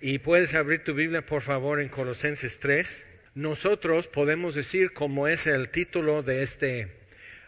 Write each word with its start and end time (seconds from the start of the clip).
Y 0.00 0.20
puedes 0.20 0.54
abrir 0.54 0.84
tu 0.84 0.94
Biblia, 0.94 1.26
por 1.26 1.42
favor, 1.42 1.80
en 1.80 1.88
Colosenses 1.88 2.60
3. 2.60 3.04
Nosotros 3.34 4.06
podemos 4.06 4.54
decir, 4.54 4.92
como 4.92 5.26
es 5.26 5.48
el 5.48 5.70
título 5.70 6.22
de 6.22 6.44
este 6.44 6.88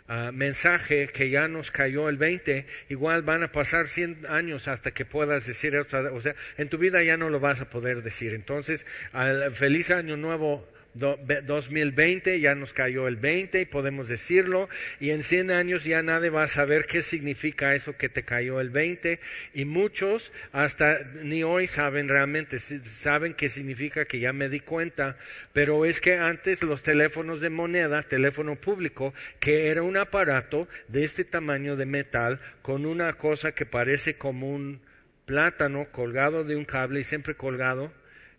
ah, 0.09 0.31
mensaje, 0.33 1.09
que 1.09 1.31
ya 1.31 1.47
nos 1.47 1.71
cayó 1.71 2.09
el 2.09 2.17
20, 2.17 2.67
igual 2.89 3.23
van 3.23 3.45
a 3.45 3.53
pasar 3.53 3.87
100 3.87 4.27
años 4.29 4.67
hasta 4.67 4.91
que 4.91 5.05
puedas 5.05 5.47
decir, 5.47 5.77
o 5.77 6.21
sea, 6.21 6.35
en 6.59 6.69
tu 6.69 6.79
vida 6.79 7.03
ya 7.05 7.17
no 7.17 7.31
lo 7.31 7.39
vas 7.39 7.61
a 7.61 7.71
poder 7.71 8.03
decir. 8.03 8.35
Entonces, 8.35 8.85
al 9.13 9.55
feliz 9.55 9.93
año 9.93 10.17
nuevo 10.17 10.67
2020 10.95 12.41
ya 12.41 12.55
nos 12.55 12.73
cayó 12.73 13.07
el 13.07 13.17
20 13.17 13.61
y 13.61 13.65
podemos 13.65 14.09
decirlo 14.09 14.69
y 14.99 15.11
en 15.11 15.23
100 15.23 15.53
años 15.53 15.85
ya 15.85 16.03
nadie 16.03 16.31
va 16.31 16.43
a 16.43 16.49
saber 16.49 16.87
qué 16.87 17.03
significa 17.03 17.75
eso 17.75 17.97
que 17.97 18.09
te 18.09 18.25
cayó 18.25 18.61
el 18.61 18.71
20 18.71 19.21
y 19.55 19.65
muchos 19.65 20.33
hasta 20.53 20.99
ni 21.23 21.45
hoy 21.45 21.67
saben 21.67 22.09
realmente, 22.09 22.59
saben 22.59 23.35
qué 23.35 23.49
significa 23.49 24.05
que 24.05 24.19
ya 24.19 24.33
me 24.33 24.49
di 24.49 24.61
cuenta, 24.61 25.17
pero 25.53 25.85
es 25.85 26.01
que 26.01 26.17
antes 26.17 26.63
los 26.63 26.83
teléfonos 26.83 27.41
de 27.41 27.51
moneda, 27.51 28.03
teléfono 28.03 28.57
público, 28.57 29.15
que 29.39 29.69
era 29.69 29.83
un 29.83 29.97
aparato 29.97 30.69
de 30.89 31.05
este 31.05 31.25
tamaño 31.25 31.77
de 31.77 31.87
metal 31.87 32.41
con 32.63 32.85
una 32.85 33.13
cosa 33.13 33.53
que 33.53 33.67
parece 33.67 34.15
como 34.15 34.49
un 34.49 34.81
plátano 35.25 35.87
colgado 35.93 36.43
de 36.43 36.57
un 36.57 36.65
cable 36.65 37.01
y 37.01 37.05
siempre 37.05 37.37
colgado 37.37 37.93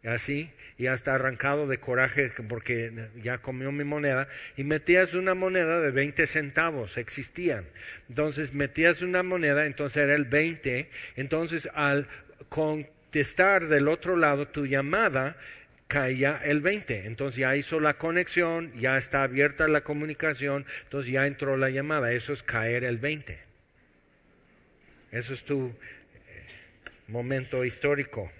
así, 0.03 0.51
y 0.77 0.87
hasta 0.87 1.13
arrancado 1.13 1.67
de 1.67 1.79
coraje 1.79 2.31
porque 2.47 3.09
ya 3.21 3.37
comió 3.37 3.71
mi 3.71 3.83
moneda, 3.83 4.27
y 4.57 4.63
metías 4.63 5.13
una 5.13 5.35
moneda 5.35 5.79
de 5.79 5.91
20 5.91 6.25
centavos, 6.27 6.97
existían. 6.97 7.65
Entonces 8.09 8.53
metías 8.53 9.01
una 9.01 9.23
moneda, 9.23 9.65
entonces 9.65 10.03
era 10.03 10.15
el 10.15 10.25
20, 10.25 10.89
entonces 11.15 11.69
al 11.73 12.07
contestar 12.49 13.67
del 13.67 13.87
otro 13.87 14.15
lado 14.15 14.47
tu 14.47 14.65
llamada, 14.65 15.37
caía 15.87 16.39
el 16.43 16.61
20. 16.61 17.05
Entonces 17.05 17.39
ya 17.39 17.55
hizo 17.55 17.79
la 17.79 17.95
conexión, 17.95 18.71
ya 18.79 18.97
está 18.97 19.23
abierta 19.23 19.67
la 19.67 19.81
comunicación, 19.81 20.65
entonces 20.83 21.11
ya 21.11 21.27
entró 21.27 21.57
la 21.57 21.69
llamada. 21.69 22.13
Eso 22.13 22.33
es 22.33 22.43
caer 22.43 22.85
el 22.85 22.97
20. 22.97 23.37
Eso 25.11 25.33
es 25.33 25.43
tu 25.43 25.67
eh, 25.67 25.73
momento 27.09 27.65
histórico 27.65 28.31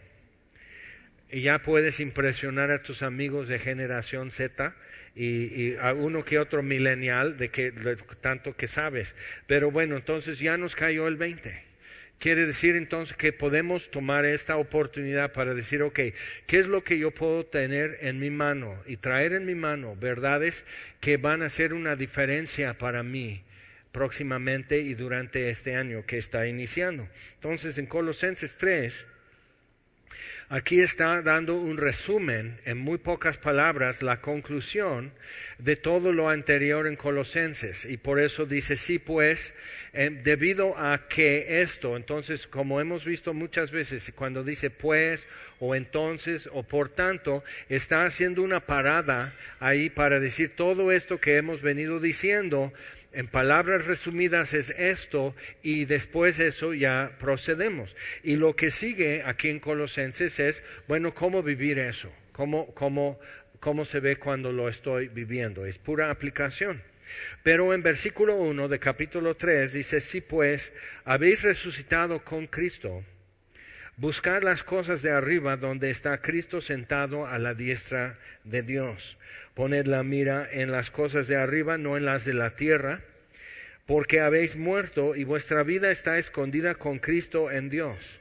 y 1.31 1.41
ya 1.41 1.61
puedes 1.61 1.99
impresionar 1.99 2.71
a 2.71 2.83
tus 2.83 3.03
amigos 3.03 3.47
de 3.47 3.57
generación 3.57 4.31
Z 4.31 4.75
y, 5.15 5.75
a 5.75 5.93
uno 5.93 6.25
que 6.25 6.39
otro 6.39 6.61
millennial 6.61 7.37
de 7.37 7.49
que 7.49 7.71
tanto 8.19 8.55
que 8.55 8.67
sabes. 8.67 9.15
Pero 9.47 9.71
bueno, 9.71 9.95
entonces 9.95 10.39
ya 10.39 10.57
nos 10.57 10.75
cayó 10.75 11.07
el 11.07 11.15
20. 11.15 11.71
Quiere 12.19 12.45
decir 12.45 12.75
entonces 12.75 13.17
que 13.17 13.33
podemos 13.33 13.89
tomar 13.89 14.25
esta 14.25 14.57
oportunidad 14.57 15.31
para 15.31 15.55
decir, 15.55 15.81
ok, 15.81 15.99
¿qué 16.45 16.59
es 16.59 16.67
lo 16.67 16.83
que 16.83 16.99
yo 16.99 17.11
puedo 17.11 17.45
tener 17.45 17.97
en 18.01 18.19
mi 18.19 18.29
mano 18.29 18.79
y 18.85 18.97
traer 18.97 19.33
en 19.33 19.45
mi 19.45 19.55
mano 19.55 19.95
verdades 19.95 20.65
que 20.99 21.17
van 21.17 21.41
a 21.41 21.45
hacer 21.45 21.73
una 21.73 21.95
diferencia 21.95 22.77
para 22.77 23.01
mí 23.01 23.41
próximamente 23.91 24.79
y 24.79 24.93
durante 24.93 25.49
este 25.49 25.75
año 25.75 26.05
que 26.05 26.19
está 26.19 26.45
iniciando? 26.45 27.09
Entonces 27.35 27.79
en 27.79 27.87
Colosenses 27.87 28.57
3 28.57 29.07
Aquí 30.53 30.81
está 30.81 31.21
dando 31.21 31.55
un 31.55 31.77
resumen, 31.77 32.59
en 32.65 32.77
muy 32.77 32.97
pocas 32.97 33.37
palabras, 33.37 34.03
la 34.03 34.19
conclusión 34.19 35.13
de 35.59 35.77
todo 35.77 36.11
lo 36.11 36.27
anterior 36.27 36.87
en 36.87 36.97
Colosenses. 36.97 37.85
Y 37.85 37.95
por 37.95 38.19
eso 38.19 38.45
dice, 38.45 38.75
sí, 38.75 38.99
pues, 38.99 39.53
eh, 39.93 40.09
debido 40.09 40.77
a 40.77 41.07
que 41.07 41.61
esto, 41.61 41.95
entonces, 41.95 42.47
como 42.47 42.81
hemos 42.81 43.05
visto 43.05 43.33
muchas 43.33 43.71
veces, 43.71 44.11
cuando 44.13 44.43
dice 44.43 44.69
pues 44.69 45.25
o 45.61 45.73
entonces 45.73 46.49
o 46.51 46.63
por 46.63 46.89
tanto, 46.89 47.45
está 47.69 48.03
haciendo 48.03 48.41
una 48.41 48.59
parada 48.59 49.33
ahí 49.61 49.89
para 49.89 50.19
decir 50.19 50.53
todo 50.57 50.91
esto 50.91 51.21
que 51.21 51.37
hemos 51.37 51.61
venido 51.61 51.99
diciendo 51.99 52.73
en 53.13 53.27
palabras 53.27 53.85
resumidas 53.85 54.53
es 54.53 54.69
esto 54.69 55.35
y 55.61 55.85
después 55.85 56.39
eso 56.39 56.73
ya 56.73 57.11
procedemos. 57.19 57.95
Y 58.23 58.37
lo 58.37 58.55
que 58.55 58.71
sigue 58.71 59.23
aquí 59.25 59.49
en 59.49 59.59
Colosenses 59.59 60.39
bueno, 60.87 61.13
¿cómo 61.13 61.43
vivir 61.43 61.79
eso? 61.79 62.11
¿Cómo, 62.31 62.73
cómo, 62.73 63.19
cómo 63.59 63.85
se 63.85 63.99
ve 63.99 64.17
cuando 64.17 64.51
lo 64.51 64.69
estoy 64.69 65.07
viviendo? 65.07 65.65
Es 65.65 65.77
pura 65.77 66.09
aplicación. 66.09 66.81
Pero 67.43 67.73
en 67.73 67.83
versículo 67.83 68.35
1 68.35 68.67
de 68.67 68.79
capítulo 68.79 69.35
3 69.35 69.73
dice, 69.73 70.01
si 70.01 70.21
pues 70.21 70.73
habéis 71.03 71.43
resucitado 71.43 72.23
con 72.23 72.47
Cristo, 72.47 73.03
buscad 73.97 74.43
las 74.43 74.63
cosas 74.63 75.01
de 75.01 75.11
arriba 75.11 75.57
donde 75.57 75.89
está 75.89 76.21
Cristo 76.21 76.61
sentado 76.61 77.27
a 77.27 77.37
la 77.37 77.53
diestra 77.53 78.17
de 78.43 78.63
Dios. 78.63 79.17
Poned 79.53 79.87
la 79.87 80.03
mira 80.03 80.47
en 80.49 80.71
las 80.71 80.89
cosas 80.91 81.27
de 81.27 81.35
arriba, 81.35 81.77
no 81.77 81.97
en 81.97 82.05
las 82.05 82.23
de 82.23 82.33
la 82.33 82.55
tierra, 82.55 83.03
porque 83.85 84.21
habéis 84.21 84.55
muerto 84.55 85.15
y 85.15 85.25
vuestra 85.25 85.63
vida 85.63 85.91
está 85.91 86.17
escondida 86.17 86.75
con 86.75 86.99
Cristo 86.99 87.51
en 87.51 87.69
Dios. 87.69 88.20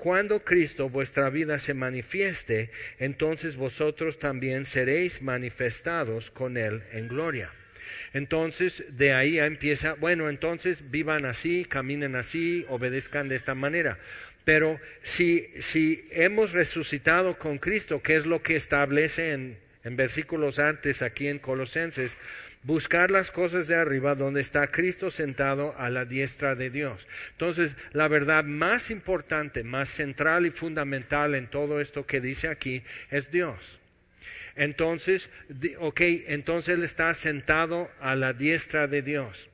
Cuando 0.00 0.42
Cristo 0.42 0.88
vuestra 0.88 1.28
vida 1.28 1.58
se 1.58 1.74
manifieste, 1.74 2.70
entonces 2.98 3.56
vosotros 3.56 4.18
también 4.18 4.64
seréis 4.64 5.20
manifestados 5.20 6.30
con 6.30 6.56
Él 6.56 6.82
en 6.92 7.06
gloria. 7.06 7.52
Entonces, 8.14 8.96
de 8.96 9.12
ahí 9.12 9.38
empieza, 9.38 9.92
bueno, 9.92 10.30
entonces 10.30 10.90
vivan 10.90 11.26
así, 11.26 11.66
caminen 11.66 12.16
así, 12.16 12.64
obedezcan 12.70 13.28
de 13.28 13.36
esta 13.36 13.54
manera. 13.54 13.98
Pero 14.46 14.80
si, 15.02 15.50
si 15.60 16.08
hemos 16.12 16.52
resucitado 16.52 17.36
con 17.36 17.58
Cristo, 17.58 18.00
¿qué 18.00 18.16
es 18.16 18.24
lo 18.24 18.42
que 18.42 18.56
establece 18.56 19.32
en 19.32 19.58
en 19.84 19.96
versículos 19.96 20.58
antes 20.58 21.02
aquí 21.02 21.28
en 21.28 21.38
Colosenses, 21.38 22.16
buscar 22.62 23.10
las 23.10 23.30
cosas 23.30 23.68
de 23.68 23.76
arriba 23.76 24.14
donde 24.14 24.40
está 24.40 24.66
Cristo 24.70 25.10
sentado 25.10 25.74
a 25.78 25.90
la 25.90 26.04
diestra 26.04 26.54
de 26.54 26.70
Dios. 26.70 27.06
Entonces, 27.32 27.76
la 27.92 28.08
verdad 28.08 28.44
más 28.44 28.90
importante, 28.90 29.64
más 29.64 29.88
central 29.88 30.46
y 30.46 30.50
fundamental 30.50 31.34
en 31.34 31.48
todo 31.48 31.80
esto 31.80 32.06
que 32.06 32.20
dice 32.20 32.48
aquí 32.48 32.82
es 33.10 33.30
Dios. 33.30 33.80
Entonces, 34.56 35.30
ok, 35.78 36.00
entonces 36.28 36.76
Él 36.78 36.84
está 36.84 37.12
sentado 37.14 37.90
a 38.00 38.14
la 38.14 38.32
diestra 38.32 38.86
de 38.86 39.02
Dios 39.02 39.49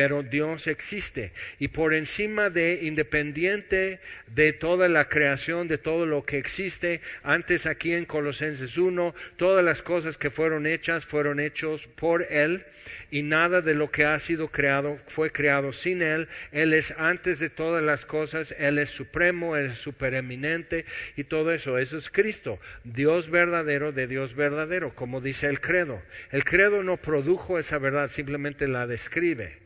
pero 0.00 0.22
Dios 0.22 0.66
existe. 0.66 1.30
Y 1.58 1.68
por 1.68 1.92
encima 1.92 2.48
de, 2.48 2.78
independiente 2.84 4.00
de 4.28 4.54
toda 4.54 4.88
la 4.88 5.04
creación, 5.10 5.68
de 5.68 5.76
todo 5.76 6.06
lo 6.06 6.22
que 6.22 6.38
existe, 6.38 7.02
antes 7.22 7.66
aquí 7.66 7.92
en 7.92 8.06
Colosenses 8.06 8.78
1, 8.78 9.14
todas 9.36 9.62
las 9.62 9.82
cosas 9.82 10.16
que 10.16 10.30
fueron 10.30 10.66
hechas 10.66 11.04
fueron 11.04 11.38
hechos 11.38 11.86
por 11.86 12.22
Él 12.30 12.64
y 13.10 13.24
nada 13.24 13.60
de 13.60 13.74
lo 13.74 13.90
que 13.90 14.06
ha 14.06 14.18
sido 14.18 14.48
creado 14.48 14.96
fue 15.06 15.32
creado 15.32 15.70
sin 15.74 16.00
Él. 16.00 16.28
Él 16.50 16.72
es 16.72 16.94
antes 16.96 17.38
de 17.38 17.50
todas 17.50 17.82
las 17.82 18.06
cosas, 18.06 18.54
Él 18.58 18.78
es 18.78 18.88
supremo, 18.88 19.54
Él 19.54 19.66
es 19.66 19.74
supereminente 19.74 20.86
y 21.16 21.24
todo 21.24 21.52
eso. 21.52 21.76
Eso 21.76 21.98
es 21.98 22.08
Cristo, 22.08 22.58
Dios 22.84 23.28
verdadero 23.28 23.92
de 23.92 24.06
Dios 24.06 24.34
verdadero, 24.34 24.94
como 24.94 25.20
dice 25.20 25.46
el 25.48 25.60
credo. 25.60 26.00
El 26.30 26.44
credo 26.44 26.82
no 26.82 26.96
produjo 26.96 27.58
esa 27.58 27.76
verdad, 27.76 28.08
simplemente 28.08 28.66
la 28.66 28.86
describe. 28.86 29.58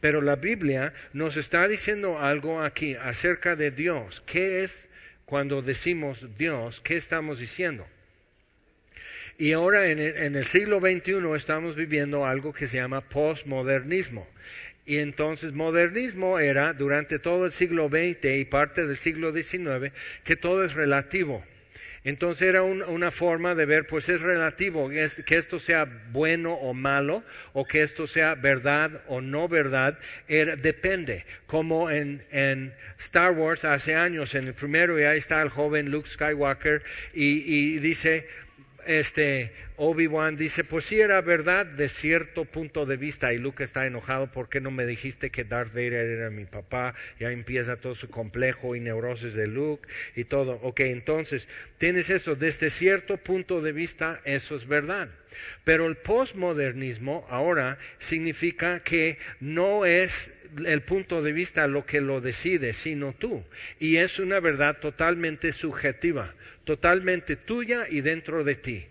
Pero 0.00 0.20
la 0.20 0.36
Biblia 0.36 0.92
nos 1.12 1.36
está 1.36 1.66
diciendo 1.68 2.18
algo 2.18 2.62
aquí 2.62 2.94
acerca 2.94 3.56
de 3.56 3.70
Dios. 3.70 4.22
¿Qué 4.26 4.62
es 4.62 4.88
cuando 5.24 5.62
decimos 5.62 6.36
Dios? 6.36 6.80
¿Qué 6.80 6.96
estamos 6.96 7.38
diciendo? 7.38 7.86
Y 9.38 9.52
ahora 9.52 9.88
en 9.90 9.98
el, 9.98 10.16
en 10.16 10.36
el 10.36 10.44
siglo 10.44 10.80
XXI 10.80 11.34
estamos 11.34 11.74
viviendo 11.74 12.26
algo 12.26 12.52
que 12.52 12.66
se 12.68 12.76
llama 12.76 13.08
postmodernismo. 13.08 14.28
Y 14.86 14.98
entonces 14.98 15.52
modernismo 15.54 16.38
era 16.38 16.74
durante 16.74 17.18
todo 17.18 17.46
el 17.46 17.52
siglo 17.52 17.88
XX 17.88 18.36
y 18.36 18.44
parte 18.44 18.86
del 18.86 18.96
siglo 18.96 19.32
XIX 19.32 19.92
que 20.24 20.36
todo 20.36 20.62
es 20.62 20.74
relativo. 20.74 21.42
Entonces 22.04 22.48
era 22.48 22.62
una 22.62 23.10
forma 23.10 23.54
de 23.54 23.64
ver, 23.64 23.86
pues 23.86 24.10
es 24.10 24.20
relativo, 24.20 24.90
que 24.90 25.36
esto 25.36 25.58
sea 25.58 25.86
bueno 26.12 26.52
o 26.52 26.74
malo, 26.74 27.24
o 27.54 27.64
que 27.64 27.82
esto 27.82 28.06
sea 28.06 28.34
verdad 28.34 29.02
o 29.06 29.22
no 29.22 29.48
verdad, 29.48 29.98
depende. 30.28 31.24
Como 31.46 31.90
en, 31.90 32.22
en, 32.30 32.74
Star 32.98 33.32
Wars 33.32 33.64
hace 33.64 33.94
años, 33.94 34.34
en 34.34 34.44
el 34.44 34.54
primero, 34.54 35.00
y 35.00 35.04
ahí 35.04 35.18
está 35.18 35.40
el 35.40 35.48
joven 35.48 35.90
Luke 35.90 36.08
Skywalker, 36.08 36.82
y 37.14 37.78
dice, 37.78 38.28
este, 38.86 39.52
Obi-Wan 39.76 40.36
dice, 40.36 40.62
pues 40.62 40.84
sí 40.84 41.00
era 41.00 41.20
verdad 41.20 41.66
de 41.66 41.88
cierto 41.88 42.44
punto 42.44 42.86
de 42.86 42.96
vista 42.96 43.32
y 43.32 43.38
Luke 43.38 43.64
está 43.64 43.86
enojado 43.86 44.30
porque 44.30 44.60
no 44.60 44.70
me 44.70 44.86
dijiste 44.86 45.30
que 45.30 45.42
Darth 45.42 45.72
Vader 45.72 45.94
era 45.94 46.30
mi 46.30 46.44
papá, 46.44 46.94
ya 47.18 47.32
empieza 47.32 47.74
todo 47.74 47.96
su 47.96 48.08
complejo 48.08 48.76
y 48.76 48.80
neurosis 48.80 49.34
de 49.34 49.48
Luke 49.48 49.88
y 50.14 50.24
todo. 50.24 50.60
Ok, 50.62 50.78
entonces 50.80 51.48
tienes 51.76 52.08
eso, 52.10 52.36
desde 52.36 52.70
cierto 52.70 53.16
punto 53.16 53.60
de 53.60 53.72
vista 53.72 54.20
eso 54.24 54.54
es 54.54 54.68
verdad. 54.68 55.08
Pero 55.64 55.86
el 55.86 55.96
postmodernismo 55.96 57.26
ahora 57.28 57.76
significa 57.98 58.80
que 58.84 59.18
no 59.40 59.86
es 59.86 60.32
el 60.64 60.82
punto 60.82 61.20
de 61.20 61.32
vista 61.32 61.66
lo 61.66 61.84
que 61.84 62.00
lo 62.00 62.20
decide, 62.20 62.74
sino 62.74 63.12
tú. 63.12 63.44
Y 63.80 63.96
es 63.96 64.20
una 64.20 64.38
verdad 64.38 64.78
totalmente 64.78 65.50
subjetiva, 65.50 66.32
totalmente 66.62 67.34
tuya 67.34 67.86
y 67.90 68.02
dentro 68.02 68.44
de 68.44 68.54
ti 68.54 68.86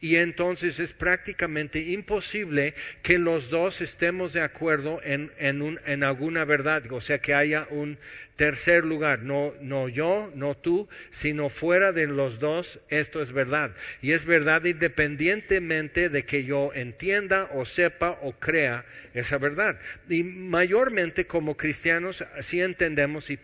y 0.00 0.16
entonces 0.16 0.78
es 0.78 0.92
prácticamente 0.92 1.80
imposible 1.80 2.74
que 3.02 3.18
los 3.18 3.48
dos 3.48 3.80
estemos 3.80 4.34
de 4.34 4.42
acuerdo 4.42 5.00
en, 5.02 5.32
en, 5.38 6.04
alguna 6.04 6.44
verdad, 6.44 6.82
o 6.92 7.00
sea, 7.00 7.18
que 7.18 7.32
haya 7.32 7.66
un 7.70 7.98
tercer 8.36 8.84
lugar, 8.84 9.22
no, 9.22 9.54
no 9.62 9.88
yo, 9.88 10.30
no 10.34 10.54
tú, 10.54 10.86
sino 11.10 11.48
fuera 11.48 11.92
de 11.92 12.06
los 12.06 12.38
dos, 12.38 12.80
esto 12.90 13.22
es 13.22 13.32
verdad. 13.32 13.74
Y 14.02 14.12
es 14.12 14.26
verdad 14.26 14.64
independientemente 14.64 16.10
de 16.10 16.26
que 16.26 16.44
yo 16.44 16.72
entienda 16.74 17.48
o 17.54 17.64
sepa 17.64 18.18
o 18.20 18.32
crea 18.32 18.84
esa 19.14 19.38
verdad. 19.38 19.78
Y 20.10 20.24
mayormente 20.24 21.26
como 21.26 21.56
cristianos 21.56 22.22
así 22.36 22.60
entendemos 22.60 23.30
y 23.30 23.38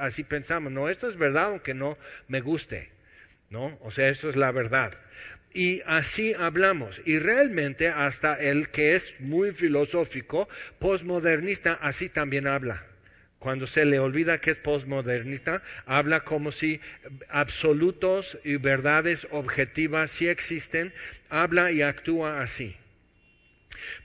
así 0.00 0.24
pensamos, 0.24 0.72
no, 0.72 0.88
esto 0.88 1.08
es 1.08 1.16
verdad 1.16 1.44
aunque 1.44 1.74
no 1.74 1.96
me 2.26 2.40
guste. 2.40 2.90
¿No? 3.50 3.78
O 3.82 3.90
sea, 3.90 4.08
eso 4.08 4.30
es 4.30 4.36
la 4.36 4.50
verdad. 4.50 4.94
Y 5.54 5.82
así 5.86 6.34
hablamos. 6.34 7.00
Y 7.04 7.18
realmente 7.18 7.88
hasta 7.88 8.34
el 8.34 8.70
que 8.70 8.94
es 8.94 9.20
muy 9.20 9.52
filosófico, 9.52 10.48
postmodernista, 10.78 11.74
así 11.74 12.08
también 12.08 12.46
habla. 12.46 12.86
Cuando 13.38 13.66
se 13.66 13.84
le 13.84 13.98
olvida 13.98 14.40
que 14.40 14.52
es 14.52 14.60
postmodernista, 14.60 15.62
habla 15.84 16.20
como 16.20 16.52
si 16.52 16.80
absolutos 17.28 18.38
y 18.44 18.56
verdades 18.56 19.26
objetivas 19.32 20.12
sí 20.12 20.28
existen, 20.28 20.94
habla 21.28 21.72
y 21.72 21.82
actúa 21.82 22.40
así. 22.40 22.76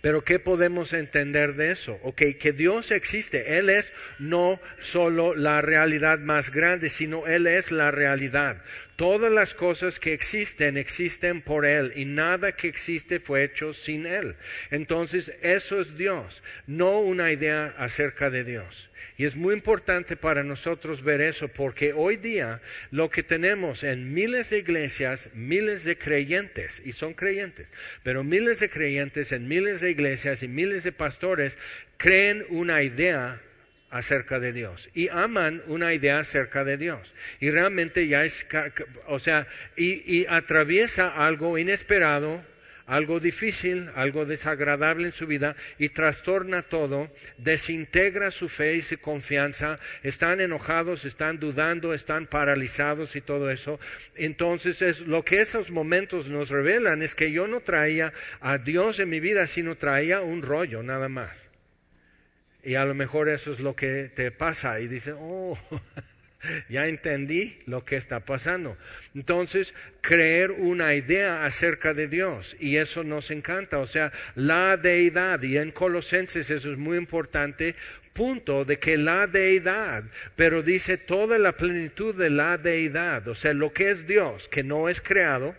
Pero 0.01 0.23
¿qué 0.23 0.39
podemos 0.39 0.93
entender 0.93 1.53
de 1.53 1.71
eso? 1.71 1.99
Ok, 2.03 2.21
que 2.39 2.51
Dios 2.51 2.91
existe. 2.91 3.57
Él 3.57 3.69
es 3.69 3.93
no 4.19 4.59
solo 4.79 5.35
la 5.35 5.61
realidad 5.61 6.19
más 6.19 6.51
grande, 6.51 6.89
sino 6.89 7.27
Él 7.27 7.47
es 7.47 7.71
la 7.71 7.91
realidad. 7.91 8.61
Todas 8.97 9.31
las 9.31 9.53
cosas 9.53 9.99
que 9.99 10.13
existen 10.13 10.75
existen 10.75 11.43
por 11.43 11.67
Él 11.67 11.93
y 11.95 12.05
nada 12.05 12.53
que 12.53 12.67
existe 12.67 13.19
fue 13.19 13.43
hecho 13.43 13.71
sin 13.71 14.07
Él. 14.07 14.35
Entonces, 14.71 15.33
eso 15.43 15.79
es 15.79 15.99
Dios, 15.99 16.41
no 16.65 17.01
una 17.01 17.31
idea 17.31 17.75
acerca 17.77 18.31
de 18.31 18.43
Dios. 18.43 18.89
Y 19.15 19.25
es 19.25 19.35
muy 19.35 19.53
importante 19.53 20.15
para 20.15 20.43
nosotros 20.43 21.03
ver 21.03 21.21
eso 21.21 21.47
porque 21.47 21.93
hoy 21.93 22.17
día 22.17 22.59
lo 22.89 23.11
que 23.11 23.21
tenemos 23.21 23.83
en 23.83 24.15
miles 24.15 24.49
de 24.49 24.57
iglesias, 24.57 25.29
miles 25.35 25.83
de 25.83 25.95
creyentes, 25.95 26.81
y 26.83 26.91
son 26.91 27.13
creyentes, 27.13 27.71
pero 28.01 28.23
miles 28.23 28.61
de 28.61 28.69
creyentes 28.69 29.31
en 29.31 29.47
miles 29.47 29.79
de 29.79 29.91
iglesias 29.91 30.41
y 30.41 30.47
miles 30.47 30.83
de 30.83 30.91
pastores 30.91 31.59
creen 31.97 32.43
una 32.49 32.81
idea 32.81 33.39
acerca 33.89 34.39
de 34.39 34.51
Dios 34.53 34.89
y 34.93 35.09
aman 35.09 35.63
una 35.67 35.93
idea 35.93 36.19
acerca 36.19 36.63
de 36.63 36.77
Dios. 36.77 37.13
Y 37.39 37.51
realmente 37.51 38.07
ya 38.07 38.25
es, 38.25 38.45
o 39.07 39.19
sea, 39.19 39.47
y, 39.75 40.25
atraviesa 40.27 41.09
algo 41.09 41.57
inesperado, 41.57 42.43
algo 42.85 43.19
difícil, 43.19 43.89
algo 43.95 44.25
desagradable 44.25 45.07
en 45.07 45.11
su 45.11 45.27
vida 45.27 45.57
y 45.77 45.89
trastorna 45.89 46.61
todo, 46.61 47.11
desintegra 47.37 48.31
su 48.31 48.47
fe 48.47 48.75
y 48.75 48.81
su 48.81 48.97
confianza, 48.97 49.77
están 50.03 50.39
enojados, 50.39 51.03
están 51.03 51.37
dudando, 51.37 51.93
están 51.93 52.27
paralizados 52.27 53.17
y 53.17 53.21
todo 53.21 53.51
eso. 53.51 53.77
Entonces 54.15 54.81
es 54.81 55.01
lo 55.01 55.23
que 55.23 55.41
esos 55.41 55.69
momentos 55.69 56.29
nos 56.29 56.49
revelan 56.49 57.01
es 57.01 57.13
que 57.13 57.31
yo 57.33 57.47
no 57.47 57.59
traía 57.59 58.13
a 58.39 58.57
Dios 58.57 58.99
en 59.01 59.09
mi 59.09 59.19
vida, 59.19 59.47
sino 59.47 59.75
traía 59.75 60.21
un 60.21 60.41
rollo 60.41 60.81
nada 60.81 61.09
más. 61.09 61.46
Y 62.67 62.75
a 62.75 62.83
lo 62.83 62.93
mejor 62.93 63.29
eso 63.29 63.53
es 63.53 63.61
lo 63.61 63.77
que 63.77 64.11
te 64.13 64.29
pasa 64.29 64.81
y 64.81 64.87
dices, 64.89 65.15
oh, 65.17 65.57
ya 66.69 66.85
entendí 66.87 67.57
lo 67.65 67.85
que 67.85 67.95
está 67.95 68.19
pasando. 68.19 68.77
Entonces, 69.15 69.73
creer 70.01 70.51
una 70.51 70.93
idea 70.93 71.45
acerca 71.45 71.93
de 71.93 72.09
Dios 72.09 72.57
y 72.59 72.75
eso 72.75 73.05
nos 73.05 73.31
encanta, 73.31 73.79
o 73.79 73.87
sea, 73.87 74.11
la 74.35 74.75
deidad 74.75 75.41
y 75.43 75.55
en 75.55 75.71
Colosenses 75.71 76.51
eso 76.51 76.69
es 76.69 76.77
muy 76.77 76.97
importante 76.97 77.73
punto 78.11 78.65
de 78.65 78.79
que 78.79 78.97
la 78.97 79.27
deidad, 79.27 80.03
pero 80.35 80.61
dice 80.61 80.97
toda 80.97 81.37
la 81.37 81.53
plenitud 81.53 82.13
de 82.15 82.31
la 82.31 82.57
deidad, 82.57 83.29
o 83.29 83.35
sea, 83.35 83.53
lo 83.53 83.71
que 83.71 83.91
es 83.91 84.07
Dios, 84.07 84.49
que 84.49 84.63
no 84.63 84.89
es 84.89 84.99
creado, 84.99 85.55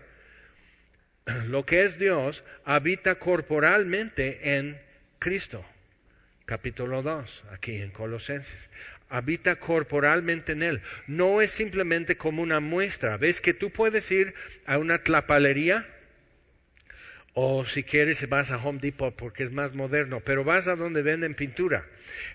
lo 1.48 1.64
que 1.64 1.84
es 1.84 1.98
Dios 1.98 2.44
habita 2.66 3.14
corporalmente 3.14 4.58
en 4.58 4.78
Cristo 5.18 5.64
capítulo 6.48 7.02
2, 7.02 7.44
aquí 7.52 7.76
en 7.76 7.90
Colosenses. 7.90 8.70
Habita 9.10 9.56
corporalmente 9.56 10.52
en 10.52 10.62
él. 10.62 10.82
No 11.06 11.42
es 11.42 11.50
simplemente 11.50 12.16
como 12.16 12.40
una 12.40 12.58
muestra. 12.58 13.18
¿Ves 13.18 13.42
que 13.42 13.52
tú 13.52 13.70
puedes 13.70 14.10
ir 14.10 14.34
a 14.64 14.78
una 14.78 15.04
tlapalería? 15.04 15.86
O 17.40 17.64
si 17.64 17.84
quieres 17.84 18.28
vas 18.28 18.50
a 18.50 18.56
Home 18.56 18.80
Depot 18.82 19.14
porque 19.14 19.44
es 19.44 19.52
más 19.52 19.72
moderno, 19.72 20.20
pero 20.24 20.42
vas 20.42 20.66
a 20.66 20.74
donde 20.74 21.02
venden 21.02 21.34
pintura. 21.34 21.86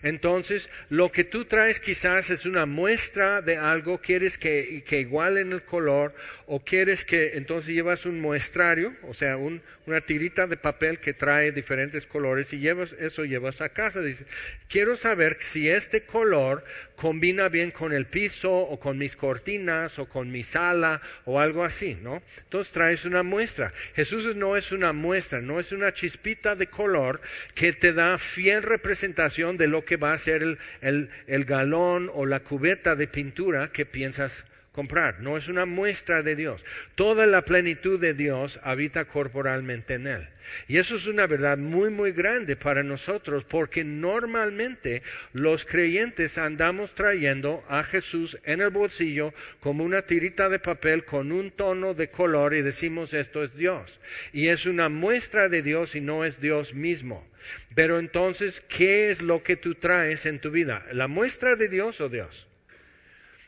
Entonces, 0.02 0.70
lo 0.90 1.12
que 1.12 1.26
tú 1.26 1.44
traes 1.44 1.82
quizás 1.82 2.30
es 2.30 2.46
una 2.46 2.66
muestra 2.66 3.42
de 3.42 3.58
algo, 3.58 3.98
quieres 3.98 4.38
que, 4.38 4.82
que 4.88 5.02
igualen 5.02 5.52
el 5.52 5.62
color, 5.64 6.16
o 6.48 6.64
quieres 6.64 7.04
que 7.04 7.34
entonces 7.34 7.76
llevas 7.76 8.06
un 8.06 8.22
muestrario, 8.22 8.96
o 9.04 9.14
sea, 9.14 9.36
una 9.36 10.00
tirita 10.06 10.48
de 10.48 10.56
papel 10.56 11.00
que 11.00 11.14
trae 11.14 11.52
diferentes 11.52 12.06
colores 12.06 12.54
y 12.54 12.60
llevas 12.60 12.94
eso 12.94 13.26
llevas 13.26 13.60
a 13.60 13.68
casa. 13.68 14.02
Dices, 14.02 14.26
quiero 14.70 14.96
saber 14.96 15.36
si 15.42 15.70
este 15.70 16.04
color 16.04 16.64
combina 16.96 17.50
bien 17.50 17.72
con 17.72 17.94
el 17.94 18.06
piso 18.06 18.54
o 18.54 18.80
con 18.80 18.98
mis 18.98 19.16
cortinas 19.16 20.00
o 20.00 20.08
con 20.08 20.32
mi 20.32 20.44
sala 20.44 21.02
o 21.26 21.40
algo 21.40 21.64
así, 21.64 21.98
¿no? 22.02 22.22
Entonces 22.38 22.74
traes 22.74 23.06
una 23.06 23.24
muestra. 23.24 23.74
Jesús 23.96 24.36
no 24.36 24.56
es 24.58 24.72
una 24.72 24.94
muestra, 24.94 25.42
no 25.42 25.60
es 25.60 25.72
una 25.72 25.94
chispita 25.94 26.56
de 26.56 26.68
color 26.68 27.22
que 27.56 27.74
te 27.74 27.94
da 27.94 28.18
fiel 28.18 28.64
representación 28.64 29.58
de 29.58 29.68
lo 29.68 29.86
que 29.86 29.98
va 29.98 30.14
a 30.14 30.18
ser 30.18 30.58
el, 30.82 31.46
galón 31.46 32.10
o 32.14 32.26
la 32.26 32.40
cubeta 32.40 32.96
de 32.96 33.08
pintura 33.08 33.72
que 33.72 33.86
piensas 33.86 34.46
comprar, 34.72 35.20
no 35.20 35.38
es 35.38 35.48
una 35.48 35.66
muestra 35.66 36.24
de 36.24 36.36
Dios. 36.36 36.66
Toda 36.96 37.28
la 37.28 37.44
plenitud 37.44 38.00
de 38.00 38.14
Dios 38.14 38.60
habita 38.64 39.06
corporalmente 39.06 39.96
en 39.96 40.08
Él. 40.08 40.28
Y 40.68 40.78
eso 40.78 40.96
es 40.96 41.08
una 41.08 41.28
verdad 41.28 41.58
muy, 41.58 41.90
muy 41.90 42.12
grande 42.12 42.56
para 42.56 42.84
nosotros, 42.84 43.44
porque 43.44 43.84
normalmente 43.84 45.04
los 45.34 45.66
creyentes 45.66 46.38
andamos 46.38 46.94
trayendo 46.94 47.64
a 47.68 47.84
Jesús 47.84 48.38
en 48.44 48.62
el 48.62 48.70
bolsillo 48.70 49.34
como 49.60 49.84
una 49.84 50.02
tirita 50.02 50.50
de 50.50 50.60
papel 50.60 51.06
con 51.06 51.32
un 51.32 51.52
tono 51.52 51.94
de 51.94 52.10
color 52.10 52.54
y 52.54 52.62
decimos 52.62 53.14
esto 53.14 53.44
es 53.44 53.56
Dios. 53.56 54.00
Y 54.32 54.48
es 54.48 54.66
una 54.66 54.90
muestra 54.90 55.50
de 55.50 55.62
Dios 55.62 55.96
y 55.96 56.02
no 56.02 56.26
es 56.26 56.40
Dios 56.40 56.74
mismo. 56.74 57.28
Pero 57.76 58.00
entonces, 58.00 58.62
¿qué 58.62 59.10
es 59.10 59.22
lo 59.22 59.44
que 59.44 59.58
tú 59.58 59.76
traes 59.76 60.26
en 60.26 60.40
tu 60.40 60.52
vida? 60.52 60.86
¿La 60.92 61.08
muestra 61.08 61.56
de 61.56 61.68
Dios 61.68 62.02
o 62.02 62.10
Dios? 62.10 62.48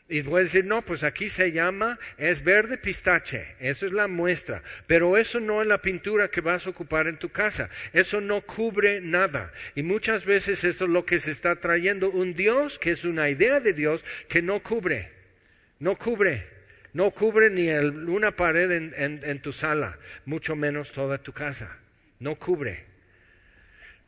Y 0.08 0.22
puedes 0.22 0.52
decir, 0.52 0.68
no, 0.68 0.82
pues 0.82 1.02
aquí 1.02 1.28
se 1.28 1.50
llama, 1.50 1.98
es 2.16 2.44
verde 2.44 2.78
pistache, 2.78 3.56
eso 3.58 3.86
es 3.86 3.92
la 3.92 4.06
muestra, 4.06 4.62
pero 4.86 5.16
eso 5.16 5.40
no 5.40 5.62
es 5.62 5.66
la 5.66 5.82
pintura 5.82 6.28
que 6.28 6.40
vas 6.40 6.66
a 6.66 6.70
ocupar 6.70 7.08
en 7.08 7.18
tu 7.18 7.30
casa, 7.30 7.70
eso 7.92 8.20
no 8.20 8.40
cubre 8.40 9.00
nada. 9.00 9.52
Y 9.74 9.82
muchas 9.82 10.24
veces 10.24 10.62
eso 10.62 10.84
es 10.84 10.90
lo 10.90 11.04
que 11.04 11.18
se 11.18 11.32
está 11.32 11.56
trayendo, 11.56 12.10
un 12.10 12.34
Dios 12.34 12.78
que 12.78 12.92
es 12.92 13.04
una 13.04 13.28
idea 13.30 13.58
de 13.58 13.72
Dios 13.72 14.04
que 14.28 14.42
no 14.42 14.60
cubre, 14.60 15.10
no 15.80 15.96
cubre, 15.96 16.46
no 16.92 17.10
cubre 17.10 17.50
ni 17.50 17.68
una 17.68 18.36
pared 18.36 18.70
en 18.70 19.42
tu 19.42 19.52
sala, 19.52 19.98
mucho 20.24 20.54
menos 20.54 20.92
toda 20.92 21.18
tu 21.18 21.32
casa, 21.32 21.76
no 22.20 22.36
cubre. 22.36 22.85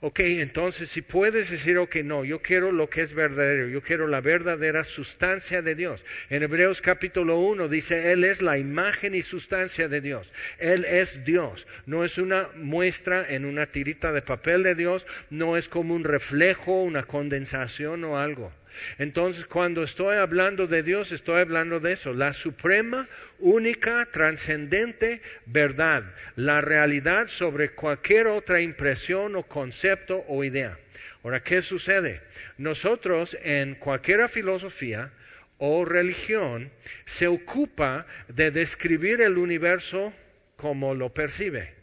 Ok, 0.01 0.21
entonces 0.21 0.89
si 0.89 1.03
puedes 1.03 1.51
decir, 1.51 1.77
ok, 1.77 1.97
no, 2.05 2.25
yo 2.25 2.41
quiero 2.41 2.71
lo 2.71 2.89
que 2.89 3.03
es 3.03 3.15
verdadero, 3.15 3.67
yo 3.67 3.83
quiero 3.83 4.07
la 4.07 4.21
verdadera 4.21 4.85
sustancia 4.85 5.61
de 5.61 5.75
Dios. 5.75 6.05
En 6.31 6.45
Hebreos 6.45 6.81
capítulo 6.81 7.41
1 7.41 7.67
dice, 7.67 8.13
Él 8.13 8.23
es 8.23 8.41
la 8.41 8.59
imagen 8.59 9.17
y 9.17 9.23
sustancia 9.23 9.89
de 9.89 10.01
Dios. 10.01 10.33
Él 10.61 10.85
es 10.85 11.25
Dios. 11.25 11.67
No 11.87 12.05
es 12.05 12.17
una 12.17 12.49
muestra 12.55 13.27
en 13.29 13.45
una 13.45 13.67
tirita 13.67 14.13
de 14.13 14.23
papel 14.23 14.63
de 14.63 14.77
Dios, 14.77 15.05
no 15.31 15.57
es 15.57 15.69
como 15.69 15.97
un 15.97 16.05
reflejo, 16.05 16.81
una 16.81 17.03
condensación 17.03 18.05
o 18.05 18.19
algo. 18.19 18.53
Entonces, 18.99 19.47
cuando 19.47 19.83
estoy 19.83 20.17
hablando 20.17 20.67
de 20.67 20.83
Dios, 20.83 21.13
estoy 21.13 21.41
hablando 21.41 21.81
de 21.81 21.93
eso, 21.93 22.13
la 22.13 22.33
suprema, 22.33 23.09
única, 23.39 24.07
trascendente 24.11 25.23
verdad, 25.47 26.05
la 26.37 26.61
realidad 26.61 27.29
sobre 27.29 27.71
cualquier 27.71 28.27
otra 28.27 28.61
impresión 28.61 29.37
o 29.37 29.45
concepto 29.45 30.25
o 30.29 30.45
idea. 30.45 30.79
Ahora, 31.23 31.43
¿qué 31.43 31.63
sucede? 31.63 32.23
Nosotros 32.57 33.37
en 33.43 33.75
cualquier 33.75 34.29
filosofía 34.29 35.13
o 35.59 35.85
religión 35.85 36.71
se 37.05 37.27
ocupa 37.27 38.07
de 38.29 38.51
describir 38.51 39.21
el 39.21 39.39
universo 39.39 40.13
como 40.57 40.95
lo 40.95 41.13
percibe. 41.13 41.78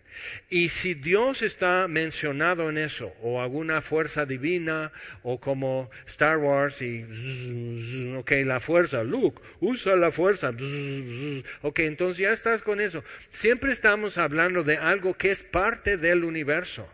Y 0.50 0.70
si 0.70 0.94
Dios 0.94 1.42
está 1.42 1.88
mencionado 1.88 2.70
en 2.70 2.78
eso, 2.78 3.14
o 3.22 3.42
alguna 3.42 3.82
fuerza 3.82 4.26
divina, 4.26 4.92
o 5.24 5.40
como 5.40 5.90
Star 6.06 6.38
Wars 6.38 6.82
y, 6.82 8.14
ok, 8.18 8.32
la 8.46 8.60
fuerza, 8.60 9.04
Luke, 9.04 9.42
usa 9.60 9.96
la 9.96 10.12
fuerza, 10.12 10.52
ok, 11.62 11.80
entonces 11.80 12.18
ya 12.18 12.32
estás 12.32 12.62
con 12.62 12.82
eso. 12.82 13.04
Siempre 13.32 13.72
estamos 13.72 14.18
hablando 14.18 14.64
de 14.64 14.78
algo 14.78 15.16
que 15.16 15.32
es 15.32 15.44
parte 15.44 15.98
del 15.98 16.24
universo. 16.24 16.90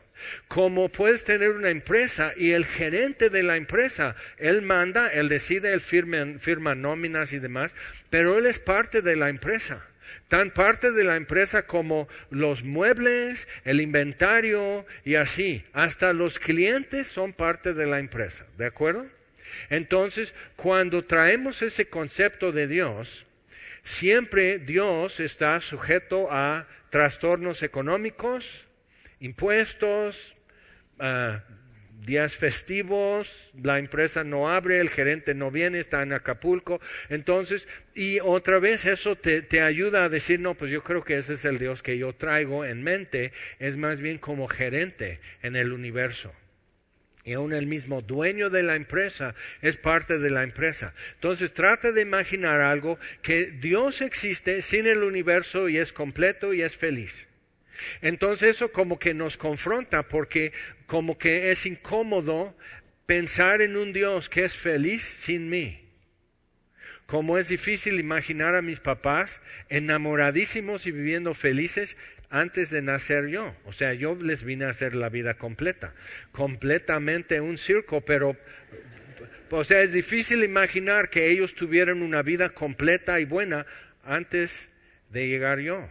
Como 0.48 0.90
puedes 0.90 1.24
tener 1.24 1.50
una 1.52 1.72
empresa 1.72 2.32
y 2.38 2.52
el 2.52 2.66
gerente 2.66 3.30
de 3.30 3.42
la 3.42 3.58
empresa, 3.58 4.16
él 4.38 4.62
manda, 4.62 5.08
él 5.08 5.30
decide, 5.30 5.74
él 5.74 5.82
firma, 5.82 6.38
firma 6.38 6.76
nóminas 6.76 7.34
y 7.34 7.40
demás, 7.40 7.76
pero 8.12 8.38
él 8.38 8.46
es 8.46 8.60
parte 8.60 9.02
de 9.02 9.16
la 9.16 9.30
empresa 9.30 9.84
tan 10.32 10.50
parte 10.50 10.94
de 10.94 11.04
la 11.04 11.18
empresa 11.18 11.64
como 11.64 12.08
los 12.30 12.64
muebles, 12.64 13.50
el 13.66 13.82
inventario 13.82 14.86
y 15.04 15.16
así. 15.16 15.66
Hasta 15.74 16.14
los 16.14 16.40
clientes 16.40 17.08
son 17.08 17.34
parte 17.34 17.74
de 17.74 17.86
la 17.86 18.00
empresa, 18.00 18.48
¿de 18.58 18.66
acuerdo? 18.66 19.06
Entonces, 19.70 20.34
cuando 20.56 21.04
traemos 21.04 21.62
ese 21.62 21.90
concepto 21.90 22.54
de 22.54 22.68
Dios, 22.68 23.26
siempre 23.84 24.58
Dios 24.58 25.20
está 25.20 25.60
sujeto 25.60 26.32
a 26.32 26.66
trastornos 26.92 27.62
económicos, 27.62 28.66
impuestos, 29.20 30.38
uh, 31.02 31.42
días 32.06 32.36
festivos, 32.36 33.52
la 33.62 33.80
empresa 33.80 34.24
no 34.24 34.50
abre, 34.50 34.80
el 34.80 34.90
gerente 34.90 35.34
no 35.34 35.52
viene, 35.52 35.80
está 35.80 36.02
en 36.02 36.14
Acapulco. 36.14 36.82
Entonces, 37.10 37.68
y 37.94 38.20
otra 38.20 38.60
vez 38.60 38.86
eso 38.86 39.16
te, 39.16 39.42
te, 39.42 39.62
ayuda 39.62 40.06
a 40.06 40.10
decir, 40.10 40.40
no, 40.40 40.56
pues 40.56 40.72
yo 40.72 40.84
creo 40.84 41.04
que 41.04 41.18
ese 41.18 41.34
es 41.34 41.46
el 41.46 41.60
Dios 41.60 41.84
que 41.84 41.98
yo 41.98 42.14
traigo 42.14 42.66
en 42.66 42.84
mente, 42.84 43.34
es 43.60 43.78
más 43.78 44.02
bien 44.02 44.18
como 44.18 44.48
gerente 44.48 45.20
en 45.42 45.56
el 45.56 45.72
universo. 45.72 46.34
Y 47.24 47.34
aún 47.34 47.54
el 47.54 47.68
mismo 47.68 48.02
dueño 48.02 48.50
de 48.50 48.64
la 48.64 48.76
empresa 48.76 49.36
es 49.62 49.78
parte 49.78 50.18
de 50.18 50.32
la 50.32 50.42
empresa. 50.42 50.96
Entonces 51.14 51.54
trata 51.54 51.92
de 51.92 52.02
imaginar 52.02 52.62
algo 52.62 52.98
que 53.22 53.52
Dios 53.52 54.02
existe 54.02 54.64
sin 54.64 54.88
el 54.88 55.04
universo 55.04 55.70
y 55.70 55.78
es 55.78 55.94
completo 55.94 56.54
y 56.54 56.64
es 56.64 56.76
feliz. 56.76 57.28
Entonces 58.02 58.56
eso 58.56 58.72
como 58.72 59.00
que 59.00 59.14
nos 59.14 59.38
confronta 59.38 60.08
porque 60.08 60.54
como 60.86 61.18
que 61.18 61.52
es 61.52 61.66
incómodo 61.66 62.56
pensar 63.06 63.62
en 63.62 63.78
un 63.78 63.94
Dios 63.94 64.30
que 64.30 64.44
es 64.44 64.56
feliz 64.56 65.04
sin 65.04 65.50
mí. 65.50 65.82
Como 67.06 67.38
es 67.38 67.50
difícil 67.50 68.00
imaginar 68.00 68.56
a 68.56 68.62
mis 68.62 68.80
papás 68.80 69.42
enamoradísimos 69.68 70.88
y 70.88 70.92
viviendo 70.92 71.34
felices 71.34 71.98
antes 72.30 72.70
de 72.70 72.82
nacer 72.82 73.28
yo. 73.28 73.54
O 73.66 73.74
sea, 73.74 73.94
yo 73.94 74.16
les 74.16 74.44
vine 74.44 74.66
a 74.66 74.70
hacer 74.70 74.96
la 74.96 75.10
vida 75.10 75.34
completa, 75.34 75.94
completamente 76.32 77.42
un 77.42 77.58
circo, 77.58 78.02
pero, 78.02 78.38
o 79.50 79.64
sea, 79.64 79.82
es 79.82 79.92
difícil 79.92 80.44
imaginar 80.44 81.10
que 81.10 81.30
ellos 81.30 81.54
tuvieran 81.54 82.02
una 82.02 82.22
vida 82.22 82.50
completa 82.50 83.20
y 83.20 83.26
buena 83.26 83.66
antes 84.04 84.70
de 85.10 85.28
llegar 85.28 85.60
yo. 85.60 85.90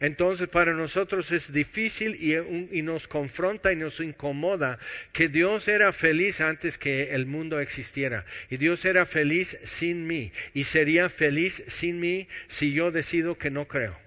Entonces 0.00 0.48
para 0.48 0.74
nosotros 0.74 1.32
es 1.32 1.52
difícil 1.52 2.16
y, 2.16 2.82
nos 2.82 3.08
confronta 3.08 3.72
y 3.72 3.76
nos 3.76 4.00
incomoda 4.00 4.78
que 5.12 5.28
Dios 5.28 5.68
era 5.68 5.92
feliz 5.92 6.40
antes 6.40 6.78
que 6.78 7.14
el 7.14 7.26
mundo 7.26 7.60
existiera. 7.60 8.24
Y 8.50 8.56
Dios 8.56 8.84
era 8.84 9.06
feliz 9.06 9.58
sin 9.64 10.06
mí. 10.06 10.32
Y 10.54 10.64
sería 10.64 11.08
feliz 11.08 11.62
sin 11.66 12.00
mí 12.00 12.28
si 12.46 12.72
yo 12.72 12.90
decido 12.90 13.36
que 13.36 13.50
no 13.50 13.66
creo. 13.66 13.98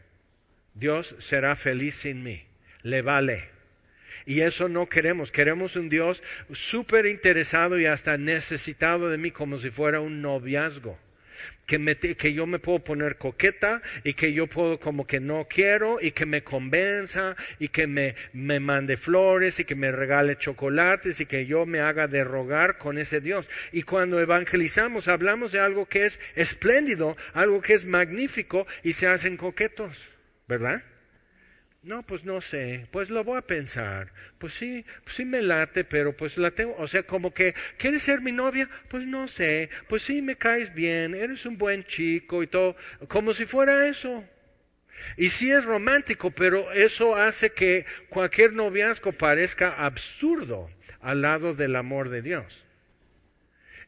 Dios 0.74 1.16
será 1.20 1.56
feliz 1.56 1.96
sin 1.96 2.24
mí. 2.24 2.44
Le 2.84 3.02
vale. 3.02 3.50
Y 4.26 4.42
eso 4.42 4.70
no 4.70 4.88
queremos. 4.88 5.32
Queremos 5.32 5.76
un 5.76 5.90
Dios 5.90 6.24
súper 6.52 7.06
interesado 7.06 7.80
y 7.80 7.86
hasta 7.86 8.18
necesitado 8.18 9.10
de 9.10 9.18
mí 9.18 9.32
como 9.32 9.60
si 9.60 9.72
fuera 9.72 10.00
un 10.00 10.22
noviazgo 10.22 10.98
que, 11.66 12.34
yo 12.34 12.46
me 12.48 12.60
puedo 12.60 12.80
poner 12.80 13.18
coqueta 13.18 13.82
y 14.04 14.14
que 14.14 14.34
yo 14.34 14.48
puedo 14.48 14.80
como 14.80 15.08
que 15.08 15.20
no 15.20 15.48
quiero 15.50 16.00
y 16.02 16.12
que 16.12 16.26
me 16.26 16.44
convenza 16.44 17.36
y 17.60 17.70
que 17.70 17.88
me, 17.88 18.16
me 18.34 18.60
mande 18.60 18.98
flores 18.98 19.60
y 19.60 19.66
que 19.66 19.76
me 19.76 19.92
regale 19.92 20.38
chocolates 20.38 21.22
y 21.22 21.26
que 21.26 21.46
yo 21.46 21.66
me 21.66 21.80
haga 21.80 22.08
de 22.08 22.24
rogar 22.24 22.78
con 22.78 22.98
ese 22.98 23.22
Dios. 23.22 23.50
Y 23.72 23.84
cuando 23.84 24.20
evangelizamos 24.20 25.08
hablamos 25.08 25.52
de 25.52 25.60
algo 25.60 25.86
que 25.86 26.06
es 26.06 26.20
espléndido, 26.36 27.16
algo 27.34 27.62
que 27.62 27.74
es 27.74 27.86
magnífico 27.86 28.68
y 28.84 28.94
se 28.94 29.08
hacen 29.08 29.38
coquetos, 29.38 30.10
¿verdad? 30.48 30.84
No, 31.84 32.04
pues 32.04 32.26
no 32.26 32.42
sé, 32.42 32.88
pues 32.92 33.10
lo 33.10 33.24
voy 33.24 33.38
a 33.38 33.42
pensar. 33.42 34.12
Pues 34.40 34.54
sí, 34.54 34.86
pues 35.04 35.16
sí 35.16 35.26
me 35.26 35.42
late, 35.42 35.84
pero 35.84 36.16
pues 36.16 36.38
la 36.38 36.52
tengo, 36.52 36.76
o 36.78 36.88
sea, 36.88 37.04
como 37.04 37.34
que, 37.34 37.54
¿quieres 37.78 38.04
ser 38.04 38.22
mi 38.22 38.32
novia? 38.32 38.70
Pues 38.88 39.06
no 39.06 39.28
sé, 39.28 39.70
pues 39.88 40.02
sí 40.04 40.22
me 40.22 40.36
caes 40.38 40.74
bien, 40.74 41.16
eres 41.16 41.46
un 41.46 41.58
buen 41.58 41.84
chico 41.84 42.44
y 42.44 42.48
todo, 42.48 42.76
como 43.08 43.34
si 43.34 43.46
fuera 43.46 43.88
eso. 43.88 44.24
Y 45.18 45.30
sí 45.30 45.52
es 45.52 45.66
romántico, 45.66 46.32
pero 46.32 46.72
eso 46.72 47.16
hace 47.16 47.52
que 47.52 47.86
cualquier 48.10 48.54
noviazgo 48.54 49.12
parezca 49.14 49.70
absurdo 49.86 50.70
al 51.02 51.22
lado 51.22 51.54
del 51.56 51.76
amor 51.76 52.10
de 52.10 52.22
Dios. 52.22 52.64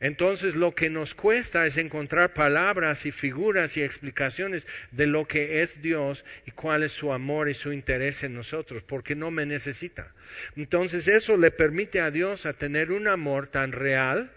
Entonces 0.03 0.55
lo 0.55 0.75
que 0.75 0.89
nos 0.89 1.13
cuesta 1.13 1.65
es 1.65 1.77
encontrar 1.77 2.33
palabras 2.33 3.05
y 3.05 3.13
figuras 3.13 3.77
y 3.77 3.83
explicaciones 3.83 4.67
de 4.91 5.07
lo 5.07 5.25
que 5.25 5.62
es 5.62 5.81
Dios 5.81 6.25
y 6.45 6.51
cuál 6.51 6.83
es 6.83 6.91
su 6.91 7.13
amor 7.13 7.48
y 7.48 7.53
su 7.53 7.72
interés 7.72 8.25
en 8.25 8.33
nosotros, 8.33 8.83
porque 8.83 9.15
no 9.15 9.31
me 9.31 9.45
necesita. 9.45 10.13
Entonces 10.57 11.07
eso 11.07 11.38
le 11.38 11.51
permite 11.51 12.01
a 12.01 12.12
Dios 12.12 12.45
a 12.45 12.51
tener 12.51 12.91
un 12.91 13.07
amor 13.07 13.48
tan 13.48 13.72
real 13.72 14.29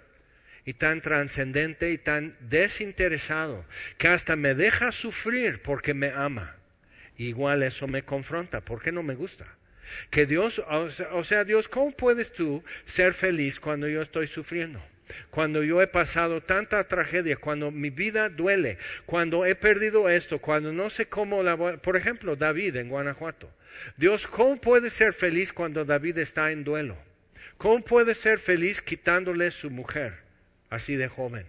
y 0.64 0.74
tan 0.74 1.00
trascendente 1.00 1.90
y 1.90 1.98
tan 1.98 2.36
desinteresado 2.38 3.66
que 3.98 4.06
hasta 4.06 4.36
me 4.36 4.54
deja 4.54 4.92
sufrir 4.92 5.62
porque 5.62 5.94
me 5.94 6.10
ama. 6.10 6.54
Igual 7.16 7.64
eso 7.64 7.88
me 7.88 8.04
confronta, 8.04 8.60
porque 8.60 8.92
no 8.92 9.02
me 9.02 9.16
gusta. 9.16 9.46
Que 10.10 10.26
Dios, 10.26 10.60
o 10.60 11.24
sea, 11.24 11.42
Dios, 11.42 11.66
¿cómo 11.66 11.90
puedes 11.90 12.32
tú 12.32 12.62
ser 12.84 13.12
feliz 13.12 13.58
cuando 13.58 13.88
yo 13.88 14.00
estoy 14.00 14.28
sufriendo? 14.28 14.80
Cuando 15.30 15.62
yo 15.62 15.82
he 15.82 15.86
pasado 15.86 16.40
tanta 16.40 16.82
tragedia, 16.84 17.36
cuando 17.36 17.70
mi 17.70 17.90
vida 17.90 18.28
duele, 18.28 18.78
cuando 19.04 19.46
he 19.46 19.54
perdido 19.54 20.08
esto, 20.08 20.40
cuando 20.40 20.72
no 20.72 20.90
sé 20.90 21.06
cómo 21.06 21.42
la 21.42 21.54
voy... 21.54 21.76
Por 21.76 21.96
ejemplo, 21.96 22.36
David 22.36 22.76
en 22.76 22.88
Guanajuato. 22.88 23.50
Dios, 23.96 24.26
¿cómo 24.26 24.60
puede 24.60 24.90
ser 24.90 25.12
feliz 25.12 25.52
cuando 25.52 25.84
David 25.84 26.18
está 26.18 26.50
en 26.50 26.64
duelo? 26.64 26.96
¿Cómo 27.58 27.80
puede 27.80 28.14
ser 28.14 28.38
feliz 28.38 28.80
quitándole 28.80 29.50
su 29.50 29.70
mujer 29.70 30.14
así 30.70 30.96
de 30.96 31.08
joven? 31.08 31.46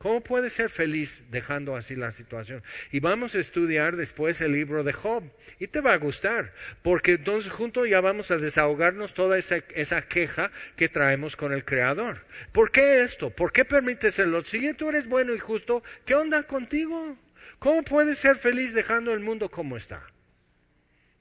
¿Cómo 0.00 0.22
puede 0.22 0.48
ser 0.48 0.70
feliz 0.70 1.24
dejando 1.28 1.76
así 1.76 1.94
la 1.94 2.10
situación? 2.10 2.62
Y 2.90 3.00
vamos 3.00 3.34
a 3.34 3.38
estudiar 3.38 3.96
después 3.96 4.40
el 4.40 4.52
libro 4.52 4.82
de 4.82 4.94
Job. 4.94 5.24
Y 5.58 5.66
te 5.66 5.82
va 5.82 5.92
a 5.92 5.98
gustar, 5.98 6.54
porque 6.80 7.12
entonces 7.12 7.52
juntos 7.52 7.86
ya 7.86 8.00
vamos 8.00 8.30
a 8.30 8.38
desahogarnos 8.38 9.12
toda 9.12 9.36
esa, 9.36 10.00
queja 10.08 10.52
que 10.76 10.88
traemos 10.88 11.36
con 11.36 11.52
el 11.52 11.66
Creador. 11.66 12.24
¿Por 12.50 12.70
qué 12.70 13.02
esto? 13.02 13.28
¿Por 13.28 13.52
qué 13.52 13.66
permites 13.66 14.18
lo 14.20 14.42
Si 14.42 14.72
tú 14.72 14.88
eres 14.88 15.06
bueno 15.06 15.34
y 15.34 15.38
justo, 15.38 15.82
¿qué 16.06 16.14
onda 16.14 16.44
contigo? 16.44 17.18
¿Cómo 17.58 17.82
puedes 17.82 18.16
ser 18.16 18.36
feliz 18.36 18.72
dejando 18.72 19.12
el 19.12 19.20
mundo 19.20 19.50
como 19.50 19.76
está? 19.76 20.02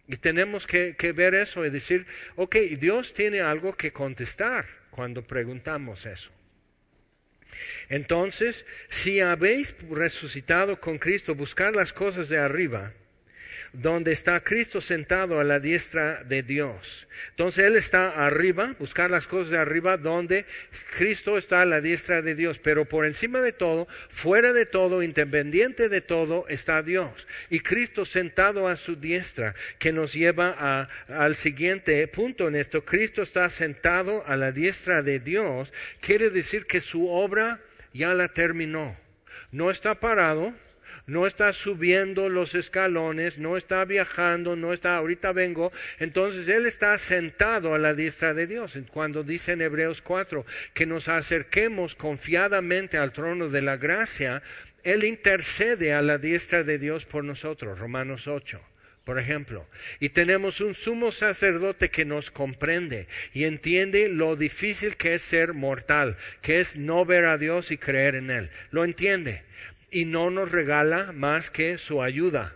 Y 0.07 0.15
tenemos 0.15 0.65
que, 0.65 0.95
que 0.95 1.11
ver 1.11 1.35
eso 1.35 1.65
y 1.65 1.69
decir, 1.69 2.07
ok, 2.37 2.55
Dios 2.79 3.13
tiene 3.13 3.41
algo 3.41 3.73
que 3.73 3.91
contestar 3.91 4.65
cuando 4.89 5.21
preguntamos 5.21 6.05
eso. 6.05 6.31
Entonces, 7.89 8.65
si 8.89 9.19
habéis 9.19 9.75
resucitado 9.89 10.79
con 10.79 10.97
Cristo, 10.97 11.35
buscar 11.35 11.75
las 11.75 11.93
cosas 11.93 12.29
de 12.29 12.37
arriba, 12.37 12.93
donde 13.73 14.11
está 14.11 14.39
Cristo 14.41 14.81
sentado 14.81 15.39
a 15.39 15.43
la 15.43 15.59
diestra 15.59 16.23
de 16.23 16.43
Dios. 16.43 17.07
Entonces 17.31 17.65
Él 17.65 17.75
está 17.75 18.25
arriba, 18.25 18.75
buscar 18.79 19.11
las 19.11 19.27
cosas 19.27 19.51
de 19.51 19.57
arriba, 19.57 19.97
donde 19.97 20.45
Cristo 20.97 21.37
está 21.37 21.61
a 21.61 21.65
la 21.65 21.81
diestra 21.81 22.21
de 22.21 22.35
Dios. 22.35 22.59
Pero 22.59 22.85
por 22.85 23.05
encima 23.05 23.41
de 23.41 23.53
todo, 23.53 23.87
fuera 24.09 24.53
de 24.53 24.65
todo, 24.65 25.03
independiente 25.03 25.89
de 25.89 26.01
todo, 26.01 26.45
está 26.49 26.81
Dios. 26.83 27.27
Y 27.49 27.59
Cristo 27.59 28.05
sentado 28.05 28.67
a 28.67 28.75
su 28.75 28.95
diestra, 28.95 29.55
que 29.77 29.91
nos 29.91 30.13
lleva 30.13 30.89
al 31.07 31.35
siguiente 31.35 32.07
punto 32.07 32.47
en 32.47 32.55
esto. 32.55 32.83
Cristo 32.85 33.21
está 33.21 33.49
sentado 33.49 34.23
a 34.25 34.35
la 34.35 34.51
diestra 34.51 35.01
de 35.01 35.19
Dios. 35.19 35.73
Quiere 36.01 36.29
decir 36.29 36.65
que 36.65 36.81
su 36.81 37.09
obra 37.09 37.59
ya 37.93 38.13
la 38.13 38.27
terminó. 38.27 38.97
No 39.51 39.71
está 39.71 39.95
parado, 39.99 40.53
no 41.09 41.25
está 41.25 41.51
subiendo 41.53 42.29
los 42.29 42.53
escalones, 42.53 43.39
no 43.39 43.57
está 43.57 43.83
viajando, 43.83 44.55
no 44.55 44.73
está, 44.73 44.97
ahorita 44.97 45.33
vengo. 45.33 45.71
Entonces 45.97 46.47
Él 46.47 46.67
está 46.67 46.97
sentado 46.97 47.73
a 47.73 47.79
la 47.79 47.95
diestra 47.95 48.33
de 48.33 48.45
Dios. 48.45 48.77
Cuando 48.91 49.23
dice 49.23 49.53
en 49.53 49.61
Hebreos 49.61 50.01
4 50.03 50.45
que 50.73 50.85
nos 50.85 51.09
acerquemos 51.09 51.95
confiadamente 51.95 52.97
al 52.97 53.11
trono 53.11 53.49
de 53.49 53.61
la 53.63 53.77
gracia, 53.77 54.43
Él 54.83 55.03
intercede 55.03 55.93
a 55.93 56.01
la 56.01 56.19
diestra 56.19 56.63
de 56.63 56.77
Dios 56.77 57.05
por 57.05 57.23
nosotros, 57.23 57.79
Romanos 57.79 58.27
8 58.27 58.61
por 59.05 59.17
ejemplo, 59.17 59.67
y 59.99 60.09
tenemos 60.09 60.61
un 60.61 60.75
sumo 60.75 61.11
sacerdote 61.11 61.89
que 61.89 62.05
nos 62.05 62.29
comprende 62.29 63.07
y 63.33 63.45
entiende 63.45 64.07
lo 64.07 64.35
difícil 64.35 64.97
que 64.97 65.15
es 65.15 65.23
ser 65.23 65.55
mortal, 65.55 66.15
que 66.43 66.59
es 66.59 66.75
no 66.75 67.05
ver 67.05 67.25
a 67.25 67.39
Dios 67.39 67.71
y 67.71 67.79
creer 67.79 68.13
en 68.13 68.29
Él. 68.29 68.51
Lo 68.69 68.83
entiende 68.83 69.41
y 69.91 70.05
no 70.05 70.29
nos 70.29 70.51
regala 70.51 71.11
más 71.11 71.49
que 71.49 71.77
su 71.77 72.01
ayuda. 72.01 72.55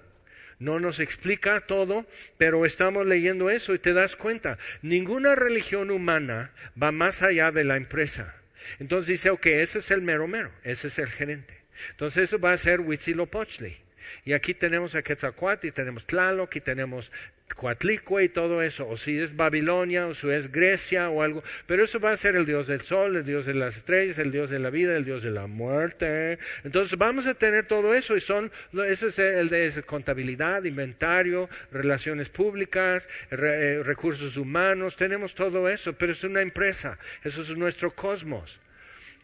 No 0.60 0.80
nos 0.80 1.00
explica 1.00 1.62
todo, 1.62 2.06
pero 2.38 2.66
estamos 2.66 3.06
leyendo 3.06 3.50
eso 3.50 3.74
y 3.74 3.80
te 3.80 3.94
das 3.94 4.16
cuenta, 4.16 4.58
ninguna 4.82 5.36
religión 5.36 5.92
humana 5.92 6.52
va 6.82 6.92
más 6.92 7.22
allá 7.22 7.52
de 7.52 7.63
la 7.63 7.75
empresa. 7.75 8.36
Entonces 8.80 9.08
dice, 9.08 9.30
ok, 9.30 9.46
ese 9.48 9.80
es 9.80 9.92
el 9.92 10.02
mero 10.02 10.28
mero, 10.28 10.52
ese 10.63 10.88
es 10.88 11.00
el 11.00 11.10
gerente. 11.10 11.58
Entonces 11.92 12.24
eso 12.24 12.40
va 12.40 12.54
a 12.54 12.58
ser 12.58 12.82
Huitzilopochtli. 12.82 13.78
Y 14.25 14.33
aquí 14.33 14.53
tenemos 14.53 14.95
a 14.95 15.01
Quetzalcoatl 15.01 15.67
y 15.67 15.72
tenemos 15.72 16.05
Tlaloc 16.05 16.55
y 16.55 16.62
tenemos 16.62 17.12
Coatlicue 17.55 18.24
y 18.24 18.29
todo 18.29 18.62
eso, 18.63 18.88
o 18.89 18.98
si 18.98 19.19
es 19.19 19.36
Babilonia, 19.36 20.07
o 20.07 20.13
si 20.13 20.29
es 20.31 20.51
Grecia 20.51 21.10
o 21.10 21.22
algo, 21.22 21.43
pero 21.67 21.83
eso 21.83 22.00
va 22.00 22.12
a 22.12 22.17
ser 22.17 22.36
el 22.36 22.45
Dios 22.45 22.67
del 22.67 22.81
sol, 22.81 23.15
el 23.15 23.25
Dios 23.25 23.45
de 23.45 23.53
las 23.53 23.77
estrellas, 23.77 24.17
el 24.17 24.31
Dios 24.31 24.50
de 24.50 24.60
la 24.60 24.69
vida, 24.69 24.95
el 24.95 25.05
Dios 25.05 25.24
de 25.24 25.29
la 25.29 25.45
muerte. 25.48 26.39
Entonces 26.63 26.98
vamos 26.98 27.27
a 27.27 27.36
tener 27.36 27.65
todo 27.65 27.93
eso 27.93 28.15
y 28.15 28.22
son, 28.22 28.51
eso 28.88 29.07
es 29.07 29.19
el 29.19 29.50
de 29.50 29.83
contabilidad, 29.86 30.63
inventario, 30.63 31.50
relaciones 31.72 32.29
públicas, 32.29 33.07
eh, 33.29 33.81
recursos 33.83 34.38
humanos, 34.38 34.95
tenemos 34.95 35.36
todo 35.36 35.69
eso, 35.69 35.93
pero 35.93 36.12
es 36.12 36.24
una 36.24 36.41
empresa, 36.41 36.98
eso 37.24 37.41
es 37.41 37.55
nuestro 37.55 37.93
cosmos. 37.93 38.60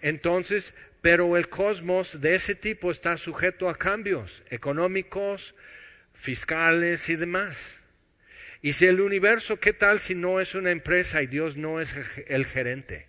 Entonces, 0.01 0.73
pero 1.01 1.37
el 1.37 1.49
cosmos 1.49 2.21
de 2.21 2.35
ese 2.35 2.55
tipo 2.55 2.91
está 2.91 3.17
sujeto 3.17 3.69
a 3.69 3.77
cambios 3.77 4.43
económicos, 4.49 5.55
fiscales 6.13 7.09
y 7.09 7.15
demás. 7.15 7.79
Y 8.61 8.73
si 8.73 8.85
el 8.85 8.99
universo, 8.99 9.59
¿qué 9.59 9.71
tal 9.71 9.99
si 9.99 10.15
no 10.15 10.41
es 10.41 10.55
una 10.55 10.71
empresa 10.71 11.21
y 11.21 11.27
Dios 11.27 11.55
no 11.55 11.79
es 11.79 11.95
el 12.27 12.45
gerente? 12.45 13.07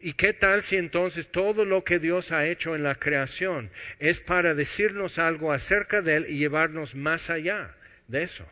¿Y 0.00 0.12
qué 0.12 0.32
tal 0.32 0.62
si 0.62 0.76
entonces 0.76 1.28
todo 1.28 1.64
lo 1.64 1.84
que 1.84 1.98
Dios 1.98 2.32
ha 2.32 2.46
hecho 2.46 2.74
en 2.74 2.82
la 2.82 2.94
creación 2.94 3.70
es 3.98 4.20
para 4.20 4.54
decirnos 4.54 5.18
algo 5.18 5.52
acerca 5.52 6.02
de 6.02 6.16
Él 6.16 6.26
y 6.28 6.36
llevarnos 6.36 6.94
más 6.94 7.30
allá 7.30 7.74
de 8.08 8.22
eso? 8.22 8.46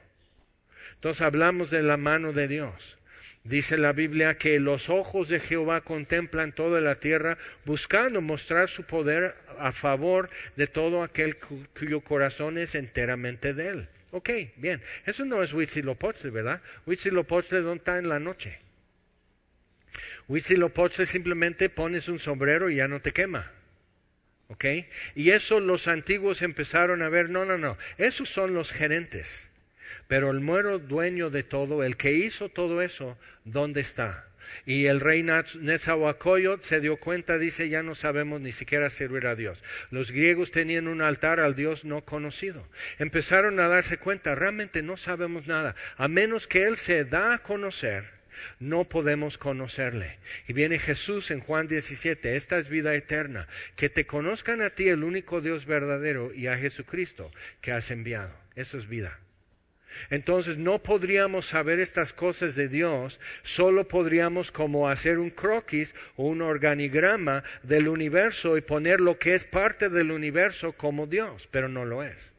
Entonces 0.95 1.23
hablamos 1.23 1.71
de 1.71 1.83
la 1.83 1.97
mano 1.97 2.33
de 2.33 2.49
Dios. 2.49 2.98
Dice 3.45 3.79
la 3.79 3.93
Biblia 3.93 4.37
que 4.37 4.61
los 4.61 4.91
ojos 4.91 5.29
de 5.29 5.41
Jehová 5.41 5.81
contemplan 5.81 6.53
toda 6.53 6.81
la 6.81 6.97
tierra 6.97 7.39
buscando 7.65 8.21
mostrar 8.21 8.69
su 8.69 8.85
poder 8.85 9.35
a 9.59 9.73
favor 9.73 10.29
de 10.57 10.67
todo 10.67 11.03
aquel 11.03 11.37
cuyo 11.39 12.01
corazón 12.01 12.59
es 12.59 12.75
enteramente 12.75 13.55
de 13.55 13.69
él. 13.69 13.89
Ok, 14.11 14.31
bien. 14.57 14.83
Eso 15.07 15.25
no 15.25 15.43
es 15.43 15.53
Huitzilopochtli, 15.53 16.31
¿verdad? 16.31 16.63
Huitzilopochtli 16.87 17.61
¿dónde 17.61 17.79
está 17.79 17.99
en 17.99 18.09
la 18.09 18.19
noche? 18.19 18.59
Huitzilopochtli 20.29 21.07
simplemente 21.07 21.69
pones 21.69 22.09
un 22.09 22.19
sombrero 22.19 22.71
y 22.71 22.77
ya 22.77 22.89
no 22.89 23.01
te 23.01 23.13
quema. 23.13 23.51
¿Ok? 24.49 24.65
Y 25.15 25.31
eso 25.31 25.61
los 25.61 25.89
antiguos 25.89 26.41
empezaron 26.43 27.03
a 27.03 27.11
ver, 27.11 27.31
no, 27.31 27.45
no, 27.45 27.59
no, 27.59 27.77
esos 27.99 28.31
son 28.31 28.55
los 28.55 28.73
gerentes. 28.73 29.49
Pero 30.07 30.31
el 30.31 30.41
muero 30.41 30.79
dueño 30.79 31.31
de 31.31 31.43
todo, 31.43 31.83
el 31.83 31.97
que 31.97 32.13
hizo 32.13 32.49
todo 32.49 32.83
eso, 32.83 33.19
¿dónde 33.45 33.81
está? 33.81 34.29
Y 34.65 34.87
el 34.87 35.01
rey 35.01 35.23
Nezahualcóyotl 35.23 36.65
se 36.65 36.81
dio 36.81 36.97
cuenta, 36.97 37.39
dice, 37.39 37.69
ya 37.69 37.83
no 37.83 37.95
sabemos 37.95 38.41
ni 38.41 38.53
siquiera 38.53 38.91
servir 38.91 39.27
a 39.27 39.35
Dios. 39.35 39.63
Los 39.91 40.11
griegos 40.11 40.51
tenían 40.51 40.89
un 40.89 41.03
altar 41.03 41.41
al 41.41 41.55
Dios 41.55 41.85
no 41.85 42.05
conocido. 42.05 42.67
Empezaron 42.99 43.61
a 43.61 43.69
darse 43.69 43.99
cuenta, 43.99 44.35
realmente 44.35 44.83
no 44.83 44.97
sabemos 44.97 45.47
nada. 45.47 45.75
A 45.97 46.09
menos 46.09 46.47
que 46.47 46.65
Él 46.65 46.77
se 46.77 47.05
da 47.05 47.35
a 47.35 47.43
conocer, 47.43 48.05
no 48.61 48.85
podemos 48.85 49.39
conocerle. 49.39 50.19
Y 50.47 50.53
viene 50.53 50.79
Jesús 50.79 51.31
en 51.31 51.41
Juan 51.41 51.69
17, 51.69 52.37
esta 52.37 52.59
es 52.59 52.69
vida 52.69 52.95
eterna, 52.95 53.49
que 53.77 53.89
te 53.89 54.07
conozcan 54.07 54.63
a 54.63 54.71
ti 54.71 54.89
el 54.89 55.05
único 55.05 55.41
Dios 55.41 55.67
verdadero 55.67 56.33
y 56.33 56.47
a 56.47 56.57
Jesucristo 56.57 57.31
que 57.61 57.73
has 57.73 57.91
enviado. 57.91 58.35
Eso 58.55 58.79
es 58.79 58.89
vida. 58.89 59.19
Entonces 60.11 60.57
no 60.59 60.83
podríamos 60.83 61.47
saber 61.47 61.81
estas 61.81 62.13
cosas 62.13 62.55
de 62.55 62.69
Dios, 62.69 63.21
solo 63.43 63.89
podríamos 63.89 64.53
como 64.53 64.89
hacer 64.89 65.19
un 65.19 65.31
croquis 65.31 65.95
o 66.17 66.27
un 66.27 66.43
organigrama 66.43 67.45
del 67.63 67.89
universo 67.89 68.57
y 68.57 68.61
poner 68.61 69.01
lo 69.01 69.19
que 69.19 69.35
es 69.35 69.45
parte 69.45 69.89
del 69.89 70.11
universo 70.11 70.73
como 70.73 71.07
Dios, 71.07 71.49
pero 71.51 71.69
no 71.69 71.85
lo 71.85 72.03
es. 72.03 72.33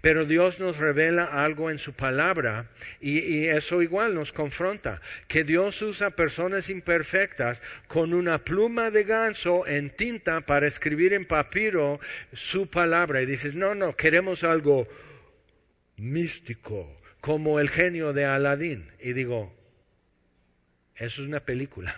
Pero 0.00 0.24
Dios 0.24 0.60
nos 0.60 0.78
revela 0.78 1.24
algo 1.24 1.70
en 1.70 1.78
su 1.78 1.92
palabra 1.92 2.68
y, 3.00 3.20
y, 3.20 3.48
eso 3.48 3.82
igual 3.82 4.14
nos 4.14 4.32
confronta, 4.32 5.00
que 5.28 5.44
Dios 5.44 5.80
usa 5.82 6.10
personas 6.10 6.70
imperfectas 6.70 7.62
con 7.86 8.12
una 8.12 8.38
pluma 8.44 8.90
de 8.90 9.04
ganso 9.04 9.66
en 9.66 9.90
tinta 9.90 10.42
para 10.42 10.66
escribir 10.66 11.12
en 11.12 11.24
papiro 11.24 12.00
su 12.32 12.68
palabra. 12.68 13.22
Y 13.22 13.26
dices, 13.26 13.54
no, 13.54 13.74
no, 13.74 13.96
queremos 13.96 14.44
algo 14.44 14.86
místico, 16.00 16.96
como 17.20 17.60
el 17.60 17.68
genio 17.68 18.12
de 18.12 18.24
Aladín. 18.24 18.90
Y 19.00 19.12
digo, 19.12 19.54
eso 20.96 21.22
es 21.22 21.28
una 21.28 21.40
película. 21.40 21.94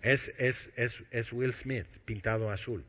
Es, 0.00 0.32
es, 0.38 1.32
Will 1.32 1.52
Smith 1.52 1.86
pintado 2.04 2.50
azul. 2.50 2.84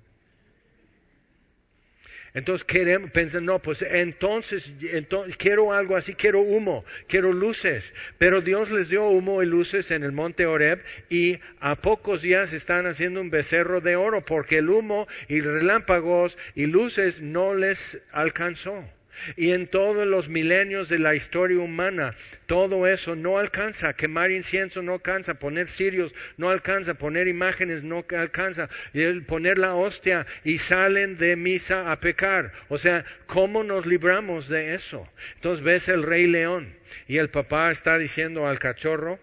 Entonces 2.35 2.63
queremos, 2.63 3.09
pensar, 3.09 3.41
no, 3.41 3.59
pues 3.59 3.81
entonces, 3.81 4.71
entonces, 4.83 5.35
quiero 5.35 5.73
algo 5.73 5.95
así, 5.95 6.13
quiero 6.13 6.41
humo, 6.41 6.85
quiero 7.07 7.33
luces. 7.33 7.91
Pero 8.19 8.41
Dios 8.41 8.69
les 8.69 8.89
dio 8.89 9.05
humo 9.07 9.41
y 9.41 9.47
luces 9.47 9.89
en 9.89 10.03
el 10.03 10.11
monte 10.11 10.45
Oreb 10.45 10.83
y 11.09 11.39
a 11.59 11.75
pocos 11.75 12.21
días 12.21 12.53
están 12.53 12.85
haciendo 12.85 13.19
un 13.19 13.31
becerro 13.31 13.81
de 13.81 13.95
oro 13.95 14.23
porque 14.23 14.59
el 14.59 14.69
humo 14.69 15.07
y 15.27 15.41
relámpagos 15.41 16.37
y 16.53 16.67
luces 16.67 17.21
no 17.21 17.55
les 17.55 17.99
alcanzó. 18.11 18.87
Y 19.35 19.51
en 19.51 19.67
todos 19.67 20.07
los 20.07 20.29
milenios 20.29 20.89
de 20.89 20.99
la 20.99 21.15
historia 21.15 21.59
humana, 21.59 22.15
todo 22.45 22.87
eso 22.87 23.15
no 23.15 23.37
alcanza. 23.37 23.93
Quemar 23.93 24.31
incienso 24.31 24.81
no 24.81 24.93
alcanza. 24.93 25.35
Poner 25.35 25.67
cirios 25.67 26.13
no 26.37 26.49
alcanza. 26.49 26.93
Poner 26.93 27.27
imágenes 27.27 27.83
no 27.83 28.05
alcanza. 28.17 28.69
Y 28.93 29.19
poner 29.21 29.57
la 29.57 29.75
hostia 29.75 30.25
y 30.43 30.57
salen 30.57 31.17
de 31.17 31.35
misa 31.35 31.91
a 31.91 31.99
pecar. 31.99 32.51
O 32.69 32.77
sea, 32.77 33.05
¿cómo 33.25 33.63
nos 33.63 33.85
libramos 33.85 34.49
de 34.49 34.73
eso? 34.73 35.07
Entonces 35.35 35.63
ves 35.63 35.89
el 35.89 36.03
rey 36.03 36.27
león 36.27 36.75
y 37.07 37.17
el 37.17 37.29
papá 37.29 37.71
está 37.71 37.97
diciendo 37.97 38.47
al 38.47 38.59
cachorro, 38.59 39.19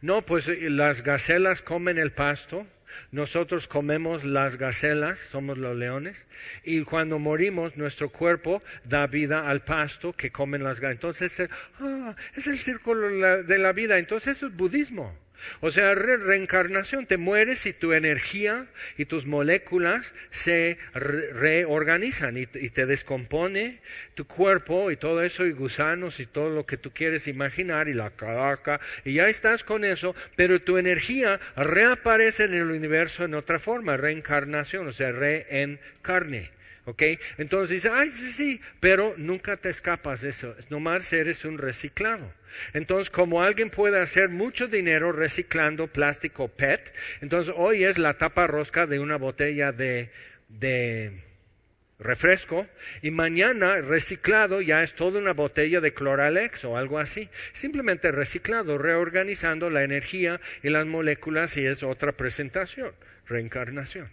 no, 0.00 0.24
pues 0.24 0.48
eh, 0.48 0.70
las 0.70 1.02
gacelas 1.02 1.62
comen 1.62 1.98
el 1.98 2.12
pasto 2.12 2.66
nosotros 3.10 3.68
comemos 3.68 4.24
las 4.24 4.56
gacelas, 4.56 5.18
somos 5.18 5.58
los 5.58 5.76
leones, 5.76 6.26
y 6.64 6.82
cuando 6.82 7.18
morimos 7.18 7.76
nuestro 7.76 8.10
cuerpo 8.10 8.62
da 8.84 9.06
vida 9.06 9.48
al 9.48 9.62
pasto 9.62 10.12
que 10.12 10.30
comen 10.30 10.62
las 10.62 10.80
gacelas. 10.80 10.96
Entonces, 10.96 11.50
ah, 11.80 12.16
es 12.34 12.46
el 12.46 12.58
círculo 12.58 13.42
de 13.42 13.58
la 13.58 13.72
vida. 13.72 13.98
Entonces 13.98 14.36
eso 14.36 14.46
es 14.46 14.56
budismo. 14.56 15.25
O 15.60 15.70
sea, 15.70 15.94
reencarnación, 15.94 17.06
te 17.06 17.16
mueres 17.16 17.66
y 17.66 17.72
tu 17.72 17.92
energía 17.92 18.66
y 18.96 19.04
tus 19.04 19.26
moléculas 19.26 20.14
se 20.30 20.78
reorganizan 20.94 22.36
y, 22.36 22.46
te 22.46 22.86
descompone 22.86 23.80
tu 24.14 24.26
cuerpo 24.26 24.90
y 24.90 24.96
todo 24.96 25.22
eso 25.22 25.46
y 25.46 25.52
gusanos 25.52 26.20
y 26.20 26.26
todo 26.26 26.50
lo 26.50 26.66
que 26.66 26.76
tú 26.76 26.92
quieres 26.92 27.28
imaginar 27.28 27.88
y 27.88 27.94
la 27.94 28.10
caraca 28.10 28.80
y 29.04 29.14
ya 29.14 29.28
estás 29.28 29.64
con 29.64 29.84
eso, 29.84 30.14
pero 30.36 30.60
tu 30.60 30.78
energía 30.78 31.40
reaparece 31.56 32.44
en 32.44 32.54
el 32.54 32.70
universo 32.70 33.24
en 33.24 33.34
otra 33.34 33.58
forma, 33.58 33.96
reencarnación, 33.96 34.86
o 34.88 34.92
sea, 34.92 35.12
reencarne. 35.12 36.55
¿Ok? 36.86 37.02
Entonces 37.38 37.70
dice, 37.70 37.90
ay, 37.92 38.12
sí, 38.12 38.32
sí, 38.32 38.60
pero 38.78 39.12
nunca 39.16 39.56
te 39.56 39.68
escapas 39.68 40.20
de 40.20 40.28
eso. 40.28 40.54
Nomás 40.70 41.12
eres 41.12 41.44
un 41.44 41.58
reciclado. 41.58 42.32
Entonces, 42.74 43.10
como 43.10 43.42
alguien 43.42 43.70
puede 43.70 44.00
hacer 44.00 44.28
mucho 44.28 44.68
dinero 44.68 45.10
reciclando 45.10 45.88
plástico 45.88 46.46
PET, 46.46 46.94
entonces 47.22 47.52
hoy 47.56 47.82
es 47.82 47.98
la 47.98 48.14
tapa 48.14 48.46
rosca 48.46 48.86
de 48.86 49.00
una 49.00 49.16
botella 49.16 49.72
de, 49.72 50.10
de 50.48 51.24
refresco 51.98 52.68
y 53.02 53.10
mañana 53.10 53.80
reciclado 53.80 54.60
ya 54.60 54.84
es 54.84 54.94
toda 54.94 55.18
una 55.18 55.32
botella 55.32 55.80
de 55.80 55.92
Cloralex 55.92 56.66
o 56.66 56.76
algo 56.76 57.00
así. 57.00 57.28
Simplemente 57.52 58.12
reciclado, 58.12 58.78
reorganizando 58.78 59.70
la 59.70 59.82
energía 59.82 60.40
y 60.62 60.70
las 60.70 60.86
moléculas 60.86 61.56
y 61.56 61.66
es 61.66 61.82
otra 61.82 62.12
presentación, 62.12 62.92
reencarnación 63.26 64.08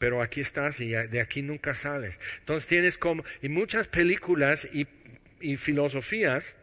pero 0.00 0.22
aquí 0.22 0.40
estás 0.40 0.80
y 0.80 0.92
de 0.92 1.20
aquí 1.20 1.42
nunca 1.42 1.74
sales. 1.74 2.18
Entonces 2.38 2.66
tienes 2.66 2.96
como, 2.96 3.22
y 3.42 3.50
muchas 3.50 3.86
películas 3.86 4.66
y, 4.72 4.86
filosofías 5.56 6.56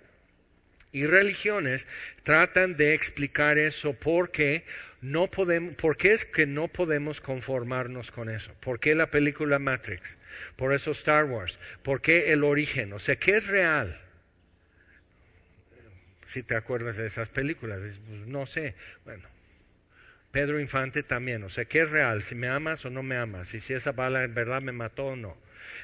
y 0.91 1.05
religiones 1.05 1.85
tratan 2.23 2.75
de 2.75 2.95
explicar 2.95 3.59
eso 3.59 3.93
porque 3.93 4.65
No 5.01 5.29
podemos, 5.29 5.75
¿Por 5.75 5.97
qué 5.97 6.13
es 6.13 6.25
que 6.25 6.47
no 6.47 6.67
podemos 6.67 7.21
conformarnos 7.21 8.09
con 8.09 8.31
eso? 8.31 8.51
¿Por 8.59 8.79
qué 8.79 8.95
la 8.95 9.11
película 9.11 9.59
Matrix? 9.59 10.17
¿Por 10.55 10.73
eso 10.73 10.89
Star 10.89 11.25
Wars? 11.25 11.59
¿Por 11.83 12.01
qué 12.01 12.33
el 12.33 12.43
origen? 12.43 12.91
O 12.93 12.97
sea, 12.97 13.17
¿qué 13.17 13.37
es 13.37 13.45
real? 13.45 14.01
Si 16.25 16.41
te 16.41 16.55
acuerdas 16.55 16.97
de 16.97 17.05
esas 17.05 17.29
películas, 17.29 17.81
pues, 18.07 18.25
no 18.25 18.47
sé. 18.47 18.73
Bueno, 19.05 19.29
Pedro 20.31 20.59
Infante 20.59 21.03
también, 21.03 21.43
o 21.43 21.49
sea, 21.49 21.65
¿qué 21.65 21.81
es 21.81 21.89
real? 21.89 22.21
Si 22.21 22.35
me 22.35 22.47
amas 22.47 22.85
o 22.85 22.89
no 22.89 23.03
me 23.03 23.17
amas, 23.17 23.53
y 23.53 23.59
si 23.59 23.73
esa 23.73 23.91
bala 23.93 24.23
en 24.23 24.33
verdad 24.33 24.61
me 24.61 24.71
mató 24.71 25.07
o 25.07 25.15
no. 25.15 25.37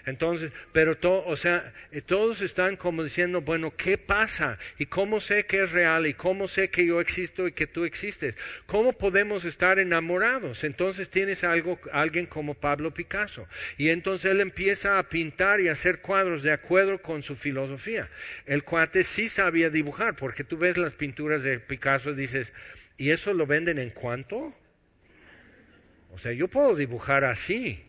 Entonces, 0.06 0.52
pero 0.72 0.98
todo, 0.98 1.26
o 1.26 1.36
sea, 1.36 1.74
eh, 1.92 2.02
todos 2.02 2.42
están 2.42 2.76
como 2.76 3.04
diciendo, 3.04 3.42
bueno, 3.42 3.76
¿qué 3.76 3.98
pasa? 3.98 4.58
¿Y 4.78 4.86
cómo 4.86 5.22
sé 5.22 5.46
que 5.46 5.64
es 5.64 5.72
real? 5.72 6.08
¿Y 6.08 6.14
cómo 6.14 6.48
sé 6.48 6.70
que 6.70 6.86
yo 6.86 7.00
existo 7.00 7.48
y 7.48 7.52
que 7.52 7.68
tú 7.68 7.86
existes? 7.86 8.38
¿Cómo 8.66 8.94
podemos 8.94 9.46
estar 9.46 9.80
enamorados? 9.80 10.64
Entonces 10.64 11.10
tienes 11.10 11.44
algo, 11.44 11.80
alguien 11.92 12.26
como 12.26 12.54
Pablo 12.54 12.94
Picasso. 12.94 13.48
Y 13.78 13.90
entonces 13.90 14.32
él 14.32 14.42
empieza 14.42 15.00
a 15.00 15.10
pintar 15.10 15.60
y 15.60 15.70
a 15.70 15.74
hacer 15.74 16.02
cuadros 16.02 16.44
de 16.44 16.52
acuerdo 16.52 17.02
con 17.02 17.24
su 17.24 17.36
filosofía. 17.36 18.10
El 18.46 18.64
cuate 18.64 19.04
sí 19.04 19.30
sabía 19.30 19.70
dibujar, 19.70 20.16
porque 20.16 20.44
tú 20.44 20.58
ves 20.58 20.78
las 20.78 20.94
pinturas 20.94 21.44
de 21.44 21.60
Picasso 21.60 22.12
y 22.12 22.16
dices, 22.16 22.54
¿y 22.98 23.12
eso 23.12 23.34
lo 23.34 23.46
venden 23.46 23.80
en 23.80 23.90
cuánto? 23.90 24.56
O 26.12 26.18
sea, 26.18 26.32
yo 26.32 26.48
puedo 26.48 26.76
dibujar 26.76 27.24
así 27.24 27.84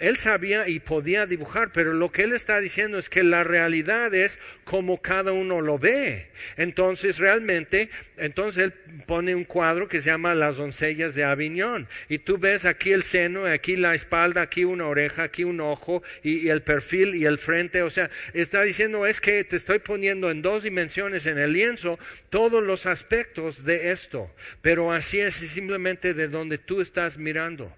él 0.00 0.16
sabía 0.16 0.68
y 0.68 0.80
podía 0.80 1.24
dibujar, 1.24 1.70
pero 1.72 1.92
lo 1.92 2.10
que 2.10 2.22
él 2.22 2.32
está 2.32 2.60
diciendo 2.60 2.98
es 2.98 3.08
que 3.08 3.22
la 3.22 3.44
realidad 3.44 4.12
es 4.12 4.38
como 4.64 5.00
cada 5.00 5.32
uno 5.32 5.60
lo 5.60 5.78
ve. 5.78 6.30
Entonces, 6.56 7.18
realmente, 7.18 7.90
entonces 8.16 8.64
él 8.64 8.72
pone 9.06 9.34
un 9.34 9.44
cuadro 9.44 9.88
que 9.88 10.00
se 10.00 10.10
llama 10.10 10.34
Las 10.34 10.56
doncellas 10.56 11.14
de 11.14 11.24
Aviñón. 11.24 11.86
Y 12.08 12.18
tú 12.18 12.38
ves 12.38 12.64
aquí 12.64 12.92
el 12.92 13.04
seno, 13.04 13.46
aquí 13.46 13.76
la 13.76 13.94
espalda, 13.94 14.42
aquí 14.42 14.64
una 14.64 14.86
oreja, 14.86 15.24
aquí 15.24 15.44
un 15.44 15.60
ojo, 15.60 16.02
y, 16.22 16.48
el 16.48 16.62
perfil 16.62 17.14
y 17.14 17.24
el 17.24 17.38
frente. 17.38 17.82
O 17.82 17.90
sea, 17.90 18.10
está 18.32 18.62
diciendo 18.62 19.06
es 19.06 19.20
que 19.20 19.44
te 19.44 19.56
estoy 19.56 19.78
poniendo 19.78 20.30
en 20.30 20.42
dos 20.42 20.64
dimensiones 20.64 21.26
en 21.26 21.38
el 21.38 21.52
lienzo 21.52 21.98
todos 22.30 22.62
los 22.62 22.86
aspectos 22.86 23.64
de 23.64 23.92
esto. 23.92 24.28
Pero 24.60 24.92
así 24.92 25.20
es 25.20 25.34
simplemente 25.34 26.14
de 26.14 26.26
donde 26.26 26.58
tú 26.58 26.80
estás 26.80 27.16
mirando 27.16 27.72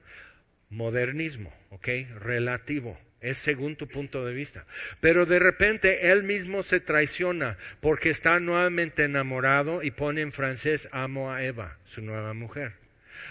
modernismo, 0.70 1.52
¿ok? 1.76 1.88
Relativo. 2.20 2.98
Es 3.20 3.36
según 3.36 3.76
tu 3.76 3.86
punto 3.86 4.24
de 4.24 4.32
vista. 4.32 4.66
Pero 5.00 5.26
de 5.26 5.38
repente 5.38 6.10
él 6.10 6.22
mismo 6.22 6.62
se 6.62 6.80
traiciona 6.80 7.58
porque 7.80 8.08
está 8.08 8.40
nuevamente 8.40 9.04
enamorado 9.04 9.82
y 9.82 9.90
pone 9.90 10.22
en 10.22 10.32
francés 10.32 10.88
amo 10.92 11.32
a 11.32 11.42
Eva, 11.42 11.78
su 11.84 12.00
nueva 12.00 12.32
mujer. 12.32 12.74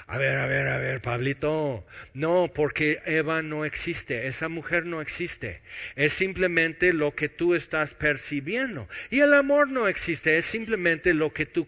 A 0.07 0.19
ver, 0.19 0.37
a 0.37 0.45
ver, 0.45 0.67
a 0.67 0.77
ver, 0.77 1.01
Pablito. 1.01 1.85
No, 2.13 2.51
porque 2.53 2.99
Eva 3.05 3.41
no 3.41 3.65
existe, 3.65 4.27
esa 4.27 4.47
mujer 4.47 4.85
no 4.85 5.01
existe. 5.01 5.61
Es 5.95 6.13
simplemente 6.13 6.93
lo 6.93 7.15
que 7.15 7.29
tú 7.29 7.55
estás 7.55 7.95
percibiendo. 7.95 8.87
Y 9.09 9.21
el 9.21 9.33
amor 9.33 9.69
no 9.69 9.87
existe, 9.87 10.37
es 10.37 10.45
simplemente 10.45 11.15
lo 11.15 11.33
que 11.33 11.47
tú 11.47 11.67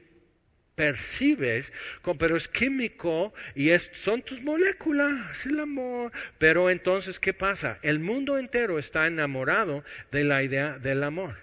percibes, 0.77 1.73
pero 2.19 2.37
es 2.37 2.47
químico 2.47 3.33
y 3.55 3.71
son 3.79 4.21
tus 4.21 4.43
moléculas, 4.43 5.45
el 5.47 5.59
amor. 5.59 6.11
Pero 6.37 6.69
entonces, 6.69 7.19
¿qué 7.19 7.33
pasa? 7.33 7.79
El 7.81 7.99
mundo 7.99 8.37
entero 8.37 8.77
está 8.77 9.07
enamorado 9.07 9.83
de 10.11 10.23
la 10.23 10.43
idea 10.43 10.77
del 10.77 11.03
amor. 11.03 11.35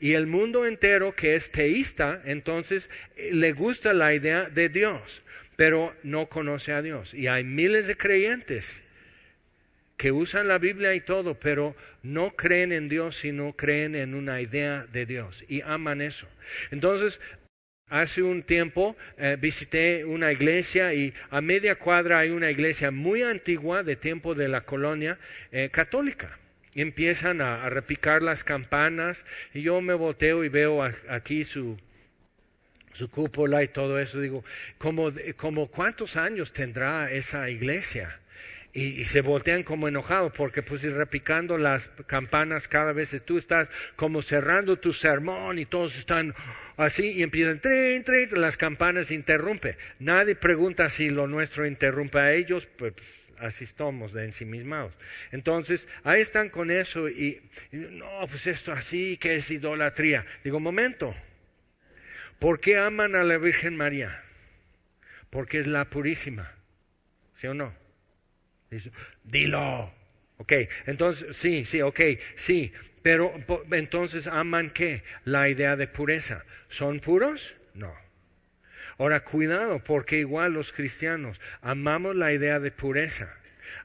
Y 0.00 0.14
el 0.14 0.26
mundo 0.26 0.66
entero 0.66 1.14
que 1.14 1.36
es 1.36 1.50
teísta, 1.50 2.22
entonces 2.24 2.88
eh, 3.16 3.30
le 3.34 3.52
gusta 3.52 3.92
la 3.92 4.14
idea 4.14 4.48
de 4.48 4.70
Dios, 4.70 5.22
pero 5.56 5.94
no 6.02 6.26
conoce 6.26 6.72
a 6.72 6.80
Dios. 6.80 7.12
Y 7.12 7.26
hay 7.26 7.44
miles 7.44 7.86
de 7.86 7.96
creyentes 7.96 8.82
que 9.98 10.12
usan 10.12 10.48
la 10.48 10.58
Biblia 10.58 10.94
y 10.94 11.00
todo, 11.00 11.38
pero 11.38 11.76
no 12.02 12.30
creen 12.36 12.72
en 12.72 12.88
Dios, 12.88 13.16
sino 13.16 13.52
creen 13.54 13.94
en 13.94 14.14
una 14.14 14.40
idea 14.40 14.86
de 14.90 15.04
Dios 15.04 15.44
y 15.46 15.60
aman 15.60 16.00
eso. 16.00 16.26
Entonces, 16.70 17.20
Hace 17.92 18.22
un 18.22 18.42
tiempo 18.42 18.96
eh, 19.18 19.36
visité 19.38 20.06
una 20.06 20.32
iglesia 20.32 20.94
y 20.94 21.12
a 21.28 21.42
media 21.42 21.74
cuadra 21.74 22.20
hay 22.20 22.30
una 22.30 22.50
iglesia 22.50 22.90
muy 22.90 23.20
antigua 23.20 23.82
de 23.82 23.96
tiempo 23.96 24.34
de 24.34 24.48
la 24.48 24.62
colonia 24.62 25.18
eh, 25.50 25.68
católica. 25.68 26.38
empiezan 26.74 27.42
a, 27.42 27.68
repicar 27.68 28.22
las 28.22 28.44
campanas 28.44 29.26
y 29.52 29.60
yo 29.60 29.82
me 29.82 29.92
volteo 29.92 30.42
y 30.42 30.48
veo 30.48 30.82
aquí 31.10 31.44
su, 31.44 31.78
su 32.94 33.10
cúpula 33.10 33.62
y 33.62 33.68
todo 33.68 33.98
eso. 33.98 34.20
Digo, 34.20 34.42
como, 34.78 35.12
como 35.36 35.66
cuántos 35.66 36.16
años 36.16 36.54
tendrá 36.54 37.12
esa 37.12 37.50
iglesia? 37.50 38.21
Y, 38.72 39.04
se 39.04 39.20
voltean 39.20 39.62
como 39.62 39.88
enojados 39.88 40.32
porque 40.32 40.62
pues 40.62 40.82
repicando 40.82 41.58
las 41.58 41.88
campanas 42.06 42.68
cada 42.68 42.92
vez 42.92 43.22
tú 43.24 43.36
estás 43.36 43.70
como 43.96 44.22
cerrando 44.22 44.76
tu 44.76 44.92
sermón 44.92 45.58
y 45.58 45.66
todos 45.66 45.98
están 45.98 46.34
así 46.76 47.12
y 47.12 47.22
empiezan 47.22 47.60
trin, 47.60 48.02
trin, 48.02 48.28
las 48.40 48.56
campanas 48.56 49.10
interrumpe. 49.10 49.76
Nadie 49.98 50.34
pregunta 50.36 50.88
si 50.88 51.10
lo 51.10 51.26
nuestro 51.26 51.66
interrumpe 51.66 52.18
a 52.18 52.32
ellos, 52.32 52.66
pues 52.78 52.94
así 53.38 53.64
estamos 53.64 54.12
de 54.12 54.24
ensimismados. 54.24 54.94
Entonces, 55.32 55.86
ahí 56.04 56.22
están 56.22 56.48
con 56.48 56.70
eso 56.70 57.08
y, 57.08 57.42
y, 57.72 57.76
no, 57.76 58.06
pues 58.26 58.46
esto 58.46 58.72
así, 58.72 59.18
que 59.18 59.36
es 59.36 59.50
idolatría. 59.50 60.24
Digo, 60.44 60.60
momento, 60.60 61.14
¿por 62.38 62.60
qué 62.60 62.78
aman 62.78 63.16
a 63.16 63.24
la 63.24 63.36
Virgen 63.36 63.76
María? 63.76 64.22
Porque 65.28 65.58
es 65.58 65.66
la 65.66 65.84
purísima, 65.86 66.54
¿sí 67.34 67.48
o 67.48 67.54
no? 67.54 67.81
Dilo. 69.24 69.92
Ok, 70.38 70.52
entonces, 70.86 71.36
sí, 71.36 71.64
sí, 71.64 71.82
ok, 71.82 72.00
sí, 72.34 72.72
pero 73.02 73.32
entonces 73.70 74.26
aman 74.26 74.70
qué? 74.70 75.04
La 75.24 75.48
idea 75.48 75.76
de 75.76 75.86
pureza. 75.86 76.44
¿Son 76.68 77.00
puros? 77.00 77.54
No. 77.74 77.92
Ahora, 78.98 79.20
cuidado, 79.20 79.82
porque 79.84 80.18
igual 80.18 80.52
los 80.52 80.72
cristianos 80.72 81.40
amamos 81.60 82.16
la 82.16 82.32
idea 82.32 82.60
de 82.60 82.70
pureza. 82.70 83.34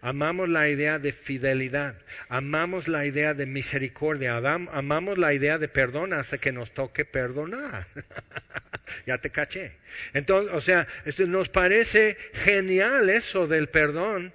Amamos 0.01 0.49
la 0.49 0.69
idea 0.69 0.99
de 0.99 1.11
fidelidad, 1.11 1.95
amamos 2.29 2.87
la 2.87 3.05
idea 3.05 3.33
de 3.33 3.45
misericordia, 3.45 4.37
amamos 4.37 5.17
la 5.17 5.33
idea 5.33 5.57
de 5.57 5.67
perdón 5.67 6.13
hasta 6.13 6.37
que 6.37 6.51
nos 6.51 6.71
toque 6.71 7.05
perdonar. 7.05 7.87
ya 9.07 9.17
te 9.17 9.29
caché. 9.29 9.77
Entonces, 10.13 10.53
o 10.53 10.59
sea, 10.59 10.87
nos 11.27 11.49
parece 11.49 12.17
genial 12.33 13.09
eso 13.09 13.47
del 13.47 13.69
perdón, 13.69 14.33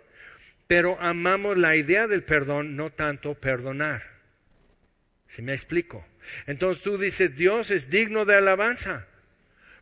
pero 0.73 0.99
amamos 1.03 1.59
la 1.59 1.77
idea 1.77 2.07
del 2.07 2.23
perdón, 2.23 2.77
no 2.77 2.89
tanto 2.89 3.35
perdonar. 3.35 4.03
¿Si 5.29 5.43
me 5.43 5.53
explico? 5.53 6.03
Entonces 6.47 6.83
tú 6.83 6.97
dices, 6.97 7.37
Dios 7.37 7.71
es 7.71 7.91
digno 7.91 8.25
de 8.25 8.37
alabanza, 8.37 9.07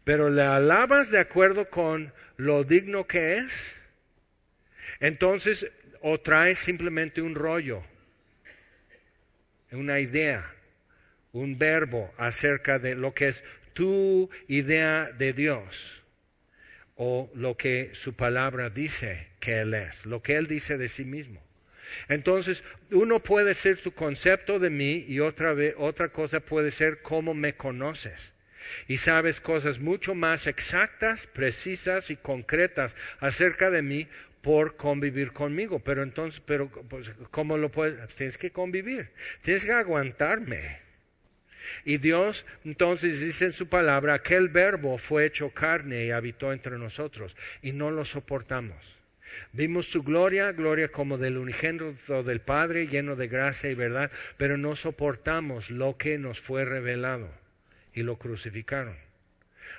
pero 0.03 0.31
le 0.31 0.43
alabas 0.43 1.13
de 1.13 1.21
acuerdo 1.21 1.71
con 1.71 2.13
lo 2.39 2.65
digno 2.65 3.07
que 3.07 3.37
es. 3.37 3.77
Entonces, 4.99 5.71
o 6.01 6.19
traes 6.19 6.59
simplemente 6.59 7.23
un 7.23 7.37
rollo, 7.37 7.85
una 9.71 10.01
idea, 10.01 10.53
un 11.31 11.57
verbo 11.57 12.13
acerca 12.19 12.81
de 12.81 12.97
lo 12.97 13.15
que 13.15 13.29
es 13.29 13.45
tu 13.75 14.29
idea 14.49 15.09
de 15.13 15.35
Dios 15.35 16.00
o 17.03 17.31
lo 17.35 17.57
que 17.57 17.93
su 17.95 18.13
palabra 18.13 18.69
dice 18.69 19.27
que 19.41 19.61
Él 19.61 19.73
es, 19.73 20.05
lo 20.05 20.23
que 20.23 20.37
Él 20.37 20.47
dice 20.47 20.77
de 20.77 20.91
sí 20.91 21.07
mismo. 21.07 21.43
Entonces, 22.11 22.63
uno 22.91 23.23
puede 23.23 23.55
ser 23.55 23.79
tu 23.79 23.93
concepto 23.93 24.59
de 24.59 24.69
mí 24.69 25.07
y 25.09 25.21
otra, 25.21 25.55
vez, 25.55 25.75
otra 25.79 26.11
cosa 26.11 26.41
puede 26.41 26.71
ser 26.71 27.01
cómo 27.01 27.33
me 27.33 27.55
conoces. 27.55 28.35
Y 28.87 28.99
sabes 28.99 29.41
cosas 29.41 29.79
mucho 29.79 30.15
más 30.15 30.47
exactas, 30.47 31.27
precisas 31.27 32.11
y 32.11 32.17
concretas 32.17 32.95
acerca 33.19 33.71
de 33.71 33.81
mí 33.81 34.07
por 34.43 34.77
convivir 34.77 35.33
conmigo. 35.33 35.81
Pero 35.81 36.03
entonces, 36.03 36.43
pero, 36.45 36.69
pues, 36.69 37.13
¿cómo 37.31 37.57
lo 37.57 37.71
puedes? 37.71 38.15
Tienes 38.15 38.37
que 38.37 38.51
convivir, 38.51 39.11
tienes 39.41 39.65
que 39.65 39.73
aguantarme. 39.73 40.90
Y 41.85 41.99
Dios 41.99 42.47
entonces 42.65 43.21
dice 43.21 43.47
en 43.47 43.53
su 43.53 43.69
palabra, 43.69 44.15
aquel 44.15 44.49
verbo 44.49 44.99
fue 44.99 45.27
hecho 45.27 45.51
carne 45.51 46.07
y 46.07 46.11
habitó 46.11 46.53
entre 46.53 46.79
nosotros 46.79 47.37
y 47.63 47.73
no 47.73 47.91
lo 47.91 48.05
soportamos. 48.05 48.99
Vimos 49.53 49.87
su 49.87 50.03
gloria, 50.03 50.53
gloria 50.53 50.89
como 50.89 51.19
del 51.19 51.39
unigénito 51.39 52.23
del 52.23 52.41
Padre, 52.41 52.89
lleno 52.89 53.17
de 53.17 53.29
gracia 53.29 53.71
y 53.71 53.75
verdad, 53.75 54.11
pero 54.37 54.57
no 54.57 54.75
soportamos 54.77 55.71
lo 55.71 55.97
que 55.97 56.19
nos 56.19 56.41
fue 56.41 56.65
revelado 56.65 57.31
y 57.95 58.03
lo 58.03 58.17
crucificaron. 58.17 58.97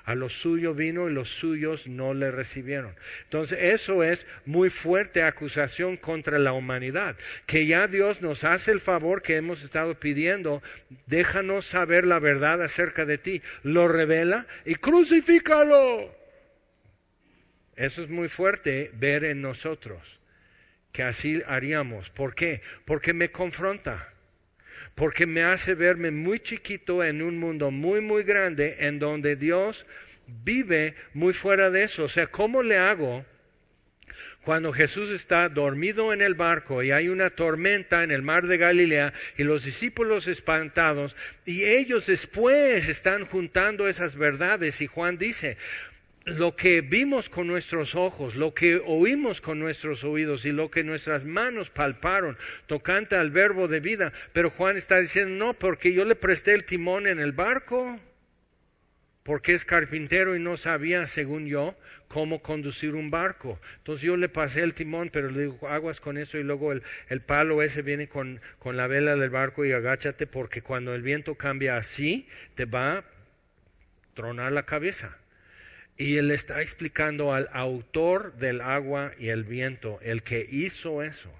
A 0.04 0.16
los 0.16 0.34
suyos 0.34 0.76
vino 0.76 1.10
y 1.10 1.14
los 1.14 1.30
suyos 1.30 1.88
no 1.88 2.14
le 2.14 2.32
recibieron. 2.32 2.96
Entonces, 3.24 3.60
eso 3.62 4.04
es 4.04 4.28
muy 4.46 4.70
fuerte 4.70 5.24
acusación 5.24 5.98
contra 5.98 6.40
la 6.40 6.54
humanidad. 6.54 7.16
Que 7.46 7.66
ya 7.66 7.88
Dios 7.88 8.22
nos 8.22 8.44
hace 8.44 8.72
el 8.72 8.80
favor 8.80 9.22
que 9.22 9.36
hemos 9.36 9.64
estado 9.64 10.00
pidiendo. 10.00 10.62
Déjanos 11.08 11.66
saber 11.66 12.06
la 12.06 12.20
verdad 12.20 12.62
acerca 12.62 13.06
de 13.06 13.18
ti. 13.18 13.42
Lo 13.64 13.88
revela 13.88 14.48
y 14.66 14.76
crucifícalo. 14.76 16.16
Eso 17.76 18.04
es 18.04 18.10
muy 18.10 18.28
fuerte 18.28 18.92
ver 18.94 19.24
en 19.24 19.42
nosotros 19.42 20.22
que 20.92 21.04
así 21.04 21.42
haríamos. 21.48 22.10
¿Por 22.10 22.36
qué? 22.36 22.62
Porque 22.86 23.14
me 23.14 23.32
confronta. 23.32 24.14
Porque 25.02 25.26
me 25.26 25.42
hace 25.42 25.74
verme 25.74 26.12
muy 26.12 26.40
chiquito 26.40 27.04
en 27.04 27.24
un 27.24 27.40
mundo 27.40 27.72
muy, 27.72 28.02
muy 28.02 28.22
grande 28.22 28.76
en 28.82 29.00
donde 29.00 29.36
Dios 29.36 29.88
vive 30.28 30.94
muy 31.16 31.34
fuera 31.34 31.72
de 31.72 31.82
eso. 31.82 32.04
O 32.04 32.08
sea, 32.08 32.28
¿cómo 32.28 32.62
le 32.62 32.78
hago 32.78 33.26
cuando 34.44 34.72
Jesús 34.72 35.10
está 35.10 35.50
dormido 35.50 36.14
en 36.14 36.22
el 36.22 36.36
barco 36.36 36.84
y 36.84 36.92
hay 36.92 37.10
una 37.10 37.32
tormenta 37.32 38.04
en 38.04 38.12
el 38.12 38.22
mar 38.22 38.46
de 38.46 38.60
Galilea 38.60 39.12
y 39.38 39.44
los 39.44 39.64
discípulos 39.64 40.28
espantados 40.28 41.16
y 41.46 41.64
ellos 41.64 42.06
después 42.06 42.88
están 42.88 43.26
juntando 43.26 43.88
esas 43.88 44.16
verdades 44.16 44.82
y 44.82 44.86
Juan 44.86 45.18
dice, 45.18 45.58
lo 46.26 46.56
que 46.56 46.82
vimos 46.82 47.30
con 47.30 47.48
nuestros 47.48 47.96
ojos, 47.96 48.36
lo 48.36 48.54
que 48.54 48.82
oímos 48.86 49.42
con 49.42 49.60
nuestros 49.60 50.04
oídos 50.04 50.46
y 50.46 50.52
lo 50.52 50.70
que 50.70 50.84
nuestras 50.84 51.26
manos 51.26 51.70
palparon 51.72 52.38
tocante 52.68 53.16
al 53.16 53.32
verbo 53.32 53.68
de 53.68 53.80
vida. 53.80 54.14
Pero 54.34 54.50
Juan 54.50 54.78
está 54.78 55.00
diciendo, 55.00 55.46
no, 55.46 55.54
porque 55.54 55.94
yo 55.94 56.06
le 56.06 56.16
presté 56.16 56.54
el 56.54 56.64
timón 56.64 57.08
en 57.08 57.20
el 57.20 57.32
barco, 57.32 58.00
porque 59.24 59.54
es 59.54 59.66
carpintero 59.66 60.36
y 60.36 60.40
no 60.40 60.58
sabía, 60.58 61.08
según 61.08 61.48
yo, 61.48 61.76
cómo 62.08 62.42
conducir 62.42 62.94
un 62.94 63.10
barco. 63.10 63.60
Entonces 63.78 64.04
yo 64.06 64.16
le 64.16 64.30
pasé 64.30 64.62
el 64.62 64.76
timón, 64.76 65.10
pero 65.12 65.32
le 65.32 65.42
digo, 65.42 65.68
aguas 65.70 66.00
con 66.00 66.20
eso 66.20 66.38
y 66.38 66.44
luego 66.44 66.72
el, 66.72 66.84
el 67.10 67.22
palo 67.22 67.64
ese 67.64 67.82
viene 67.82 68.08
con, 68.08 68.42
con 68.60 68.78
la 68.78 68.86
vela 68.86 69.16
del 69.16 69.30
barco 69.32 69.66
y 69.66 69.72
agáchate 69.72 70.28
porque 70.28 70.62
cuando 70.62 70.94
el 70.94 71.02
viento 71.02 71.34
cambia 71.34 71.78
así, 71.78 72.28
te 72.54 72.66
va 72.66 73.00
a 73.00 73.06
tronar 74.14 74.52
la 74.52 74.64
cabeza. 74.64 75.18
Y 76.02 76.18
él 76.18 76.32
está 76.32 76.64
explicando 76.64 77.32
al 77.32 77.48
autor 77.54 78.34
del 78.38 78.62
agua 78.62 79.12
y 79.20 79.30
el 79.30 79.44
viento, 79.44 80.00
el 80.02 80.24
que 80.24 80.44
hizo 80.50 81.04
eso. 81.04 81.32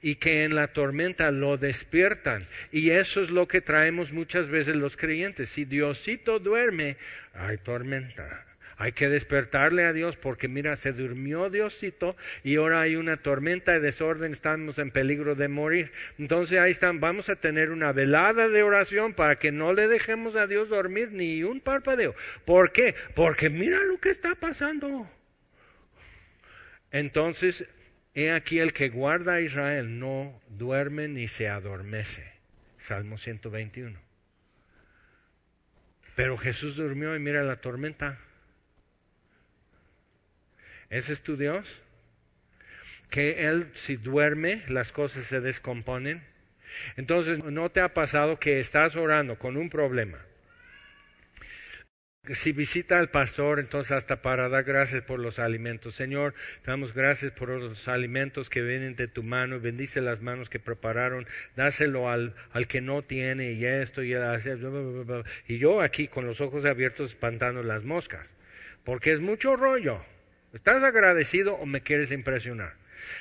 Y 0.00 0.14
que 0.14 0.44
en 0.44 0.54
la 0.54 0.68
tormenta 0.68 1.32
lo 1.32 1.56
despiertan. 1.56 2.46
Y 2.70 2.90
eso 2.90 3.20
es 3.20 3.30
lo 3.30 3.48
que 3.48 3.60
traemos 3.60 4.12
muchas 4.12 4.48
veces 4.48 4.76
los 4.76 4.96
creyentes. 4.96 5.48
Si 5.48 5.64
Diosito 5.64 6.38
duerme, 6.38 6.96
hay 7.32 7.58
tormenta. 7.58 8.46
Hay 8.76 8.92
que 8.92 9.08
despertarle 9.08 9.84
a 9.84 9.92
Dios 9.92 10.16
porque 10.16 10.48
mira, 10.48 10.76
se 10.76 10.92
durmió 10.92 11.50
Diosito 11.50 12.16
y 12.42 12.56
ahora 12.56 12.80
hay 12.80 12.96
una 12.96 13.16
tormenta 13.16 13.72
de 13.72 13.80
desorden, 13.80 14.32
estamos 14.32 14.78
en 14.78 14.90
peligro 14.90 15.34
de 15.34 15.48
morir. 15.48 15.92
Entonces 16.18 16.58
ahí 16.58 16.70
están, 16.70 17.00
vamos 17.00 17.28
a 17.28 17.36
tener 17.36 17.70
una 17.70 17.92
velada 17.92 18.48
de 18.48 18.62
oración 18.62 19.14
para 19.14 19.38
que 19.38 19.52
no 19.52 19.72
le 19.72 19.88
dejemos 19.88 20.36
a 20.36 20.46
Dios 20.46 20.68
dormir 20.68 21.10
ni 21.12 21.42
un 21.42 21.60
parpadeo. 21.60 22.14
¿Por 22.44 22.72
qué? 22.72 22.94
Porque 23.14 23.50
mira 23.50 23.82
lo 23.84 23.98
que 23.98 24.10
está 24.10 24.34
pasando. 24.34 25.08
Entonces, 26.90 27.66
he 28.14 28.30
aquí 28.30 28.60
el 28.60 28.72
que 28.72 28.88
guarda 28.88 29.34
a 29.34 29.40
Israel 29.40 29.98
no 29.98 30.40
duerme 30.48 31.08
ni 31.08 31.26
se 31.26 31.48
adormece. 31.48 32.32
Salmo 32.78 33.18
121. 33.18 33.98
Pero 36.14 36.36
Jesús 36.36 36.76
durmió 36.76 37.16
y 37.16 37.18
mira 37.18 37.42
la 37.42 37.56
tormenta. 37.56 38.18
¿Ese 40.94 41.12
es 41.12 41.22
tu 41.22 41.36
Dios? 41.36 41.82
Que 43.10 43.48
Él 43.48 43.68
si 43.74 43.96
duerme 43.96 44.62
las 44.68 44.92
cosas 44.92 45.24
se 45.24 45.40
descomponen. 45.40 46.22
Entonces, 46.96 47.42
¿no 47.42 47.68
te 47.68 47.80
ha 47.80 47.92
pasado 47.92 48.38
que 48.38 48.60
estás 48.60 48.94
orando 48.94 49.36
con 49.36 49.56
un 49.56 49.70
problema? 49.70 50.24
Si 52.32 52.52
visita 52.52 53.00
al 53.00 53.10
pastor, 53.10 53.58
entonces 53.58 53.90
hasta 53.90 54.22
para 54.22 54.48
dar 54.48 54.62
gracias 54.62 55.02
por 55.02 55.18
los 55.18 55.40
alimentos. 55.40 55.96
Señor, 55.96 56.32
damos 56.64 56.94
gracias 56.94 57.32
por 57.32 57.48
los 57.48 57.88
alimentos 57.88 58.48
que 58.48 58.62
vienen 58.62 58.94
de 58.94 59.08
tu 59.08 59.24
mano. 59.24 59.58
Bendice 59.58 60.00
las 60.00 60.20
manos 60.20 60.48
que 60.48 60.60
prepararon. 60.60 61.26
Dáselo 61.56 62.08
al, 62.08 62.36
al 62.52 62.68
que 62.68 62.80
no 62.80 63.02
tiene 63.02 63.50
y 63.50 63.66
esto 63.66 64.04
y 64.04 64.14
hace. 64.14 64.56
Y 65.48 65.58
yo 65.58 65.80
aquí 65.80 66.06
con 66.06 66.24
los 66.24 66.40
ojos 66.40 66.64
abiertos 66.64 67.10
espantando 67.10 67.64
las 67.64 67.82
moscas. 67.82 68.36
Porque 68.84 69.10
es 69.10 69.18
mucho 69.18 69.56
rollo. 69.56 70.06
¿Estás 70.54 70.84
agradecido 70.84 71.54
o 71.56 71.66
me 71.66 71.80
quieres 71.80 72.12
impresionar? 72.12 72.74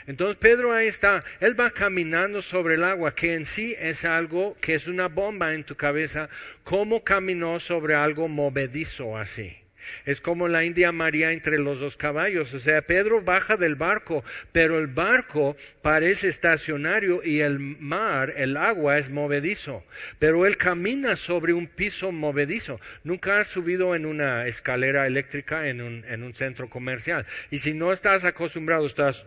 Entonces 0.06 0.38
Pedro 0.38 0.72
ahí 0.72 0.88
está, 0.88 1.24
él 1.40 1.60
va 1.60 1.72
caminando 1.72 2.44
sobre 2.44 2.76
el 2.76 2.84
agua, 2.84 3.16
que 3.16 3.34
en 3.34 3.46
sí 3.46 3.76
es 3.80 4.06
algo 4.06 4.56
que 4.62 4.76
es 4.76 4.88
una 4.88 5.08
bomba 5.08 5.56
en 5.56 5.64
tu 5.64 5.76
cabeza, 5.76 6.30
¿cómo 6.64 7.04
caminó 7.04 7.60
sobre 7.60 7.96
algo 7.96 8.28
movedizo 8.28 9.18
así? 9.18 9.63
Es 10.06 10.22
como 10.22 10.48
la 10.48 10.64
India 10.64 10.92
María 10.92 11.32
entre 11.32 11.58
los 11.60 11.80
dos 11.80 11.98
caballos. 11.98 12.54
O 12.54 12.60
sea, 12.60 12.82
Pedro 12.82 13.22
baja 13.22 13.58
del 13.58 13.76
barco, 13.76 14.24
pero 14.52 14.80
el 14.80 14.88
barco 14.88 15.56
parece 15.82 16.28
estacionario 16.28 17.22
y 17.24 17.42
el 17.42 17.60
mar, 17.60 18.34
el 18.38 18.58
agua 18.58 18.98
es 18.98 19.10
movedizo. 19.10 19.84
Pero 20.20 20.46
él 20.46 20.58
camina 20.58 21.16
sobre 21.16 21.54
un 21.54 21.68
piso 21.68 22.12
movedizo. 22.12 22.80
Nunca 23.04 23.40
has 23.40 23.48
subido 23.48 23.96
en 23.96 24.06
una 24.06 24.48
escalera 24.48 25.08
eléctrica 25.08 25.68
en 25.68 25.82
un, 25.82 26.06
en 26.08 26.24
un 26.24 26.34
centro 26.34 26.70
comercial. 26.70 27.26
Y 27.52 27.60
si 27.60 27.74
no 27.74 27.92
estás 27.92 28.26
acostumbrado, 28.26 28.86
estás 28.86 29.26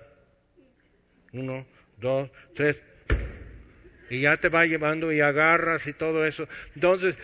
uno, 1.33 1.67
dos, 1.99 2.31
tres, 2.55 2.83
y 4.09 4.21
ya 4.23 4.37
te 4.37 4.49
va 4.49 4.67
llevando 4.67 5.13
y 5.13 5.21
agarras 5.21 5.87
y 5.87 5.93
todo 5.93 6.25
eso. 6.25 6.49
Entonces, 6.75 7.19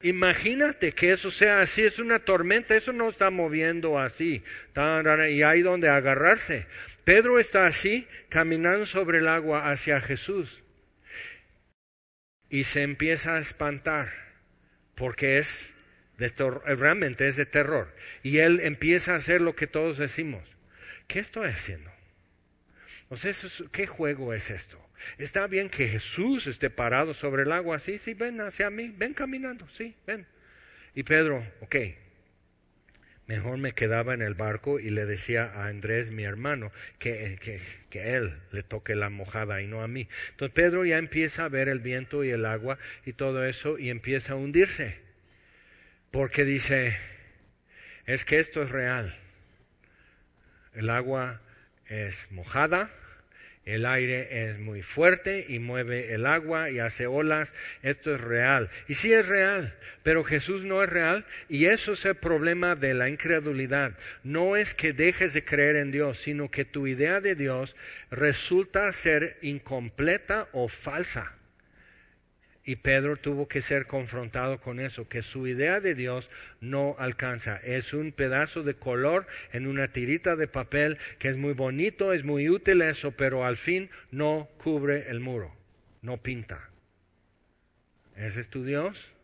Imagínate 0.00 0.92
que 0.92 1.10
eso 1.10 1.28
sea 1.30 1.60
así, 1.60 1.82
es 1.82 1.98
una 1.98 2.20
tormenta, 2.20 2.76
eso 2.76 2.92
no 2.92 3.08
está 3.08 3.30
moviendo 3.30 3.98
así, 3.98 4.44
y 4.76 5.42
hay 5.42 5.62
donde 5.62 5.88
agarrarse. 5.88 6.68
Pedro 7.02 7.40
está 7.40 7.66
así, 7.66 8.06
caminando 8.28 8.86
sobre 8.86 9.18
el 9.18 9.26
agua 9.26 9.70
hacia 9.72 10.00
Jesús, 10.00 10.62
y 12.48 12.62
se 12.62 12.82
empieza 12.82 13.34
a 13.34 13.40
espantar, 13.40 14.12
porque 14.94 15.38
es 15.38 15.74
de 16.16 16.32
realmente 16.76 17.26
es 17.26 17.34
de 17.34 17.46
terror, 17.46 17.92
y 18.22 18.38
él 18.38 18.60
empieza 18.60 19.14
a 19.14 19.16
hacer 19.16 19.40
lo 19.40 19.56
que 19.56 19.66
todos 19.66 19.98
decimos. 19.98 20.44
¿Qué 21.08 21.18
estoy 21.18 21.48
haciendo? 21.48 21.90
O 23.08 23.16
sea, 23.16 23.32
¿qué 23.72 23.86
juego 23.88 24.32
es 24.32 24.50
esto? 24.50 24.87
Está 25.18 25.46
bien 25.46 25.68
que 25.68 25.88
Jesús 25.88 26.46
esté 26.46 26.70
parado 26.70 27.14
sobre 27.14 27.42
el 27.42 27.52
agua, 27.52 27.78
sí, 27.78 27.98
sí, 27.98 28.14
ven 28.14 28.40
hacia 28.40 28.70
mí, 28.70 28.94
ven 28.96 29.14
caminando, 29.14 29.68
sí, 29.68 29.94
ven. 30.06 30.26
Y 30.94 31.02
Pedro, 31.02 31.46
ok, 31.60 31.76
mejor 33.26 33.58
me 33.58 33.72
quedaba 33.72 34.14
en 34.14 34.22
el 34.22 34.34
barco 34.34 34.80
y 34.80 34.90
le 34.90 35.04
decía 35.06 35.44
a 35.44 35.66
Andrés, 35.66 36.10
mi 36.10 36.24
hermano, 36.24 36.72
que, 36.98 37.38
que, 37.40 37.60
que, 37.90 38.16
él 38.16 38.34
le 38.52 38.62
toque 38.62 38.96
la 38.96 39.10
mojada 39.10 39.60
y 39.62 39.66
no 39.66 39.82
a 39.82 39.88
mí. 39.88 40.08
Entonces 40.30 40.54
Pedro 40.54 40.84
ya 40.84 40.98
empieza 40.98 41.44
a 41.44 41.48
ver 41.48 41.68
el 41.68 41.80
viento 41.80 42.24
y 42.24 42.30
el 42.30 42.46
agua 42.46 42.78
y 43.04 43.12
todo 43.12 43.44
eso 43.44 43.78
y 43.78 43.90
empieza 43.90 44.32
a 44.32 44.36
hundirse. 44.36 45.00
Porque 46.10 46.44
dice, 46.44 46.96
es 48.06 48.24
que 48.24 48.38
esto 48.38 48.62
es 48.62 48.70
real. 48.70 49.14
El 50.72 50.88
agua 50.88 51.42
es 51.86 52.32
mojada, 52.32 52.90
el 53.68 53.84
aire 53.84 54.48
es 54.48 54.58
muy 54.58 54.80
fuerte 54.80 55.44
y 55.46 55.58
mueve 55.58 56.14
el 56.14 56.24
agua 56.24 56.70
y 56.70 56.78
hace 56.78 57.06
olas. 57.06 57.52
Esto 57.82 58.14
es 58.14 58.20
real. 58.20 58.70
Y 58.88 58.94
sí 58.94 59.12
es 59.12 59.28
real, 59.28 59.76
pero 60.02 60.24
Jesús 60.24 60.64
no 60.64 60.82
es 60.82 60.88
real. 60.88 61.26
Y 61.50 61.66
eso 61.66 61.92
es 61.92 62.06
el 62.06 62.14
problema 62.14 62.76
de 62.76 62.94
la 62.94 63.10
incredulidad. 63.10 63.92
No 64.24 64.56
es 64.56 64.72
que 64.72 64.94
dejes 64.94 65.34
de 65.34 65.44
creer 65.44 65.76
en 65.76 65.90
Dios, 65.90 66.16
sino 66.16 66.50
que 66.50 66.64
tu 66.64 66.86
idea 66.86 67.20
de 67.20 67.34
Dios 67.34 67.76
resulta 68.10 68.90
ser 68.92 69.36
incompleta 69.42 70.48
o 70.52 70.68
falsa. 70.68 71.34
Y 72.68 72.76
Pedro 72.76 73.16
tuvo 73.16 73.48
que 73.48 73.62
ser 73.62 73.86
confrontado 73.86 74.60
con 74.60 74.78
eso, 74.78 75.08
que 75.08 75.22
su 75.22 75.46
idea 75.46 75.80
de 75.80 75.94
Dios 75.94 76.28
no 76.60 76.96
alcanza. 76.98 77.56
Es 77.56 77.94
un 77.94 78.12
pedazo 78.12 78.62
de 78.62 78.74
color 78.74 79.26
en 79.52 79.66
una 79.66 79.90
tirita 79.90 80.36
de 80.36 80.48
papel 80.48 80.98
que 81.18 81.28
es 81.28 81.38
muy 81.38 81.54
bonito, 81.54 82.12
es 82.12 82.26
muy 82.26 82.50
útil 82.50 82.82
eso, 82.82 83.12
pero 83.12 83.46
al 83.46 83.56
fin 83.56 83.88
no 84.10 84.50
cubre 84.58 85.08
el 85.08 85.18
muro, 85.18 85.50
no 86.02 86.18
pinta. 86.18 86.68
¿Ese 88.16 88.42
es 88.42 88.48
tu 88.48 88.62
Dios? 88.62 89.14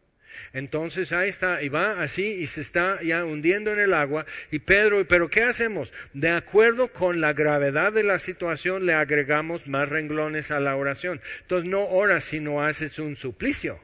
Entonces 0.52 1.12
ahí 1.12 1.28
está, 1.28 1.62
y 1.62 1.68
va 1.68 2.02
así 2.02 2.24
y 2.24 2.46
se 2.46 2.60
está 2.60 3.00
ya 3.02 3.24
hundiendo 3.24 3.72
en 3.72 3.78
el 3.78 3.94
agua. 3.94 4.26
Y 4.50 4.60
Pedro, 4.60 5.06
¿pero 5.06 5.28
qué 5.28 5.42
hacemos? 5.42 5.92
De 6.12 6.30
acuerdo 6.30 6.88
con 6.88 7.20
la 7.20 7.32
gravedad 7.32 7.92
de 7.92 8.02
la 8.02 8.18
situación, 8.18 8.86
le 8.86 8.94
agregamos 8.94 9.66
más 9.66 9.88
renglones 9.88 10.50
a 10.50 10.60
la 10.60 10.76
oración. 10.76 11.20
Entonces 11.42 11.68
no 11.68 11.84
oras, 11.86 12.24
sino 12.24 12.62
haces 12.62 12.98
un 12.98 13.16
suplicio. 13.16 13.80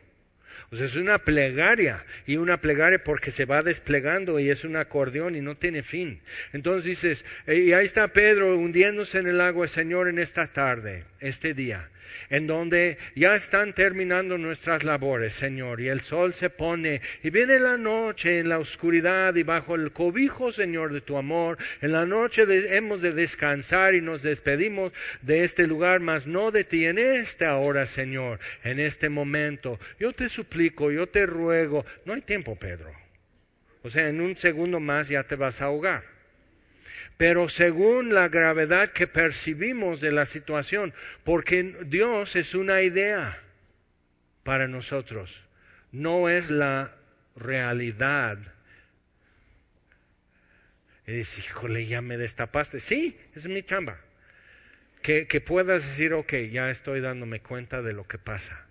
O 0.73 0.77
sea, 0.77 0.87
es 0.87 0.95
una 0.95 1.19
plegaria 1.19 2.05
y 2.27 2.37
una 2.37 2.61
plegaria 2.61 3.03
porque 3.03 3.33
se 3.33 3.45
va 3.45 3.63
desplegando 3.63 4.39
y 4.39 4.51
es 4.51 4.65
un 4.65 4.77
acordeón 4.77 5.35
y 5.35 5.41
no 5.41 5.57
tiene 5.57 5.83
fin. 5.83 6.21
Entonces 6.53 6.85
dices, 6.85 7.25
y 7.49 7.73
ahí 7.73 7.85
está 7.85 8.09
Pedro 8.09 8.57
hundiéndose 8.57 9.19
en 9.19 9.27
el 9.27 9.41
agua, 9.41 9.67
Señor, 9.67 10.09
en 10.09 10.21
esta 10.21 10.47
tarde, 10.47 11.05
este 11.19 11.55
día 11.55 11.91
en 12.29 12.46
donde 12.46 12.99
ya 13.14 13.35
están 13.35 13.73
terminando 13.73 14.38
nuestras 14.38 14.85
labores, 14.85 15.33
Señor, 15.33 15.81
y 15.81 15.88
el 15.88 16.01
sol 16.01 16.35
se 16.35 16.51
pone, 16.51 17.01
y 17.23 17.31
viene 17.31 17.59
la 17.59 17.77
noche 17.77 18.38
en 18.38 18.49
la 18.49 18.59
oscuridad 18.59 19.35
y 19.35 19.42
bajo 19.42 19.75
el 19.75 19.92
cobijo, 19.92 20.53
Señor, 20.53 20.92
de 20.92 21.01
tu 21.01 21.16
amor, 21.16 21.59
en 21.81 21.92
la 21.92 22.07
noche 22.07 22.44
hemos 22.77 23.03
de 23.03 23.12
descansar 23.12 23.94
y 23.94 24.01
nos 24.01 24.23
despedimos 24.23 24.92
de 25.23 25.44
este 25.44 25.66
lugar, 25.66 26.01
mas 26.01 26.27
no 26.27 26.51
de 26.51 26.64
ti 26.64 26.87
en 26.87 26.99
esta 26.99 27.57
hora, 27.57 27.87
Señor, 27.87 28.40
en 28.64 28.81
este 28.81 29.09
momento. 29.09 29.79
Yo 29.99 30.12
te 30.12 30.29
suplico, 30.29 30.90
yo 30.90 31.09
te 31.09 31.27
ruego, 31.27 31.85
no 32.05 32.14
hay 32.14 32.23
tiempo, 32.23 32.57
Pedro. 32.57 32.92
O 33.83 33.90
sea, 33.90 34.09
en 34.09 34.20
un 34.20 34.37
segundo 34.37 34.79
más 34.79 35.09
ya 35.09 35.23
te 35.25 35.37
vas 35.37 35.62
a 35.62 35.66
ahogar 35.66 36.19
pero 37.16 37.49
según 37.49 38.14
la 38.14 38.29
gravedad 38.29 38.90
que 38.90 39.07
percibimos 39.07 40.01
de 40.01 40.12
la 40.12 40.27
situación, 40.27 40.95
porque 41.25 41.62
Dios 41.87 42.37
es 42.37 42.55
una 42.55 42.83
idea 42.83 43.43
para 44.43 44.69
nosotros, 44.69 45.45
no 45.93 46.29
es 46.29 46.51
la 46.51 46.95
realidad. 47.37 48.38
Y 51.07 51.12
dice, 51.12 51.40
híjole, 51.40 51.87
ya 51.87 52.01
me 52.01 52.16
destapaste. 52.16 52.81
Sí, 52.81 53.19
es 53.35 53.47
mi 53.47 53.62
chamba. 53.62 53.99
Que, 55.03 55.27
que 55.27 55.40
puedas 55.40 55.83
decir, 55.83 56.12
ok, 56.12 56.35
ya 56.53 56.71
estoy 56.71 57.01
dándome 57.01 57.40
cuenta 57.40 57.83
de 57.83 57.93
lo 57.93 58.07
que 58.07 58.19
pasa. 58.19 58.69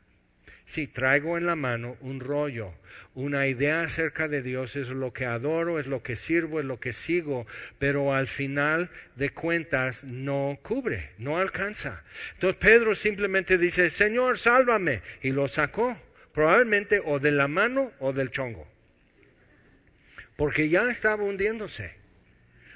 Si 0.69 0.85
traigo 0.85 1.35
en 1.35 1.47
la 1.47 1.55
mano 1.55 1.97
un 1.99 2.19
rollo, 2.19 2.75
una 3.15 3.47
idea 3.47 3.81
acerca 3.81 4.27
de 4.27 4.43
Dios, 4.43 4.75
es 4.75 4.89
lo 4.89 5.11
que 5.11 5.25
adoro, 5.25 5.79
es 5.79 5.87
lo 5.87 6.03
que 6.03 6.15
sirvo, 6.15 6.59
es 6.59 6.65
lo 6.67 6.79
que 6.79 6.93
sigo, 6.93 7.47
pero 7.79 8.13
al 8.13 8.27
final 8.27 8.91
de 9.15 9.31
cuentas 9.31 10.03
no 10.03 10.59
cubre, 10.61 11.09
no 11.17 11.39
alcanza. 11.39 12.03
Entonces 12.33 12.61
Pedro 12.61 12.93
simplemente 12.93 13.57
dice, 13.57 13.89
Señor, 13.89 14.37
sálvame, 14.37 15.01
y 15.23 15.31
lo 15.31 15.47
sacó, 15.47 15.99
probablemente 16.33 17.01
o 17.03 17.17
de 17.17 17.31
la 17.31 17.47
mano 17.47 17.91
o 17.97 18.13
del 18.13 18.29
chongo, 18.29 18.67
porque 20.35 20.69
ya 20.69 20.87
estaba 20.87 21.23
hundiéndose. 21.23 21.98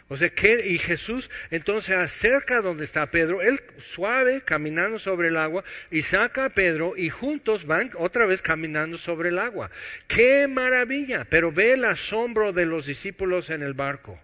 O 0.10 0.18
sea, 0.18 0.30
que, 0.30 0.68
y 0.68 0.78
Jesús 0.78 1.30
entonces 1.50 1.96
acerca 1.96 2.62
donde 2.62 2.84
está 2.84 3.06
Pedro, 3.08 3.42
él 3.42 3.62
suave 3.78 4.42
caminando 4.42 5.00
sobre 5.00 5.30
el 5.30 5.38
agua 5.38 5.64
y 5.92 6.02
saca 6.02 6.46
a 6.46 6.50
Pedro 6.50 6.94
y 6.98 7.10
juntos 7.10 7.66
van 7.66 7.92
otra 7.98 8.26
vez 8.26 8.42
caminando 8.42 8.98
sobre 8.98 9.30
el 9.30 9.40
agua. 9.40 9.72
¡Qué 10.08 10.48
maravilla! 10.48 11.26
Pero 11.30 11.52
ve 11.52 11.74
el 11.74 11.86
asombro 11.86 12.54
de 12.54 12.66
los 12.66 12.86
discípulos 12.86 13.50
en 13.50 13.62
el 13.62 13.74
barco. 13.74 14.20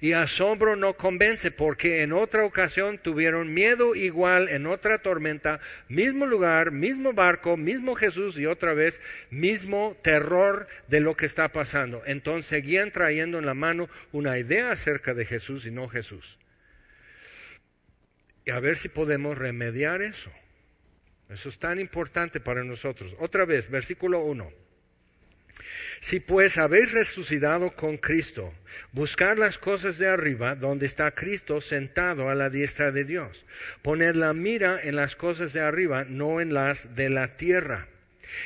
Y 0.00 0.12
asombro 0.12 0.76
no 0.76 0.96
convence 0.96 1.50
porque 1.50 2.02
en 2.02 2.12
otra 2.12 2.44
ocasión 2.44 2.98
tuvieron 2.98 3.52
miedo 3.52 3.94
igual 3.94 4.48
en 4.48 4.66
otra 4.66 4.98
tormenta, 4.98 5.60
mismo 5.88 6.26
lugar, 6.26 6.70
mismo 6.70 7.12
barco, 7.12 7.56
mismo 7.56 7.94
Jesús 7.94 8.38
y 8.38 8.46
otra 8.46 8.74
vez 8.74 9.00
mismo 9.30 9.96
terror 10.02 10.68
de 10.88 11.00
lo 11.00 11.16
que 11.16 11.26
está 11.26 11.48
pasando. 11.48 12.02
Entonces 12.06 12.46
seguían 12.46 12.90
trayendo 12.90 13.38
en 13.38 13.46
la 13.46 13.54
mano 13.54 13.88
una 14.12 14.38
idea 14.38 14.70
acerca 14.70 15.14
de 15.14 15.24
Jesús 15.24 15.66
y 15.66 15.70
no 15.70 15.88
Jesús. 15.88 16.38
Y 18.44 18.50
a 18.50 18.60
ver 18.60 18.76
si 18.76 18.88
podemos 18.88 19.36
remediar 19.36 20.00
eso. 20.00 20.30
Eso 21.28 21.50
es 21.50 21.58
tan 21.58 21.78
importante 21.78 22.40
para 22.40 22.64
nosotros. 22.64 23.14
Otra 23.18 23.44
vez, 23.44 23.68
versículo 23.68 24.20
1. 24.20 24.67
Si 26.00 26.20
pues 26.20 26.58
habéis 26.58 26.92
resucitado 26.92 27.72
con 27.74 27.96
Cristo, 27.96 28.54
buscar 28.92 29.38
las 29.38 29.58
cosas 29.58 29.98
de 29.98 30.08
arriba, 30.08 30.54
donde 30.54 30.86
está 30.86 31.10
Cristo 31.10 31.60
sentado 31.60 32.30
a 32.30 32.34
la 32.34 32.50
diestra 32.50 32.92
de 32.92 33.04
Dios. 33.04 33.44
Poner 33.82 34.16
la 34.16 34.32
mira 34.32 34.80
en 34.82 34.96
las 34.96 35.16
cosas 35.16 35.52
de 35.52 35.60
arriba, 35.60 36.04
no 36.04 36.40
en 36.40 36.54
las 36.54 36.94
de 36.94 37.10
la 37.10 37.36
tierra. 37.36 37.88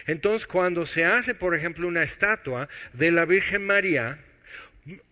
Entonces, 0.07 0.47
cuando 0.47 0.87
se 0.87 1.05
hace, 1.05 1.35
por 1.35 1.55
ejemplo, 1.55 1.89
una 1.89 2.03
estatua 2.03 2.69
de 2.93 3.11
la 3.11 3.27
Virgen 3.27 3.67
María, 3.67 4.19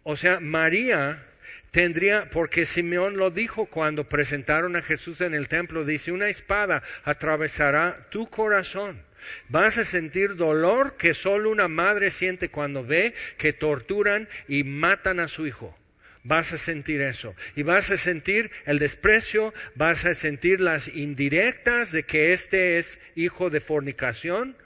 o 0.02 0.16
sea, 0.16 0.40
María 0.40 1.26
tendría, 1.70 2.30
porque 2.30 2.66
Simeón 2.66 3.16
lo 3.16 3.30
dijo 3.30 3.66
cuando 3.66 4.08
presentaron 4.08 4.76
a 4.76 4.82
Jesús 4.82 5.20
en 5.20 5.34
el 5.34 5.48
templo, 5.48 5.84
dice, 5.84 6.12
una 6.12 6.28
espada 6.28 6.82
atravesará 7.04 8.08
tu 8.10 8.28
corazón 8.28 9.09
Vas 9.48 9.78
a 9.78 9.84
sentir 9.84 10.36
dolor 10.36 10.96
que 10.96 11.14
solo 11.14 11.50
una 11.50 11.68
madre 11.68 12.10
siente 12.10 12.48
cuando 12.48 12.84
ve 12.84 13.14
que 13.38 13.52
torturan 13.52 14.28
y 14.48 14.64
matan 14.64 15.20
a 15.20 15.28
su 15.28 15.46
hijo. 15.46 15.76
Vas 16.22 16.52
a 16.52 16.58
sentir 16.58 17.00
eso. 17.00 17.34
Y 17.56 17.62
vas 17.62 17.90
a 17.90 17.96
sentir 17.96 18.50
el 18.66 18.78
desprecio, 18.78 19.54
vas 19.74 20.04
a 20.04 20.14
sentir 20.14 20.60
las 20.60 20.88
indirectas 20.88 21.92
de 21.92 22.02
que 22.02 22.32
este 22.32 22.78
es 22.78 22.98
hijo 23.14 23.50
de 23.50 23.60
fornicación. 23.60 24.56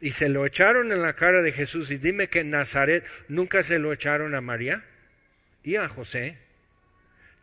Y 0.00 0.10
se 0.10 0.28
lo 0.28 0.44
echaron 0.44 0.92
en 0.92 1.02
la 1.02 1.14
cara 1.14 1.42
de 1.42 1.52
Jesús. 1.52 1.90
Y 1.90 1.98
dime 1.98 2.28
que 2.28 2.40
en 2.40 2.50
Nazaret 2.50 3.04
nunca 3.28 3.62
se 3.62 3.78
lo 3.78 3.92
echaron 3.92 4.34
a 4.34 4.40
María 4.40 4.84
y 5.62 5.76
a 5.76 5.88
José 5.88 6.36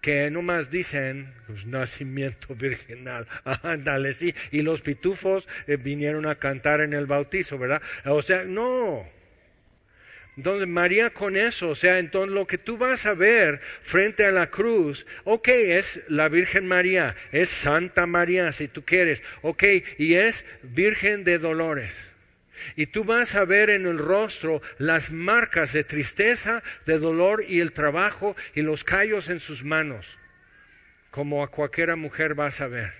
que 0.01 0.31
nomás 0.31 0.71
dicen 0.71 1.33
pues, 1.47 1.65
nacimiento 1.65 2.55
virginal, 2.55 3.27
ándale, 3.63 4.13
sí, 4.13 4.33
y 4.51 4.63
los 4.63 4.81
pitufos 4.81 5.47
eh, 5.67 5.77
vinieron 5.77 6.25
a 6.25 6.35
cantar 6.35 6.81
en 6.81 6.93
el 6.93 7.05
bautizo, 7.05 7.57
¿verdad? 7.57 7.81
O 8.05 8.21
sea, 8.21 8.43
no. 8.43 9.07
Entonces 10.37 10.67
María 10.67 11.09
con 11.09 11.35
eso, 11.35 11.69
o 11.69 11.75
sea, 11.75 11.99
entonces 11.99 12.33
lo 12.33 12.47
que 12.47 12.57
tú 12.57 12.77
vas 12.77 13.05
a 13.05 13.13
ver 13.13 13.59
frente 13.81 14.25
a 14.25 14.31
la 14.31 14.49
cruz, 14.49 15.05
ok, 15.25 15.47
es 15.49 16.01
la 16.07 16.29
Virgen 16.29 16.65
María, 16.65 17.15
es 17.31 17.49
Santa 17.49 18.05
María 18.07 18.51
si 18.51 18.67
tú 18.67 18.83
quieres, 18.83 19.23
ok, 19.41 19.63
y 19.97 20.15
es 20.15 20.45
Virgen 20.63 21.23
de 21.23 21.37
Dolores. 21.37 22.10
Y 22.75 22.87
tú 22.87 23.03
vas 23.03 23.35
a 23.35 23.45
ver 23.45 23.69
en 23.69 23.85
el 23.85 23.97
rostro 23.97 24.61
las 24.77 25.11
marcas 25.11 25.73
de 25.73 25.83
tristeza, 25.83 26.63
de 26.85 26.99
dolor 26.99 27.43
y 27.47 27.59
el 27.59 27.71
trabajo 27.71 28.35
y 28.55 28.61
los 28.61 28.83
callos 28.83 29.29
en 29.29 29.39
sus 29.39 29.63
manos, 29.63 30.17
como 31.09 31.43
a 31.43 31.51
cualquiera 31.51 31.95
mujer 31.95 32.35
vas 32.35 32.61
a 32.61 32.67
ver. 32.67 32.93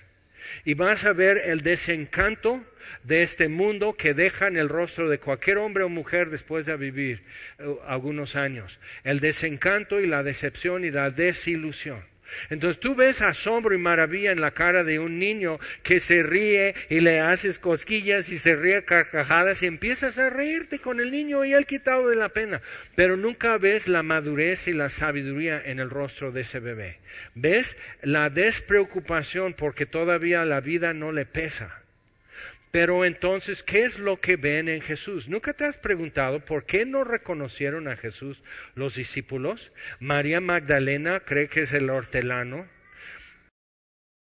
Y 0.65 0.73
vas 0.73 1.05
a 1.05 1.13
ver 1.13 1.37
el 1.37 1.61
desencanto 1.61 2.65
de 3.03 3.23
este 3.23 3.47
mundo 3.47 3.93
que 3.93 4.13
deja 4.13 4.47
en 4.47 4.57
el 4.57 4.69
rostro 4.69 5.09
de 5.09 5.19
cualquier 5.19 5.57
hombre 5.57 5.83
o 5.83 5.89
mujer 5.89 6.29
después 6.29 6.65
de 6.65 6.75
vivir 6.77 7.23
eh, 7.59 7.75
algunos 7.87 8.35
años. 8.35 8.79
El 9.03 9.19
desencanto 9.19 9.99
y 9.99 10.07
la 10.07 10.23
decepción 10.23 10.83
y 10.83 10.91
la 10.91 11.09
desilusión. 11.09 12.10
Entonces 12.49 12.79
tú 12.79 12.95
ves 12.95 13.21
asombro 13.21 13.73
y 13.73 13.77
maravilla 13.77 14.31
en 14.31 14.41
la 14.41 14.51
cara 14.51 14.83
de 14.83 14.99
un 14.99 15.19
niño 15.19 15.59
que 15.83 15.99
se 15.99 16.23
ríe 16.23 16.75
y 16.89 16.99
le 16.99 17.19
haces 17.19 17.59
cosquillas 17.59 18.29
y 18.29 18.39
se 18.39 18.55
ríe 18.55 18.83
carcajadas 18.83 19.63
y 19.63 19.67
empiezas 19.67 20.17
a 20.17 20.29
reírte 20.29 20.79
con 20.79 20.99
el 20.99 21.11
niño 21.11 21.45
y 21.45 21.53
él 21.53 21.65
quitado 21.65 22.07
de 22.07 22.15
la 22.15 22.29
pena. 22.29 22.61
Pero 22.95 23.17
nunca 23.17 23.57
ves 23.57 23.87
la 23.87 24.03
madurez 24.03 24.67
y 24.67 24.73
la 24.73 24.89
sabiduría 24.89 25.61
en 25.63 25.79
el 25.79 25.89
rostro 25.89 26.31
de 26.31 26.41
ese 26.41 26.59
bebé. 26.59 26.99
Ves 27.35 27.77
la 28.01 28.29
despreocupación 28.29 29.53
porque 29.53 29.85
todavía 29.85 30.45
la 30.45 30.61
vida 30.61 30.93
no 30.93 31.11
le 31.11 31.25
pesa. 31.25 31.80
Pero 32.71 33.03
entonces, 33.03 33.63
¿qué 33.63 33.83
es 33.83 33.99
lo 33.99 34.19
que 34.21 34.37
ven 34.37 34.69
en 34.69 34.81
Jesús? 34.81 35.27
¿Nunca 35.27 35.53
te 35.53 35.65
has 35.65 35.77
preguntado 35.77 36.43
por 36.43 36.65
qué 36.65 36.85
no 36.85 37.03
reconocieron 37.03 37.89
a 37.89 37.97
Jesús 37.97 38.41
los 38.75 38.95
discípulos? 38.95 39.73
María 39.99 40.39
Magdalena 40.39 41.19
cree 41.19 41.49
que 41.49 41.61
es 41.61 41.73
el 41.73 41.89
hortelano. 41.89 42.65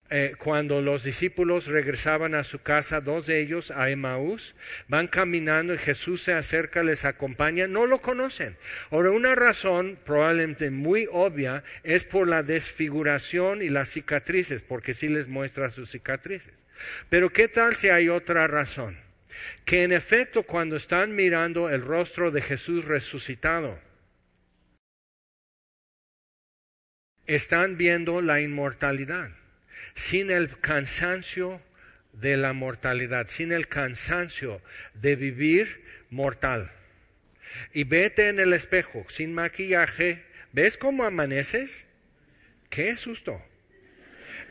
Eh, 0.10 0.36
cuando 0.38 0.82
los 0.82 1.04
discípulos 1.04 1.68
regresaban 1.68 2.34
a 2.34 2.46
su 2.46 2.60
casa, 2.60 3.02
dos 3.02 3.26
de 3.26 3.42
ellos 3.42 3.72
a 3.72 3.90
Emaús, 3.90 4.56
van 4.88 5.08
caminando 5.08 5.74
y 5.74 5.78
Jesús 5.78 6.22
se 6.22 6.34
acerca, 6.34 6.82
les 6.82 7.04
acompaña, 7.04 7.68
no 7.68 7.86
lo 7.86 8.00
conocen. 8.00 8.58
Ahora, 8.90 9.12
una 9.12 9.36
razón 9.36 10.00
probablemente 10.06 10.72
muy 10.72 11.08
obvia 11.12 11.64
es 11.84 12.06
por 12.06 12.28
la 12.28 12.42
desfiguración 12.42 13.62
y 13.62 13.70
las 13.70 13.90
cicatrices, 13.90 14.62
porque 14.62 14.94
sí 14.94 15.10
les 15.10 15.28
muestra 15.28 15.70
sus 15.70 15.92
cicatrices. 15.92 16.54
Pero 17.10 17.32
¿qué 17.34 17.50
tal 17.50 17.76
si 17.76 17.90
hay 17.90 18.08
otra 18.08 18.48
razón? 18.48 18.98
Que 19.66 19.84
en 19.84 19.92
efecto 19.92 20.44
cuando 20.44 20.78
están 20.78 21.16
mirando 21.16 21.70
el 21.70 21.82
rostro 21.82 22.32
de 22.32 22.42
Jesús 22.42 22.86
resucitado, 22.86 23.78
están 27.26 27.76
viendo 27.76 28.22
la 28.22 28.40
inmortalidad, 28.40 29.32
sin 29.98 30.30
el 30.30 30.60
cansancio 30.60 31.60
de 32.14 32.38
la 32.38 32.54
mortalidad, 32.54 33.26
sin 33.26 33.52
el 33.52 33.68
cansancio 33.68 34.62
de 34.94 35.16
vivir 35.16 35.84
mortal. 36.12 36.72
Y 37.74 37.84
vete 37.84 38.30
en 38.30 38.40
el 38.40 38.54
espejo, 38.54 39.04
sin 39.10 39.34
maquillaje, 39.34 40.24
¿ves 40.54 40.78
cómo 40.78 41.04
amaneces? 41.04 41.88
¡Qué 42.70 42.96
susto! 42.96 43.44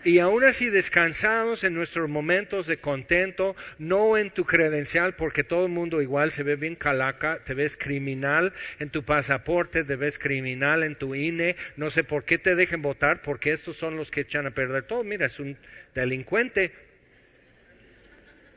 Y 0.05 0.18
aún 0.18 0.45
así 0.45 0.70
descansados 0.70 1.64
en 1.64 1.74
nuestros 1.74 2.09
momentos 2.09 2.66
de 2.66 2.76
contento, 2.76 3.57
no 3.78 4.16
en 4.16 4.30
tu 4.30 4.45
credencial, 4.45 5.14
porque 5.14 5.45
todo 5.45 5.66
el 5.66 5.72
mundo 5.72 6.03
igual 6.03 6.30
se 6.30 6.43
ve 6.43 6.57
bien 6.57 6.76
calaca, 6.76 7.43
te 7.45 7.55
ves 7.55 7.76
criminal 7.76 8.53
en 8.78 8.91
tu 8.91 9.03
pasaporte, 9.03 9.84
te 9.84 9.97
ves 9.97 10.18
criminal 10.18 10.82
en 10.82 10.95
tu 10.95 11.14
INE, 11.14 11.57
no 11.76 11.91
sé 11.91 12.05
por 12.05 12.24
qué 12.24 12.39
te 12.39 12.55
dejen 12.55 12.82
votar, 12.82 13.22
porque 13.22 13.53
estos 13.53 13.76
son 13.76 13.97
los 13.97 14.11
que 14.11 14.20
echan 14.20 14.47
a 14.47 14.53
perder 14.53 14.84
todo. 14.84 15.05
Mira, 15.05 15.26
es 15.26 15.41
un 15.41 15.57
delincuente. 15.95 16.72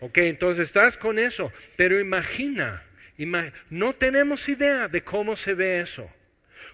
Ok, 0.02 0.18
entonces 0.20 0.66
estás 0.66 0.98
con 0.98 1.20
eso, 1.20 1.52
pero 1.76 2.00
imagina, 2.00 2.84
no 3.70 3.94
tenemos 3.94 4.48
idea 4.48 4.88
de 4.88 5.04
cómo 5.04 5.36
se 5.36 5.54
ve 5.54 5.82
eso. 5.82 6.10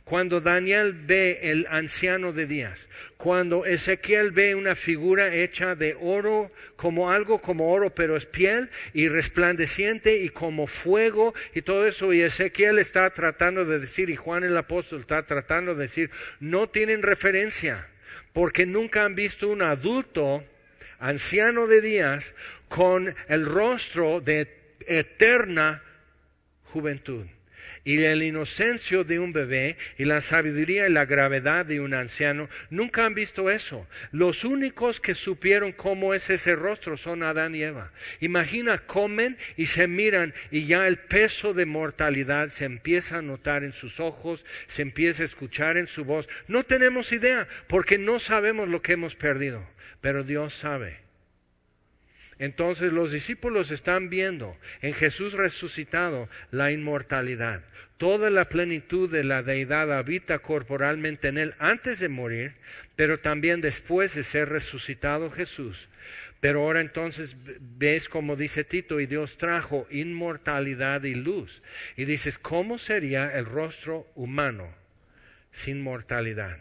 Cuando 0.05 0.39
Daniel 0.39 0.93
ve 0.93 1.39
el 1.41 1.65
anciano 1.67 2.31
de 2.31 2.45
días, 2.45 2.89
cuando 3.17 3.65
Ezequiel 3.65 4.29
ve 4.29 4.53
una 4.53 4.75
figura 4.75 5.33
hecha 5.33 5.73
de 5.73 5.97
oro, 5.99 6.51
como 6.75 7.09
algo 7.09 7.41
como 7.41 7.73
oro, 7.73 7.89
pero 7.89 8.15
es 8.15 8.27
piel 8.27 8.69
y 8.93 9.07
resplandeciente 9.07 10.17
y 10.17 10.29
como 10.29 10.67
fuego 10.67 11.33
y 11.55 11.63
todo 11.63 11.87
eso, 11.87 12.13
y 12.13 12.21
Ezequiel 12.21 12.77
está 12.77 13.09
tratando 13.09 13.65
de 13.65 13.79
decir, 13.79 14.11
y 14.11 14.15
Juan 14.15 14.43
el 14.43 14.55
apóstol 14.55 15.01
está 15.01 15.25
tratando 15.25 15.73
de 15.73 15.81
decir, 15.81 16.11
no 16.39 16.69
tienen 16.69 17.01
referencia, 17.01 17.87
porque 18.31 18.67
nunca 18.67 19.05
han 19.05 19.15
visto 19.15 19.47
un 19.47 19.63
adulto 19.63 20.43
anciano 20.99 21.65
de 21.65 21.81
días 21.81 22.35
con 22.67 23.15
el 23.27 23.43
rostro 23.47 24.21
de 24.21 24.55
eterna 24.85 25.81
juventud 26.61 27.25
y 27.85 27.97
la 27.97 28.15
inocencia 28.15 29.03
de 29.03 29.19
un 29.19 29.31
bebé 29.31 29.77
y 29.97 30.05
la 30.05 30.19
sabiduría 30.19 30.87
y 30.87 30.91
la 30.91 31.05
gravedad 31.05 31.65
de 31.65 31.79
un 31.79 31.93
anciano, 31.93 32.49
nunca 32.69 33.05
han 33.05 33.13
visto 33.13 33.49
eso. 33.49 33.87
Los 34.11 34.43
únicos 34.43 34.99
que 34.99 35.15
supieron 35.15 35.71
cómo 35.71 36.13
es 36.13 36.29
ese 36.29 36.55
rostro 36.55 36.97
son 36.97 37.23
Adán 37.23 37.55
y 37.55 37.61
Eva. 37.61 37.91
Imagina, 38.19 38.79
comen 38.79 39.37
y 39.55 39.67
se 39.67 39.87
miran 39.87 40.33
y 40.51 40.65
ya 40.65 40.87
el 40.87 40.97
peso 40.97 41.53
de 41.53 41.65
mortalidad 41.65 42.49
se 42.49 42.65
empieza 42.65 43.19
a 43.19 43.21
notar 43.21 43.63
en 43.63 43.71
sus 43.71 43.99
ojos, 43.99 44.45
se 44.67 44.81
empieza 44.81 45.21
a 45.21 45.27
escuchar 45.27 45.77
en 45.77 45.87
su 45.87 46.03
voz. 46.03 46.27
No 46.47 46.63
tenemos 46.63 47.11
idea 47.11 47.47
porque 47.67 47.97
no 47.99 48.19
sabemos 48.19 48.67
lo 48.67 48.81
que 48.81 48.93
hemos 48.93 49.15
perdido, 49.15 49.65
pero 50.01 50.23
Dios 50.23 50.55
sabe. 50.55 51.04
Entonces 52.37 52.91
los 52.91 53.11
discípulos 53.11 53.71
están 53.71 54.09
viendo 54.09 54.57
en 54.81 54.93
Jesús 54.93 55.33
resucitado 55.33 56.29
la 56.51 56.71
inmortalidad. 56.71 57.63
Toda 57.97 58.29
la 58.29 58.49
plenitud 58.49 59.09
de 59.09 59.23
la 59.23 59.41
deidad 59.41 59.97
habita 59.97 60.39
corporalmente 60.39 61.29
en 61.29 61.37
él 61.37 61.55
antes 61.59 61.99
de 61.99 62.09
morir, 62.09 62.53
pero 62.97 63.19
también 63.19 63.61
después 63.61 64.15
de 64.15 64.23
ser 64.23 64.49
resucitado 64.49 65.31
Jesús. 65.31 65.87
Pero 66.41 66.61
ahora 66.61 66.81
entonces 66.81 67.37
ves 67.59 68.09
como 68.09 68.35
dice 68.35 68.65
Tito, 68.65 68.99
y 68.99 69.05
Dios 69.05 69.37
trajo 69.37 69.87
inmortalidad 69.89 71.03
y 71.03 71.15
luz. 71.15 71.63
Y 71.95 72.03
dices, 72.03 72.37
¿cómo 72.37 72.77
sería 72.77 73.33
el 73.37 73.45
rostro 73.45 74.05
humano 74.13 74.67
sin 75.53 75.81
mortalidad? 75.81 76.59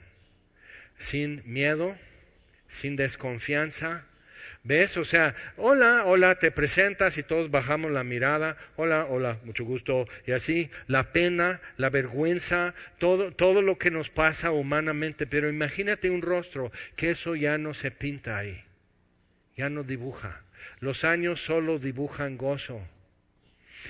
Sin 0.98 1.42
miedo, 1.44 1.98
sin 2.68 2.94
desconfianza, 2.94 4.06
¿Ves? 4.66 4.96
O 4.96 5.04
sea, 5.04 5.34
hola, 5.58 6.04
hola, 6.06 6.38
te 6.38 6.50
presentas 6.50 7.18
y 7.18 7.22
todos 7.22 7.50
bajamos 7.50 7.92
la 7.92 8.02
mirada, 8.02 8.56
hola, 8.76 9.04
hola, 9.04 9.38
mucho 9.44 9.62
gusto, 9.62 10.06
y 10.26 10.32
así, 10.32 10.70
la 10.86 11.12
pena, 11.12 11.60
la 11.76 11.90
vergüenza, 11.90 12.74
todo, 12.98 13.30
todo 13.30 13.60
lo 13.60 13.76
que 13.76 13.90
nos 13.90 14.08
pasa 14.08 14.52
humanamente, 14.52 15.26
pero 15.26 15.50
imagínate 15.50 16.08
un 16.08 16.22
rostro 16.22 16.72
que 16.96 17.10
eso 17.10 17.36
ya 17.36 17.58
no 17.58 17.74
se 17.74 17.90
pinta 17.90 18.38
ahí, 18.38 18.64
ya 19.54 19.68
no 19.68 19.82
dibuja. 19.82 20.42
Los 20.80 21.04
años 21.04 21.44
solo 21.44 21.78
dibujan 21.78 22.38
gozo. 22.38 22.80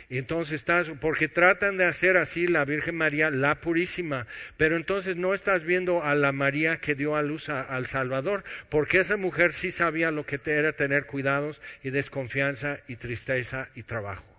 Y 0.08 0.18
entonces 0.18 0.54
estás, 0.54 0.90
porque 1.00 1.28
tratan 1.28 1.76
de 1.76 1.84
hacer 1.84 2.16
así 2.16 2.46
la 2.46 2.64
Virgen 2.64 2.96
María, 2.96 3.30
la 3.30 3.60
purísima, 3.60 4.26
pero 4.56 4.76
entonces 4.76 5.16
no 5.16 5.34
estás 5.34 5.64
viendo 5.64 6.02
a 6.02 6.14
la 6.14 6.32
María 6.32 6.78
que 6.78 6.94
dio 6.94 7.16
a 7.16 7.22
luz 7.22 7.48
al 7.48 7.86
Salvador, 7.86 8.44
porque 8.68 8.98
esa 8.98 9.16
mujer 9.16 9.52
sí 9.52 9.70
sabía 9.70 10.10
lo 10.10 10.26
que 10.26 10.40
era 10.44 10.72
tener 10.72 11.06
cuidados 11.06 11.60
y 11.82 11.90
desconfianza 11.90 12.78
y 12.88 12.96
tristeza 12.96 13.68
y 13.74 13.82
trabajo. 13.82 14.30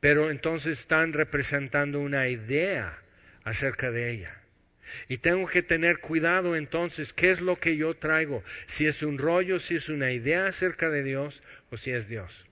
Pero 0.00 0.30
entonces 0.30 0.80
están 0.80 1.12
representando 1.12 2.00
una 2.00 2.28
idea 2.28 2.98
acerca 3.44 3.90
de 3.90 4.10
ella. 4.10 4.38
Y 5.08 5.18
tengo 5.18 5.46
que 5.46 5.62
tener 5.62 6.00
cuidado 6.00 6.56
entonces, 6.56 7.12
¿qué 7.12 7.30
es 7.30 7.40
lo 7.40 7.56
que 7.56 7.76
yo 7.76 7.94
traigo? 7.94 8.42
Si 8.66 8.86
es 8.86 9.02
un 9.02 9.18
rollo, 9.18 9.58
si 9.58 9.76
es 9.76 9.88
una 9.88 10.12
idea 10.12 10.46
acerca 10.46 10.90
de 10.90 11.02
Dios 11.02 11.42
o 11.70 11.76
si 11.76 11.92
es 11.92 12.08
Dios. 12.08 12.46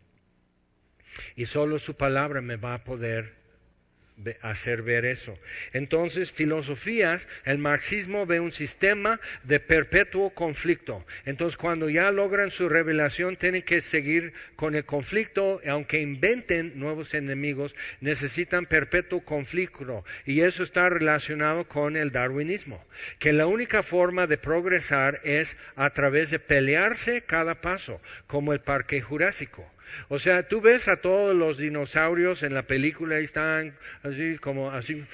Y 1.37 1.47
solo 1.47 1.79
su 1.79 1.97
palabra 1.97 2.41
me 2.41 2.57
va 2.57 2.75
a 2.75 2.85
poder 2.85 3.41
hacer 4.43 4.83
ver 4.83 5.05
eso. 5.05 5.39
Entonces, 5.73 6.31
filosofías, 6.31 7.29
el 7.45 7.59
marxismo 7.59 8.27
ve 8.27 8.41
un 8.41 8.53
sistema 8.53 9.21
de 9.45 9.61
perpetuo 9.61 10.31
conflicto. 10.31 11.05
Entonces, 11.25 11.57
cuando 11.57 11.89
ya 11.89 12.11
logran 12.11 12.51
su 12.51 12.69
revelación, 12.69 13.37
tienen 13.37 13.63
que 13.63 13.81
seguir 13.81 14.33
con 14.57 14.75
el 14.75 14.85
conflicto, 14.85 15.61
aunque 15.67 16.01
inventen 16.01 16.79
nuevos 16.79 17.15
enemigos, 17.15 17.75
necesitan 18.01 18.67
perpetuo 18.67 19.25
conflicto. 19.25 20.05
Y 20.27 20.43
eso 20.43 20.63
está 20.63 20.89
relacionado 20.89 21.67
con 21.67 21.97
el 21.97 22.13
darwinismo, 22.13 22.85
que 23.19 23.33
la 23.33 23.47
única 23.47 23.83
forma 23.83 24.27
de 24.27 24.39
progresar 24.39 25.21
es 25.25 25.57
a 25.77 25.91
través 25.91 26.31
de 26.31 26.39
pelearse 26.39 27.23
cada 27.23 27.61
paso, 27.61 28.01
como 28.27 28.53
el 28.53 28.61
parque 28.61 29.01
jurásico. 29.01 29.71
O 30.09 30.19
sea, 30.19 30.49
tú 30.49 30.61
ves 30.61 30.89
a 30.89 30.97
todos 30.97 31.35
los 31.35 31.59
dinosaurios 31.59 32.43
en 32.43 32.55
la 32.55 32.63
película 32.63 33.21
y 33.21 33.25
están 33.25 33.75
así 34.03 34.39
como 34.39 34.71
así 34.71 35.05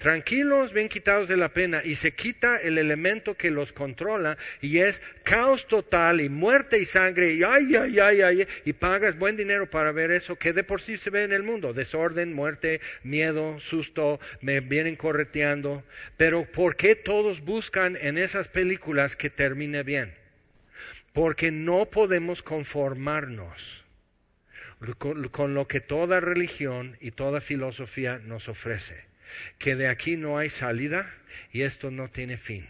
tranquilos, 0.00 0.72
bien 0.72 0.88
quitados 0.88 1.28
de 1.28 1.36
la 1.36 1.50
pena, 1.50 1.82
y 1.84 1.94
se 1.94 2.12
quita 2.12 2.56
el 2.56 2.78
elemento 2.78 3.36
que 3.36 3.50
los 3.50 3.74
controla, 3.74 4.38
y 4.62 4.78
es 4.78 5.02
caos 5.24 5.68
total, 5.68 6.22
y 6.22 6.30
muerte 6.30 6.78
y 6.78 6.86
sangre, 6.86 7.34
y 7.34 7.42
ay, 7.42 7.76
ay, 7.76 7.98
ay, 8.00 8.22
ay, 8.22 8.48
y 8.64 8.72
pagas 8.72 9.18
buen 9.18 9.36
dinero 9.36 9.68
para 9.68 9.92
ver 9.92 10.10
eso, 10.10 10.36
que 10.36 10.54
de 10.54 10.64
por 10.64 10.80
sí 10.80 10.96
se 10.96 11.10
ve 11.10 11.24
en 11.24 11.32
el 11.32 11.42
mundo, 11.42 11.74
desorden, 11.74 12.32
muerte, 12.32 12.80
miedo, 13.02 13.60
susto, 13.60 14.18
me 14.40 14.60
vienen 14.60 14.96
correteando, 14.96 15.84
pero 16.16 16.50
¿por 16.50 16.76
qué 16.76 16.96
todos 16.96 17.42
buscan 17.42 17.98
en 18.00 18.16
esas 18.16 18.48
películas 18.48 19.16
que 19.16 19.28
termine 19.28 19.82
bien? 19.82 20.19
Porque 21.12 21.50
no 21.50 21.86
podemos 21.86 22.42
conformarnos 22.42 23.84
con, 25.32 25.54
lo 25.54 25.68
que 25.68 25.80
toda 25.80 26.20
religión 26.20 26.96
y 27.00 27.10
toda 27.10 27.40
filosofía 27.40 28.18
nos 28.18 28.48
ofrece, 28.48 29.04
que 29.58 29.76
de 29.76 29.88
aquí 29.88 30.16
no 30.16 30.38
hay 30.38 30.48
salida 30.48 31.12
y 31.52 31.62
esto 31.62 31.90
no 31.90 32.08
tiene 32.08 32.36
fin. 32.36 32.68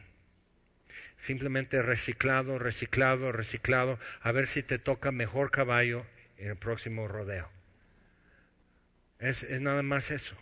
Simplemente 1.16 1.82
reciclado, 1.82 2.58
reciclado, 2.58 3.30
reciclado, 3.30 3.98
a 4.22 4.32
ver 4.32 4.46
si 4.46 4.62
te 4.62 4.78
toca 4.78 5.12
mejor 5.12 5.50
caballo 5.50 6.06
en 6.38 6.50
el 6.50 6.56
próximo 6.56 7.06
rodeo. 7.06 7.48
es 9.18 9.44
nada 9.60 9.82
más 9.82 10.10
eso. 10.10 10.36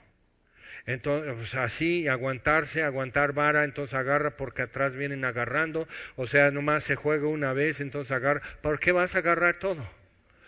Entonces, 0.89 1.55
así, 1.55 2.09
aguantarse, 2.09 2.83
aguantar 2.83 3.35
vara, 3.35 3.65
entonces 3.65 3.93
agarra 3.93 4.31
porque 4.31 4.63
atrás 4.63 4.97
vienen 4.97 5.23
agarrando. 5.27 5.87
O 6.17 6.27
sea, 6.27 6.51
nomás 6.51 6.83
se 6.83 6.97
juega 6.97 7.29
una 7.29 7.53
vez, 7.53 7.83
entonces 7.83 8.11
agarra. 8.11 8.41
¿Por 8.63 8.81
qué 8.81 8.93
vas 8.93 9.15
a 9.15 9.19
agarrar 9.19 9.57
todo? 9.57 9.87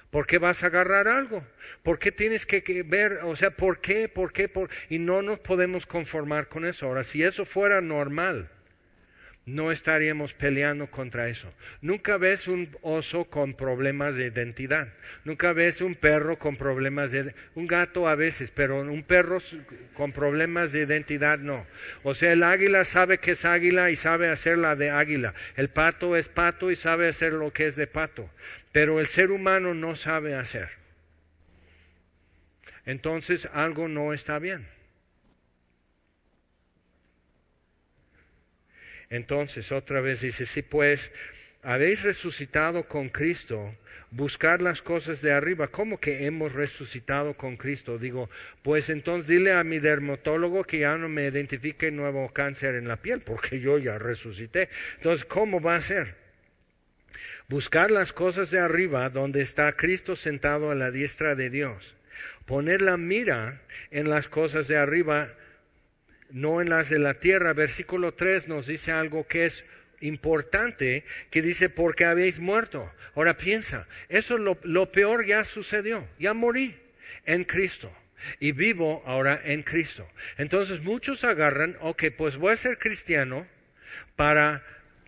¿Por 0.09 0.27
qué 0.27 0.39
vas 0.39 0.65
a 0.65 0.69
agarrar 0.69 1.09
algo? 1.09 1.47
¿Por 1.83 1.99
qué 1.99 2.11
tienes 2.11 2.47
que, 2.47 2.63
ver? 2.87 3.21
O 3.25 3.37
sea, 3.37 3.51
¿por 3.51 3.83
qué? 3.83 4.09
¿Por 4.09 4.33
qué? 4.33 4.49
Por... 4.49 4.71
Y 4.89 4.99
no 4.99 5.21
nos 5.21 5.41
podemos 5.41 5.85
conformar 5.85 6.49
con 6.49 6.65
eso. 6.65 6.87
Ahora, 6.87 7.05
si 7.05 7.23
eso 7.23 7.45
fuera 7.45 7.83
normal, 7.83 8.51
no 9.51 9.73
estaríamos 9.73 10.35
peleando 10.35 10.91
contra 10.91 11.29
eso. 11.29 11.53
Nunca 11.81 12.17
ves 12.17 12.49
un 12.49 12.69
oso 12.83 13.25
con 13.25 13.55
problemas 13.55 14.15
de 14.15 14.27
identidad. 14.27 14.93
Nunca 15.25 15.53
ves 15.53 15.81
un 15.81 15.95
perro 15.95 16.39
con 16.39 16.57
problemas 16.57 17.11
de... 17.11 17.35
Un 17.55 17.67
gato 17.67 18.09
a 18.09 18.15
veces, 18.15 18.51
pero 18.51 18.81
un 18.81 19.03
perro 19.03 19.39
con 19.95 20.13
problemas 20.13 20.73
de 20.73 20.83
identidad 20.83 21.39
no. 21.39 21.67
O 22.03 22.15
sea, 22.15 22.33
el 22.33 22.43
águila 22.43 22.85
sabe 22.85 23.19
que 23.19 23.33
es 23.33 23.45
águila 23.45 23.91
y 23.91 23.97
sabe 23.97 24.29
hacer 24.29 24.59
la 24.59 24.77
de 24.77 24.91
águila. 24.91 25.35
El 25.57 25.69
pato 25.69 26.17
es 26.17 26.29
pato 26.29 26.71
y 26.71 26.77
sabe 26.77 27.09
hacer 27.09 27.33
lo 27.33 27.53
que 27.53 27.67
es 27.67 27.77
de 27.77 27.87
pato. 27.87 28.31
Pero 28.73 29.01
el 29.01 29.07
ser 29.07 29.31
humano 29.31 29.75
no 29.75 29.97
sabe 29.97 30.35
hacer. 30.35 30.69
Entonces 32.87 33.49
algo 33.53 33.89
no 33.89 34.13
está 34.13 34.39
bien. 34.39 34.67
Entonces, 39.11 39.73
otra 39.73 40.01
vez 40.01 40.21
dice, 40.21 40.47
si 40.47 40.63
pues 40.63 41.11
habéis 41.63 42.05
resucitado 42.05 42.85
con 42.85 43.09
Cristo, 43.09 43.75
buscar 44.11 44.63
las 44.63 44.83
cosas 44.83 45.21
de 45.21 45.33
arriba. 45.33 45.69
¿Cómo 45.69 45.99
que 45.99 46.27
hemos 46.27 46.53
resucitado 46.53 47.35
con 47.35 47.57
Cristo? 47.57 47.99
Digo, 47.99 48.31
pues 48.63 48.89
entonces 48.89 49.29
dile 49.29 49.53
a 49.53 49.65
mi 49.65 49.79
dermatólogo 49.79 50.65
que 50.65 50.81
ya 50.81 50.97
no 50.97 51.09
me 51.09 51.27
identifique 51.27 51.91
nuevo 51.91 52.33
cáncer 52.33 52.77
en 52.77 52.89
la 52.89 52.97
piel, 52.97 53.21
porque 53.21 53.61
yo 53.61 53.79
ya 53.79 53.99
resucité. 53.99 54.69
Entonces, 54.97 55.25
¿cómo 55.25 55.61
va 55.61 55.77
a 55.77 55.81
ser? 55.81 56.15
Buscar 57.49 57.91
las 57.91 58.13
cosas 58.13 58.51
de 58.53 58.61
arriba 58.61 59.11
donde 59.11 59.41
está 59.41 59.73
Cristo 59.73 60.15
sentado 60.15 60.71
a 60.71 60.77
la 60.77 60.93
diestra 60.93 61.35
de 61.35 61.51
Dios. 61.51 61.97
Poner 62.47 62.81
la 62.81 62.97
mira 62.97 63.61
en 63.91 64.09
las 64.09 64.29
cosas 64.29 64.69
de 64.69 64.77
arriba 64.77 65.35
no 66.33 66.61
en 66.61 66.71
las 66.71 66.91
de 66.91 66.99
la 66.99 67.15
tierra. 67.15 67.53
Versículo 67.53 68.15
3 68.15 68.49
nos 68.49 68.67
dice 68.67 68.93
algo 68.93 69.27
que 69.27 69.47
es 69.47 69.65
importante 70.01 71.05
que 71.31 71.43
dice, 71.43 71.69
porque 71.69 72.05
habéis 72.05 72.39
muerto. 72.39 72.91
Ahora 73.15 73.37
piensa, 73.37 73.87
eso 74.09 74.39
lo, 74.39 74.59
lo 74.63 74.91
peor 74.93 75.27
ya 75.27 75.45
sucedió, 75.45 76.07
ya 76.19 76.35
morí 76.35 76.77
en 77.27 77.45
Cristo 77.45 77.93
y 78.39 78.53
vivo 78.53 79.03
ahora 79.07 79.41
en 79.45 79.63
Cristo. 79.63 80.09
Entonces 80.39 80.83
muchos 80.83 81.25
agarran, 81.25 81.77
ok, 81.81 82.05
pues 82.17 82.37
voy 82.37 82.53
a 82.53 82.57
ser 82.57 82.79
cristiano 82.79 83.47
para 84.17 84.63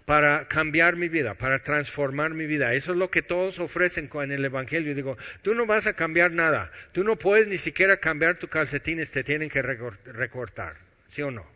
para 0.05 0.49
cambiar 0.49 0.97
mi 0.97 1.09
vida, 1.09 1.35
para 1.35 1.61
transformar 1.61 2.35
mi 2.35 2.47
vida. 2.47 2.75
Eso 2.75 2.93
es 2.93 2.99
lo 2.99 3.11
que 3.11 3.23
todos 3.23 3.61
ofrecen 3.61 4.11
en 4.12 4.33
el 4.33 4.45
Evangelio. 4.45 4.95
Digo, 4.95 5.16
tú 5.43 5.55
no 5.55 5.64
vas 5.64 5.87
a 5.87 5.93
cambiar 5.93 6.33
nada. 6.33 6.73
Tú 6.93 7.05
no 7.05 7.16
puedes 7.16 7.47
ni 7.47 7.59
siquiera 7.59 7.99
cambiar 7.99 8.37
tus 8.37 8.51
calcetines, 8.51 9.11
te 9.11 9.23
tienen 9.23 9.49
que 9.49 9.62
recortar. 9.62 10.91
¿Sí 11.13 11.21
o 11.21 11.31
no? 11.31 11.47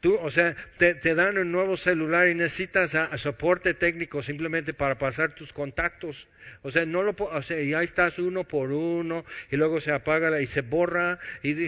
Tú, 0.00 0.16
o 0.22 0.30
sea, 0.30 0.56
te, 0.78 1.14
dan 1.14 1.36
un 1.36 1.52
nuevo 1.52 1.76
celular 1.76 2.28
y 2.28 2.34
necesitas 2.34 2.96
soporte 3.20 3.74
técnico 3.74 4.22
simplemente 4.22 4.72
para 4.72 4.96
pasar 4.96 5.34
tus 5.34 5.52
contactos. 5.52 6.28
O 6.62 6.70
sea, 6.70 6.86
no 6.86 7.02
lo, 7.02 7.14
o 7.18 7.42
sea, 7.42 7.62
ya 7.62 7.82
estás 7.82 8.18
uno 8.18 8.44
por 8.44 8.72
uno 8.72 9.26
y 9.50 9.56
luego 9.56 9.82
se 9.82 9.92
apaga 9.92 10.40
y 10.40 10.46
se 10.46 10.62
borra 10.62 11.18
y, 11.42 11.66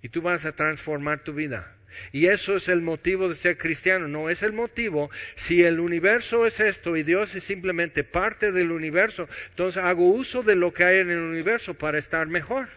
y 0.00 0.08
tú 0.08 0.22
vas 0.22 0.46
a 0.46 0.52
transformar 0.52 1.20
tu 1.20 1.34
vida. 1.34 1.76
Y 2.12 2.28
eso 2.28 2.56
es 2.56 2.70
el 2.70 2.80
motivo 2.80 3.28
de 3.28 3.34
ser 3.34 3.58
cristiano, 3.58 4.08
no 4.08 4.30
es 4.30 4.42
el 4.42 4.54
motivo. 4.54 5.10
Si 5.34 5.64
el 5.64 5.80
universo 5.80 6.46
es 6.46 6.60
esto 6.60 6.96
y 6.96 7.02
Dios 7.02 7.34
es 7.34 7.44
simplemente 7.44 8.04
parte 8.04 8.52
del 8.52 8.72
universo, 8.72 9.28
entonces 9.50 9.82
hago 9.82 10.08
uso 10.08 10.42
de 10.42 10.56
lo 10.56 10.72
que 10.72 10.84
hay 10.84 11.00
en 11.00 11.10
el 11.10 11.18
universo 11.18 11.74
para 11.74 11.98
estar 11.98 12.26
mejor. 12.26 12.68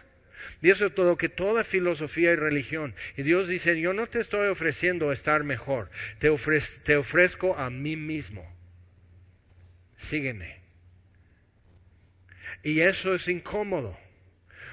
Es 0.60 0.94
todo 0.94 1.16
que 1.16 1.28
toda 1.28 1.64
filosofía 1.64 2.32
y 2.32 2.36
religión. 2.36 2.94
Y 3.16 3.22
Dios 3.22 3.48
dice, 3.48 3.80
yo 3.80 3.92
no 3.92 4.06
te 4.06 4.20
estoy 4.20 4.48
ofreciendo 4.48 5.12
estar 5.12 5.44
mejor, 5.44 5.90
te, 6.18 6.30
te 6.84 6.96
ofrezco 6.96 7.56
a 7.56 7.70
mí 7.70 7.96
mismo. 7.96 8.44
Sígueme. 9.96 10.60
Y 12.62 12.80
eso 12.80 13.14
es 13.14 13.28
incómodo 13.28 13.98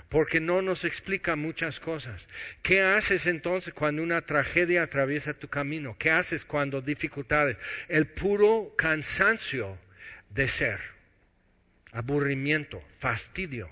porque 0.10 0.40
no 0.40 0.62
nos 0.62 0.86
explica 0.86 1.36
muchas 1.36 1.80
cosas. 1.80 2.28
¿Qué 2.64 2.82
haces 2.82 3.28
entonces 3.28 3.74
cuando 3.74 4.02
una 4.02 4.22
tragedia 4.22 4.84
atraviesa 4.84 5.34
tu 5.34 5.48
camino? 5.48 5.96
¿Qué 5.98 6.10
haces 6.10 6.46
cuando 6.46 6.82
dificultades? 6.82 7.60
El 7.88 8.08
puro 8.08 8.74
cansancio 8.76 9.78
de 10.32 10.48
ser, 10.48 10.80
aburrimiento, 11.92 12.84
fastidio. 12.90 13.70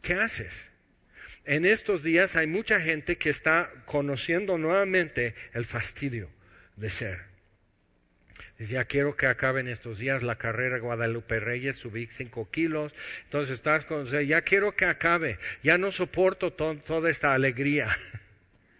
¿Qué 0.00 0.14
haces? 0.14 0.70
En 1.44 1.64
estos 1.64 2.02
días 2.02 2.36
hay 2.36 2.46
mucha 2.46 2.80
gente 2.80 3.16
que 3.18 3.30
está 3.30 3.70
conociendo 3.84 4.58
nuevamente 4.58 5.34
el 5.52 5.64
fastidio 5.64 6.28
de 6.76 6.90
ser. 6.90 7.36
Dice, 8.58 8.72
ya 8.72 8.84
quiero 8.86 9.16
que 9.16 9.26
acaben 9.26 9.68
estos 9.68 9.98
días 9.98 10.22
la 10.22 10.36
carrera 10.36 10.78
Guadalupe 10.78 11.40
Reyes, 11.40 11.76
subí 11.76 12.08
cinco 12.10 12.50
kilos. 12.50 12.94
Entonces 13.24 13.54
estás 13.54 13.84
con, 13.84 14.06
ya 14.06 14.42
quiero 14.42 14.72
que 14.72 14.86
acabe. 14.86 15.38
Ya 15.62 15.76
no 15.76 15.92
soporto 15.92 16.52
toda 16.52 17.10
esta 17.10 17.34
alegría. 17.34 17.88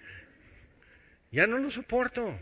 ya 1.30 1.46
no 1.46 1.58
lo 1.58 1.70
soporto. 1.70 2.38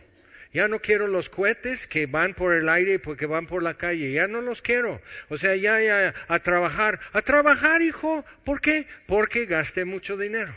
Ya 0.55 0.69
no 0.69 0.79
quiero 0.79 1.09
los 1.09 1.29
cohetes 1.29 1.89
que 1.89 2.07
van 2.07 2.33
por 2.33 2.55
el 2.55 2.69
aire 2.69 2.95
y 2.95 2.99
porque 2.99 3.27
van 3.27 3.47
por 3.47 3.61
la 3.65 3.75
calle. 3.75 4.13
Ya 4.13 4.29
no 4.29 4.41
los 4.41 4.63
quiero. 4.63 5.03
O 5.29 5.37
sea, 5.37 5.57
ya, 5.57 6.15
a 6.29 6.39
trabajar. 6.39 7.01
A 7.13 7.23
trabajar, 7.23 7.83
hijo. 7.83 8.25
¿Por 8.45 8.61
qué? 8.61 8.87
Porque 9.09 9.47
gasté 9.47 9.85
mucho 9.85 10.17
dinero. 10.17 10.55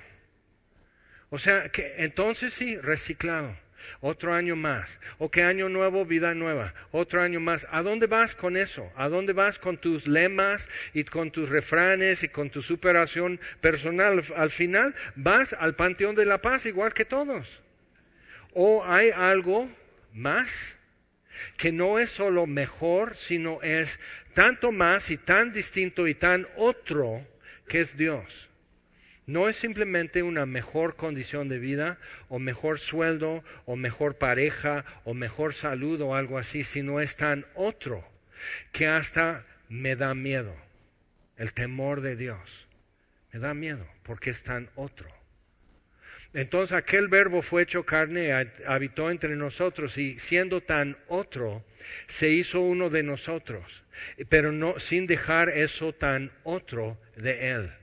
O 1.32 1.40
sea, 1.40 1.70
que 1.70 2.04
entonces 2.04 2.54
sí, 2.54 2.78
reciclado. 2.78 3.58
Otro 4.00 4.36
año 4.36 4.56
más. 4.56 5.00
O 5.18 5.32
qué 5.32 5.42
año 5.42 5.68
nuevo, 5.68 6.06
vida 6.06 6.36
nueva. 6.36 6.76
Otro 6.92 7.24
año 7.24 7.40
más. 7.40 7.68
¿A 7.72 7.82
dónde 7.82 8.06
vas 8.06 8.36
con 8.36 8.56
eso? 8.56 8.92
¿A 8.98 9.10
dónde 9.10 9.34
vas 9.34 9.58
con 9.58 9.78
tus 9.78 10.06
lemas 10.06 10.70
y 10.94 11.06
con 11.06 11.32
tus 11.32 11.50
refranes 11.50 12.22
y 12.22 12.30
con 12.30 12.52
tu 12.52 12.62
superación 12.62 13.40
personal? 13.62 14.24
Al 14.36 14.52
final 14.52 14.94
vas 15.16 15.54
al 15.54 15.74
Panteón 15.74 16.14
de 16.14 16.28
la 16.28 16.40
Paz 16.40 16.68
igual 16.68 16.94
que 16.94 17.04
todos. 17.04 17.64
¿O 18.54 18.86
hay 18.86 19.10
algo 19.10 19.68
más, 20.14 20.78
que 21.58 21.72
no 21.72 22.00
es 22.00 22.10
solo 22.10 22.48
mejor, 22.48 23.16
sino 23.16 23.62
es 23.62 24.00
tanto 24.34 24.72
más 24.72 25.12
y 25.12 25.18
tan 25.18 25.54
distinto 25.54 26.08
y 26.08 26.16
tan 26.16 26.48
otro 26.56 27.26
que 27.68 27.82
es 27.82 27.98
Dios. 27.98 28.50
No 29.26 29.50
es 29.50 29.58
simplemente 29.58 30.24
una 30.24 30.46
mejor 30.46 30.96
condición 30.96 31.50
de 31.50 31.60
vida 31.60 32.00
o 32.30 32.40
mejor 32.40 32.80
sueldo 32.80 33.44
o 33.66 33.76
mejor 33.76 34.18
pareja 34.18 34.86
o 35.04 35.14
mejor 35.14 35.54
salud 35.54 36.00
o 36.02 36.16
algo 36.16 36.38
así, 36.38 36.64
sino 36.64 37.02
es 37.02 37.18
tan 37.18 37.46
otro 37.54 38.08
que 38.72 38.88
hasta 38.88 39.46
me 39.68 39.98
da 39.98 40.14
miedo. 40.14 40.56
El 41.36 41.54
temor 41.54 42.00
de 42.02 42.16
Dios 42.16 42.68
me 43.34 43.40
da 43.40 43.54
miedo 43.54 43.86
porque 44.04 44.30
es 44.30 44.44
tan 44.44 44.70
otro. 44.76 45.17
Entonces 46.38 46.78
aquel 46.78 47.08
verbo 47.08 47.42
fue 47.42 47.64
hecho 47.64 47.84
carne, 47.84 48.32
habitó 48.68 49.10
entre 49.10 49.36
nosotros 49.36 49.98
y 49.98 50.20
siendo 50.20 50.62
tan 50.62 50.96
otro, 51.08 51.66
se 52.06 52.30
hizo 52.30 52.62
uno 52.62 52.92
de 52.92 53.02
nosotros, 53.02 53.84
pero 54.30 54.52
no 54.52 54.78
sin 54.78 55.08
dejar 55.08 55.50
eso 55.50 55.94
tan 55.94 56.32
otro 56.44 57.02
de 57.16 57.54
él. 57.54 57.74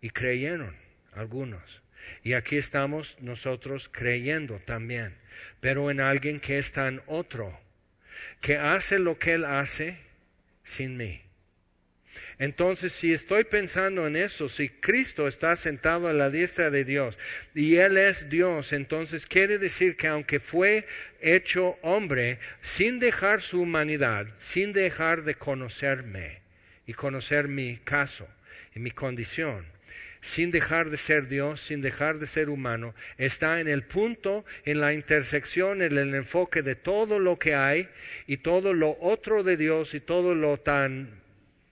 Y 0.00 0.08
creyeron 0.08 0.74
algunos. 1.12 1.82
Y 2.22 2.32
aquí 2.32 2.56
estamos 2.56 3.18
nosotros 3.20 3.90
creyendo 3.92 4.60
también, 4.60 5.14
pero 5.60 5.90
en 5.90 6.00
alguien 6.00 6.40
que 6.40 6.56
es 6.56 6.72
tan 6.72 7.02
otro, 7.04 7.60
que 8.40 8.56
hace 8.56 8.98
lo 8.98 9.18
que 9.18 9.34
él 9.34 9.44
hace 9.44 9.98
sin 10.62 10.96
mí. 10.96 11.23
Entonces, 12.38 12.92
si 12.92 13.12
estoy 13.12 13.44
pensando 13.44 14.06
en 14.06 14.16
eso, 14.16 14.48
si 14.48 14.68
Cristo 14.68 15.28
está 15.28 15.54
sentado 15.56 16.08
a 16.08 16.12
la 16.12 16.30
diestra 16.30 16.70
de 16.70 16.84
Dios 16.84 17.18
y 17.54 17.76
Él 17.76 17.96
es 17.96 18.28
Dios, 18.28 18.72
entonces 18.72 19.26
quiere 19.26 19.58
decir 19.58 19.96
que 19.96 20.08
aunque 20.08 20.40
fue 20.40 20.86
hecho 21.20 21.78
hombre, 21.82 22.38
sin 22.60 22.98
dejar 22.98 23.40
su 23.40 23.62
humanidad, 23.62 24.26
sin 24.38 24.72
dejar 24.72 25.22
de 25.22 25.34
conocerme 25.36 26.40
y 26.86 26.92
conocer 26.92 27.48
mi 27.48 27.76
caso 27.78 28.28
y 28.74 28.80
mi 28.80 28.90
condición, 28.90 29.64
sin 30.20 30.50
dejar 30.50 30.90
de 30.90 30.96
ser 30.96 31.28
Dios, 31.28 31.60
sin 31.60 31.82
dejar 31.82 32.18
de 32.18 32.26
ser 32.26 32.48
humano, 32.48 32.94
está 33.18 33.60
en 33.60 33.68
el 33.68 33.84
punto, 33.84 34.44
en 34.64 34.80
la 34.80 34.92
intersección, 34.92 35.82
en 35.82 35.96
el 35.96 36.14
enfoque 36.14 36.62
de 36.62 36.74
todo 36.74 37.18
lo 37.18 37.38
que 37.38 37.54
hay 37.54 37.88
y 38.26 38.38
todo 38.38 38.72
lo 38.72 38.96
otro 39.00 39.42
de 39.42 39.56
Dios 39.56 39.94
y 39.94 40.00
todo 40.00 40.34
lo 40.34 40.58
tan 40.58 41.23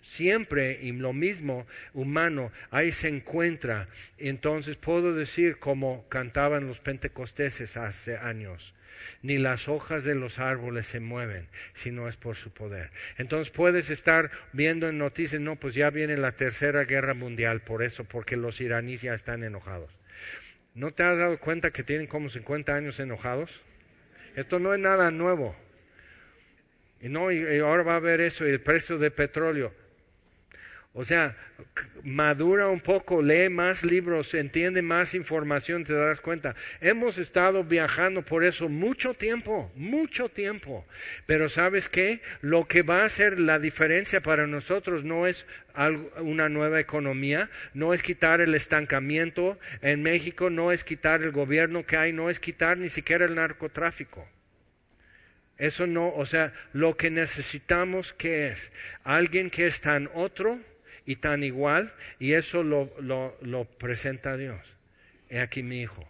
siempre 0.03 0.79
y 0.83 0.93
lo 0.93 1.13
mismo 1.13 1.67
humano, 1.95 2.53
ahí 2.71 2.93
se 2.93 3.09
encuentra. 3.09 3.87
Entonces 4.19 4.77
puedo 4.77 5.15
decir 5.15 5.59
como 5.59 6.07
cantaban 6.09 6.67
los 6.67 6.81
pentecosteses 6.81 7.77
hace 7.77 8.17
años, 8.17 8.75
ni 9.23 9.39
las 9.39 9.69
hojas 9.69 10.05
de 10.05 10.15
los 10.15 10.39
árboles 10.39 10.87
se 10.87 11.01
mueven, 11.01 11.49
si 11.73 11.91
no 11.91 12.09
es 12.09 12.17
por 12.17 12.37
su 12.37 12.53
poder. 12.53 12.91
Entonces 13.17 13.51
puedes 13.51 13.91
estar 13.91 14.31
viendo 14.53 14.89
en 14.89 14.99
noticias, 14.99 15.41
no, 15.41 15.57
pues 15.57 15.75
ya 15.75 15.91
viene 15.91 16.17
la 16.17 16.33
tercera 16.33 16.85
guerra 16.85 17.15
mundial 17.15 17.61
por 17.61 17.83
eso, 17.83 18.05
porque 18.05 18.37
los 18.37 18.61
iraníes 18.61 19.03
ya 19.03 19.15
están 19.15 19.45
enojados. 19.45 19.91
¿No 20.75 20.91
te 20.91 21.03
has 21.03 21.19
dado 21.19 21.39
cuenta 21.39 21.71
que 21.71 21.83
tienen 21.83 22.07
como 22.07 22.31
50 22.31 22.75
años 22.75 22.99
enojados? 22.99 23.63
Esto 24.37 24.59
no 24.59 24.73
es 24.73 24.81
nada 24.81 25.11
nuevo. 25.11 25.55
Y 27.03 27.09
no, 27.09 27.31
y 27.31 27.59
ahora 27.59 27.83
va 27.83 27.95
a 27.95 27.97
haber 27.97 28.21
eso, 28.21 28.47
y 28.47 28.51
el 28.51 28.61
precio 28.61 28.97
de 28.97 29.11
petróleo. 29.11 29.75
O 30.95 31.05
sea, 31.05 31.35
madura 32.03 32.69
un 32.69 32.81
poco, 32.81 33.23
lee 33.23 33.49
más 33.49 33.83
libros, 33.83 34.35
entiende 34.35 34.83
más 34.83 35.15
información, 35.15 35.85
te 35.85 35.95
darás 35.95 36.21
cuenta. 36.21 36.55
Hemos 36.83 37.17
estado 37.17 37.65
viajando 37.65 38.23
por 38.23 38.45
eso 38.45 38.69
mucho 38.69 39.15
tiempo, 39.15 39.73
mucho 39.75 40.29
tiempo. 40.29 40.87
Pero 41.25 41.49
sabes 41.49 41.89
qué? 41.89 42.21
Lo 42.43 42.69
que 42.69 42.83
va 42.83 43.01
a 43.01 43.07
hacer 43.07 43.41
la 43.41 43.59
diferencia 43.59 44.21
para 44.21 44.47
nosotros 44.47 45.03
no 45.03 45.27
es 45.27 45.47
una 46.19 46.51
nueva 46.51 46.79
economía, 46.79 47.49
no 47.73 47.95
es 47.95 48.03
quitar 48.03 48.43
el 48.43 48.55
estancamiento 48.55 49.59
en 49.81 50.03
México, 50.03 50.51
no 50.51 50.73
es 50.73 50.85
quitar 50.85 51.23
el 51.23 51.33
gobierno 51.33 51.87
que 51.87 51.97
hay, 51.97 52.13
no 52.13 52.29
es 52.29 52.39
quitar 52.39 52.77
ni 52.77 52.91
siquiera 52.91 53.25
el 53.25 53.35
narcotráfico. 53.35 54.29
Eso 55.57 55.87
no, 55.87 56.13
o 56.13 56.27
sea, 56.27 56.53
lo 56.75 56.99
que 56.99 57.09
necesitamos 57.09 58.13
que 58.13 58.49
es 58.49 58.73
alguien 59.05 59.49
que 59.49 59.67
es 59.67 59.81
tan 59.81 60.11
otro 60.13 60.61
y 61.05 61.17
tan 61.17 61.43
igual, 61.43 61.93
y 62.19 62.35
eso 62.35 62.63
lo, 62.63 62.95
lo, 63.01 63.65
presenta 63.79 64.37
Dios. 64.37 64.77
He 65.29 65.41
aquí 65.41 65.63
mi 65.63 65.83
hijo. 65.83 66.07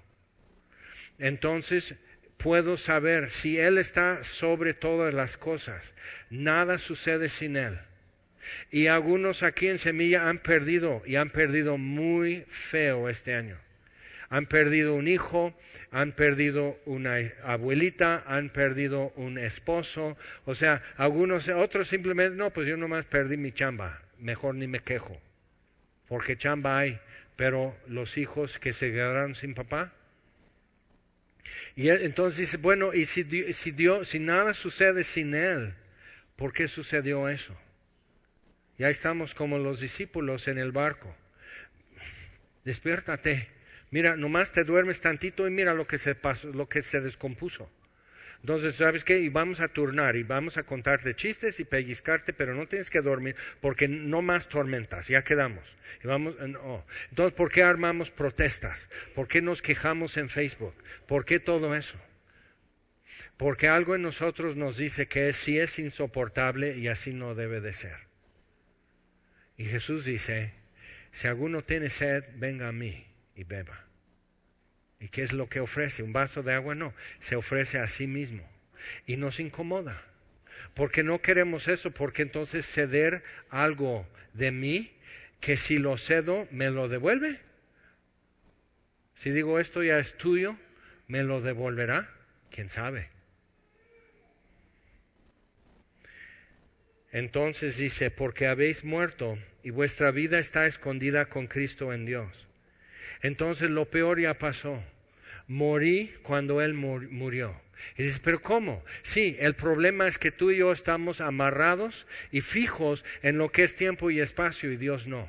Entonces, 1.18 1.96
puedo 2.36 2.76
saber 2.76 3.30
si 3.30 3.58
Él 3.58 3.78
está 3.78 4.24
sobre 4.24 4.74
todas 4.74 5.14
las 5.14 5.36
cosas. 5.36 5.94
Nada 6.30 6.78
sucede 6.78 7.28
sin 7.28 7.56
Él. 7.56 7.78
Y 8.70 8.88
algunos 8.88 9.42
aquí 9.42 9.68
en 9.68 9.78
Semilla 9.78 10.28
han 10.28 10.38
perdido 10.38 11.02
y 11.06 11.16
han 11.16 11.30
perdido 11.30 11.78
muy 11.78 12.44
feo 12.48 13.08
este 13.08 13.34
año. 13.34 13.58
han 14.28 14.46
perdido 14.46 14.94
un 14.94 15.08
hijo, 15.08 15.54
han 15.90 16.12
perdido 16.12 16.80
una 16.86 17.16
abuelita, 17.44 18.24
han 18.26 18.48
perdido 18.48 19.12
un 19.16 19.36
esposo, 19.36 20.16
o 20.46 20.54
sea, 20.54 20.82
algunos, 20.96 21.50
otros 21.50 21.86
simplemente, 21.86 22.34
no, 22.34 22.50
pues 22.50 22.66
yo 22.66 22.78
nomás 22.78 23.04
perdí 23.04 23.36
mi 23.36 23.52
chamba, 23.52 24.00
mejor 24.22 24.54
ni 24.54 24.66
me 24.66 24.80
quejo, 24.80 25.20
porque 26.08 26.36
chamba 26.36 26.78
hay, 26.78 27.00
pero 27.36 27.76
los 27.86 28.16
hijos 28.18 28.58
que 28.58 28.72
se 28.72 28.92
quedaron 28.92 29.34
sin 29.34 29.54
papá. 29.54 29.92
Y 31.74 31.88
entonces 31.90 32.38
dice, 32.38 32.56
bueno, 32.58 32.94
y 32.94 33.04
si, 33.04 33.52
si, 33.52 33.70
Dios, 33.72 34.08
si 34.08 34.18
nada 34.18 34.54
sucede 34.54 35.04
sin 35.04 35.34
Él, 35.34 35.74
¿por 36.36 36.52
qué 36.52 36.68
sucedió 36.68 37.28
eso? 37.28 37.56
Ya 38.78 38.90
estamos 38.90 39.34
como 39.34 39.58
los 39.58 39.80
discípulos 39.80 40.48
en 40.48 40.58
el 40.58 40.72
barco. 40.72 41.14
Despiértate. 42.64 43.48
Mira, 43.90 44.16
nomás 44.16 44.52
te 44.52 44.64
duermes 44.64 45.00
tantito 45.00 45.46
y 45.46 45.50
mira 45.50 45.74
lo 45.74 45.86
que 45.86 45.98
se 45.98 46.14
pasó, 46.14 46.48
lo 46.48 46.68
que 46.68 46.82
se 46.82 47.00
descompuso. 47.00 47.70
Entonces, 48.42 48.74
¿sabes 48.74 49.04
qué? 49.04 49.20
Y 49.20 49.28
vamos 49.28 49.60
a 49.60 49.68
turnar 49.68 50.16
y 50.16 50.24
vamos 50.24 50.58
a 50.58 50.64
contarte 50.64 51.14
chistes 51.14 51.60
y 51.60 51.64
pellizcarte, 51.64 52.32
pero 52.32 52.54
no 52.54 52.66
tienes 52.66 52.90
que 52.90 53.00
dormir 53.00 53.36
porque 53.60 53.86
no 53.86 54.20
más 54.20 54.48
tormentas, 54.48 55.06
ya 55.06 55.22
quedamos. 55.22 55.76
Y 56.02 56.08
vamos, 56.08 56.34
eh, 56.40 56.52
Entonces, 57.10 57.34
¿por 57.34 57.52
qué 57.52 57.62
armamos 57.62 58.10
protestas? 58.10 58.88
¿Por 59.14 59.28
qué 59.28 59.42
nos 59.42 59.62
quejamos 59.62 60.16
en 60.16 60.28
Facebook? 60.28 60.74
¿Por 61.06 61.24
qué 61.24 61.38
todo 61.38 61.76
eso? 61.76 61.96
Porque 63.36 63.68
algo 63.68 63.94
en 63.94 64.02
nosotros 64.02 64.56
nos 64.56 64.76
dice 64.76 65.06
que 65.06 65.32
sí 65.32 65.60
es 65.60 65.78
insoportable 65.78 66.76
y 66.76 66.88
así 66.88 67.14
no 67.14 67.36
debe 67.36 67.60
de 67.60 67.72
ser. 67.72 67.96
Y 69.56 69.66
Jesús 69.66 70.04
dice, 70.04 70.52
si 71.12 71.28
alguno 71.28 71.62
tiene 71.62 71.90
sed, 71.90 72.24
venga 72.34 72.66
a 72.66 72.72
mí 72.72 73.06
y 73.36 73.44
beba. 73.44 73.86
¿Y 75.02 75.08
qué 75.08 75.22
es 75.22 75.32
lo 75.32 75.48
que 75.48 75.58
ofrece? 75.58 76.04
¿Un 76.04 76.12
vaso 76.12 76.44
de 76.44 76.54
agua? 76.54 76.76
No, 76.76 76.94
se 77.18 77.34
ofrece 77.34 77.80
a 77.80 77.88
sí 77.88 78.06
mismo. 78.06 78.48
Y 79.04 79.16
nos 79.16 79.40
incomoda. 79.40 80.00
Porque 80.74 81.02
no 81.02 81.20
queremos 81.20 81.66
eso, 81.66 81.90
porque 81.90 82.22
entonces 82.22 82.64
ceder 82.64 83.24
algo 83.50 84.06
de 84.32 84.52
mí 84.52 84.92
que 85.40 85.56
si 85.56 85.78
lo 85.78 85.98
cedo, 85.98 86.46
me 86.52 86.70
lo 86.70 86.88
devuelve. 86.88 87.40
Si 89.16 89.30
digo 89.30 89.58
esto 89.58 89.82
ya 89.82 89.98
es 89.98 90.16
tuyo, 90.16 90.56
¿me 91.08 91.24
lo 91.24 91.40
devolverá? 91.40 92.08
¿Quién 92.52 92.68
sabe? 92.68 93.10
Entonces 97.10 97.76
dice, 97.76 98.12
porque 98.12 98.46
habéis 98.46 98.84
muerto 98.84 99.36
y 99.64 99.70
vuestra 99.70 100.12
vida 100.12 100.38
está 100.38 100.68
escondida 100.68 101.24
con 101.24 101.48
Cristo 101.48 101.92
en 101.92 102.06
Dios. 102.06 102.46
Entonces 103.20 103.68
lo 103.68 103.90
peor 103.90 104.20
ya 104.20 104.34
pasó. 104.34 104.82
Morí 105.52 106.10
cuando 106.22 106.62
Él 106.62 106.72
murió. 106.72 107.54
Y 107.98 108.04
dice, 108.04 108.20
pero 108.24 108.40
¿cómo? 108.40 108.82
Sí, 109.02 109.36
el 109.38 109.54
problema 109.54 110.08
es 110.08 110.16
que 110.16 110.30
tú 110.30 110.50
y 110.50 110.56
yo 110.56 110.72
estamos 110.72 111.20
amarrados 111.20 112.06
y 112.30 112.40
fijos 112.40 113.04
en 113.22 113.36
lo 113.36 113.52
que 113.52 113.62
es 113.62 113.74
tiempo 113.74 114.10
y 114.10 114.20
espacio 114.20 114.72
y 114.72 114.78
Dios 114.78 115.08
no. 115.08 115.28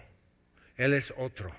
Él 0.78 0.94
es 0.94 1.14
otro. 1.18 1.54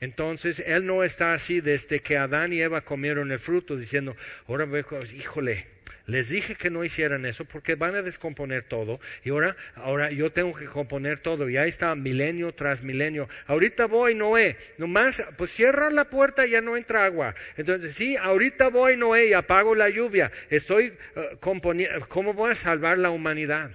Entonces, 0.00 0.60
Él 0.60 0.86
no 0.86 1.04
está 1.04 1.34
así 1.34 1.60
desde 1.60 2.00
que 2.00 2.16
Adán 2.16 2.54
y 2.54 2.60
Eva 2.60 2.80
comieron 2.80 3.32
el 3.32 3.38
fruto, 3.38 3.76
diciendo, 3.76 4.16
ahora, 4.46 4.66
híjole, 5.14 5.66
les 6.08 6.30
dije 6.30 6.56
que 6.56 6.70
no 6.70 6.84
hicieran 6.84 7.26
eso 7.26 7.44
porque 7.44 7.74
van 7.74 7.94
a 7.94 8.02
descomponer 8.02 8.62
todo 8.62 8.98
y 9.24 9.30
ahora, 9.30 9.56
ahora 9.76 10.10
yo 10.10 10.32
tengo 10.32 10.54
que 10.54 10.64
componer 10.64 11.20
todo 11.20 11.48
y 11.48 11.58
ahí 11.58 11.68
está 11.68 11.94
milenio 11.94 12.52
tras 12.52 12.82
milenio. 12.82 13.28
Ahorita 13.46 13.86
voy, 13.86 14.14
Noé, 14.14 14.56
nomás, 14.78 15.22
pues 15.36 15.50
cierra 15.50 15.90
la 15.90 16.08
puerta 16.08 16.46
y 16.46 16.50
ya 16.50 16.62
no 16.62 16.76
entra 16.76 17.04
agua. 17.04 17.34
Entonces, 17.58 17.94
sí, 17.94 18.16
ahorita 18.16 18.68
voy, 18.68 18.96
Noé, 18.96 19.28
y 19.28 19.32
apago 19.34 19.74
la 19.74 19.90
lluvia. 19.90 20.32
Estoy 20.48 20.94
uh, 21.14 21.36
componiendo, 21.40 22.08
¿cómo 22.08 22.32
voy 22.32 22.52
a 22.52 22.54
salvar 22.54 22.96
la 22.98 23.10
humanidad? 23.10 23.70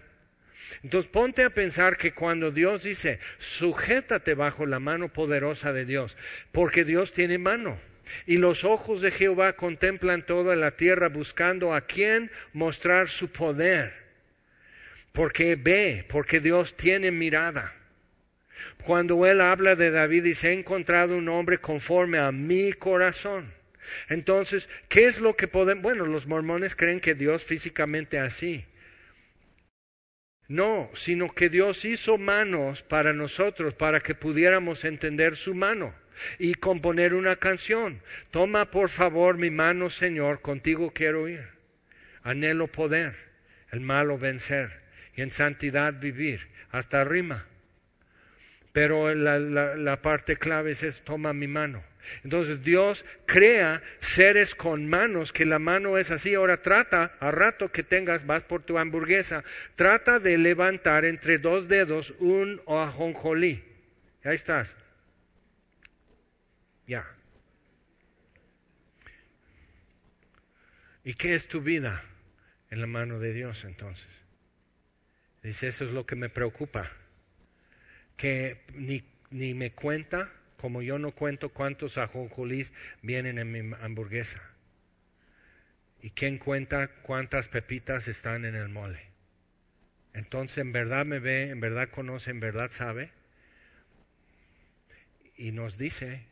Entonces 0.82 1.10
ponte 1.12 1.44
a 1.44 1.52
pensar 1.52 1.98
que 1.98 2.14
cuando 2.14 2.50
Dios 2.50 2.84
dice, 2.84 3.20
sujétate 3.38 4.34
bajo 4.34 4.66
la 4.66 4.80
mano 4.80 5.14
poderosa 5.14 5.72
de 5.72 5.86
Dios, 5.86 6.18
porque 6.52 6.84
Dios 6.84 7.14
tiene 7.14 7.38
mano. 7.38 7.78
Y 8.26 8.38
los 8.38 8.64
ojos 8.64 9.02
de 9.02 9.12
Jehová 9.12 9.54
contemplan 9.54 10.26
toda 10.26 10.56
la 10.56 10.72
tierra 10.72 11.10
buscando 11.10 11.74
a 11.74 11.82
quien 11.82 12.32
mostrar 12.54 13.10
su 13.10 13.32
poder. 13.32 13.94
Porque 15.12 15.56
ve, 15.56 16.06
porque 16.10 16.40
Dios 16.40 16.76
tiene 16.76 17.12
mirada. 17.12 17.74
Cuando 18.84 19.26
él 19.26 19.42
habla 19.42 19.76
de 19.76 19.92
David 19.92 20.24
dice, 20.24 20.50
he 20.50 20.54
encontrado 20.54 21.18
un 21.18 21.30
hombre 21.30 21.60
conforme 21.60 22.20
a 22.20 22.32
mi 22.32 22.74
corazón. 22.74 23.54
Entonces, 24.10 24.70
¿qué 24.90 25.06
es 25.06 25.20
lo 25.20 25.36
que 25.36 25.48
podemos? 25.48 25.84
Bueno, 25.84 26.06
los 26.06 26.28
mormones 26.28 26.76
creen 26.76 27.00
que 27.00 27.16
Dios 27.16 27.44
físicamente 27.44 28.20
así. 28.20 28.66
No, 30.48 30.90
sino 30.94 31.30
que 31.30 31.50
Dios 31.50 31.86
hizo 31.86 32.18
manos 32.18 32.82
para 32.82 33.14
nosotros, 33.14 33.74
para 33.74 34.02
que 34.02 34.16
pudiéramos 34.16 34.84
entender 34.84 35.36
su 35.36 35.56
mano 35.56 35.94
y 36.40 36.56
componer 36.56 37.14
una 37.14 37.36
canción. 37.36 38.02
Toma 38.32 38.72
por 38.72 38.90
favor 38.90 39.38
mi 39.38 39.50
mano, 39.50 39.90
Señor, 39.90 40.42
contigo 40.42 40.92
quiero 40.94 41.28
ir. 41.28 41.48
Anhelo 42.24 42.68
poder, 42.68 43.16
el 43.72 43.82
malo 43.82 44.18
vencer 44.18 44.82
y 45.16 45.22
en 45.22 45.30
santidad 45.30 46.00
vivir. 46.00 46.48
Hasta 46.72 47.04
rima. 47.04 47.46
Pero 48.72 49.14
la, 49.14 50.02
parte 50.02 50.38
clave 50.38 50.72
es, 50.72 51.02
toma 51.04 51.34
mi 51.34 51.48
mano. 51.48 51.84
Entonces 52.24 52.64
Dios 52.64 53.06
crea 53.26 53.82
seres 54.00 54.56
con 54.56 54.90
manos, 54.90 55.32
que 55.32 55.46
la 55.46 55.60
mano 55.60 55.98
es 55.98 56.12
así. 56.12 56.34
Ahora 56.34 56.62
trata, 56.62 57.16
a 57.20 57.32
rato 57.32 57.72
que 57.72 57.84
tengas, 57.84 58.26
vas 58.26 58.44
por 58.44 58.64
tu 58.64 58.78
hamburguesa, 58.78 59.44
trata 59.76 60.20
de 60.20 60.38
levantar 60.38 61.06
entre 61.06 61.38
dos 61.38 61.68
dedos 61.68 62.14
un 62.20 62.62
ajonjolí. 62.68 63.64
Ahí 64.24 64.36
estás. 64.36 64.76
Ya. 66.88 67.06
¿Y 71.04 71.14
qué 71.16 71.34
es 71.34 71.48
tu 71.48 71.62
vida 71.62 72.04
en 72.70 72.82
la 72.82 72.88
mano 72.88 73.20
de 73.20 73.34
Dios 73.34 73.66
entonces? 73.66 74.10
Dice, 75.42 75.68
eso 75.68 75.84
es 75.84 75.92
lo 75.92 76.06
que 76.06 76.16
me 76.16 76.30
preocupa. 76.30 76.90
Que 78.16 78.62
ni, 78.74 79.04
ni 79.30 79.54
me 79.54 79.74
cuenta, 79.74 80.32
como 80.58 80.82
yo 80.82 80.98
no 81.00 81.12
cuento 81.12 81.50
cuántos 81.50 81.98
ajonjolís 81.98 82.72
vienen 83.02 83.38
en 83.38 83.52
mi 83.52 83.76
hamburguesa. 83.82 84.42
¿Y 86.02 86.12
quién 86.12 86.38
cuenta 86.38 86.88
cuántas 87.02 87.50
pepitas 87.50 88.08
están 88.08 88.46
en 88.46 88.56
el 88.56 88.70
mole? 88.70 89.02
Entonces, 90.14 90.60
¿en 90.60 90.72
verdad 90.72 91.06
me 91.06 91.20
ve, 91.20 91.50
en 91.50 91.60
verdad 91.60 91.90
conoce, 91.90 92.32
en 92.32 92.40
verdad 92.40 92.70
sabe? 92.70 93.12
Y 95.36 95.52
nos 95.52 95.78
dice 95.78 96.26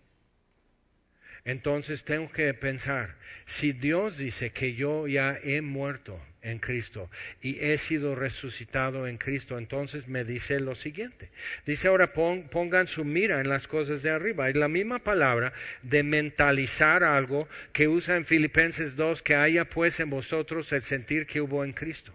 entonces 1.45 2.03
tengo 2.03 2.31
que 2.31 2.53
pensar, 2.53 3.15
si 3.45 3.71
Dios 3.73 4.17
dice 4.17 4.51
que 4.51 4.73
yo 4.73 5.07
ya 5.07 5.37
he 5.43 5.61
muerto 5.61 6.21
en 6.41 6.59
Cristo 6.59 7.09
y 7.41 7.59
he 7.59 7.77
sido 7.77 8.15
resucitado 8.15 9.07
en 9.07 9.17
Cristo, 9.17 9.57
entonces 9.57 10.07
me 10.07 10.23
dice 10.23 10.59
lo 10.59 10.75
siguiente. 10.75 11.31
Dice 11.65 11.87
ahora 11.87 12.13
pongan 12.13 12.87
su 12.87 13.05
mira 13.05 13.41
en 13.41 13.49
las 13.49 13.67
cosas 13.67 14.03
de 14.03 14.11
arriba. 14.11 14.49
Es 14.49 14.55
la 14.55 14.67
misma 14.67 14.99
palabra 14.99 15.53
de 15.83 16.03
mentalizar 16.03 17.03
algo 17.03 17.47
que 17.73 17.87
usa 17.87 18.15
en 18.15 18.25
Filipenses 18.25 18.95
2, 18.95 19.21
que 19.21 19.35
haya 19.35 19.65
pues 19.65 19.99
en 19.99 20.09
vosotros 20.09 20.71
el 20.71 20.83
sentir 20.83 21.25
que 21.25 21.41
hubo 21.41 21.63
en 21.63 21.73
Cristo 21.73 22.13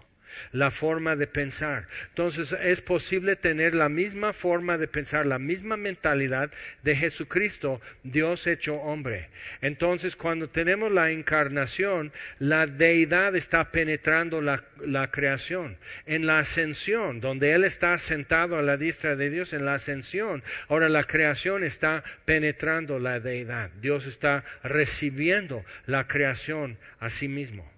la 0.52 0.70
forma 0.70 1.16
de 1.16 1.26
pensar. 1.26 1.86
Entonces 2.08 2.54
es 2.60 2.80
posible 2.82 3.36
tener 3.36 3.74
la 3.74 3.88
misma 3.88 4.32
forma 4.32 4.78
de 4.78 4.88
pensar, 4.88 5.26
la 5.26 5.38
misma 5.38 5.76
mentalidad 5.76 6.50
de 6.82 6.96
Jesucristo, 6.96 7.80
Dios 8.02 8.46
hecho 8.46 8.76
hombre. 8.76 9.28
Entonces 9.60 10.16
cuando 10.16 10.48
tenemos 10.48 10.92
la 10.92 11.10
encarnación, 11.10 12.12
la 12.38 12.66
deidad 12.66 13.36
está 13.36 13.70
penetrando 13.70 14.40
la, 14.40 14.62
creación. 15.10 15.78
En 16.06 16.26
la 16.26 16.38
ascensión, 16.38 17.20
donde 17.20 17.52
Él 17.52 17.64
está 17.64 17.96
sentado 17.98 18.58
a 18.58 18.62
la 18.62 18.76
diestra 18.76 19.16
de 19.16 19.30
Dios, 19.30 19.52
en 19.52 19.64
la 19.64 19.74
ascensión, 19.74 20.42
ahora 20.68 20.88
la 20.88 21.04
creación 21.04 21.64
está 21.64 22.04
penetrando 22.24 22.98
la 22.98 23.20
deidad. 23.20 23.70
Dios 23.80 24.06
está 24.06 24.44
recibiendo 24.62 25.64
la 25.86 26.06
creación 26.06 26.78
a 26.98 27.10
sí 27.10 27.28
mismo. 27.28 27.75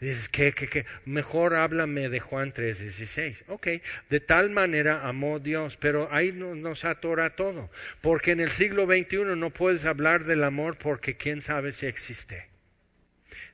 Dices, 0.00 0.28
¿qué, 0.28 0.52
qué, 0.52 0.68
qué? 0.68 0.84
Mejor 1.06 1.54
háblame 1.54 2.08
de 2.10 2.20
Juan 2.20 2.52
3:16. 2.52 3.44
Ok, 3.48 3.68
de 4.10 4.20
tal 4.20 4.50
manera 4.50 5.08
amó 5.08 5.38
Dios, 5.38 5.78
pero 5.78 6.12
ahí 6.12 6.32
nos 6.32 6.84
atora 6.84 7.34
todo. 7.34 7.70
Porque 8.02 8.32
en 8.32 8.40
el 8.40 8.50
siglo 8.50 8.86
XXI 8.86 9.36
no 9.36 9.50
puedes 9.50 9.86
hablar 9.86 10.24
del 10.24 10.44
amor 10.44 10.76
porque 10.76 11.16
quién 11.16 11.40
sabe 11.40 11.72
si 11.72 11.86
existe. 11.86 12.48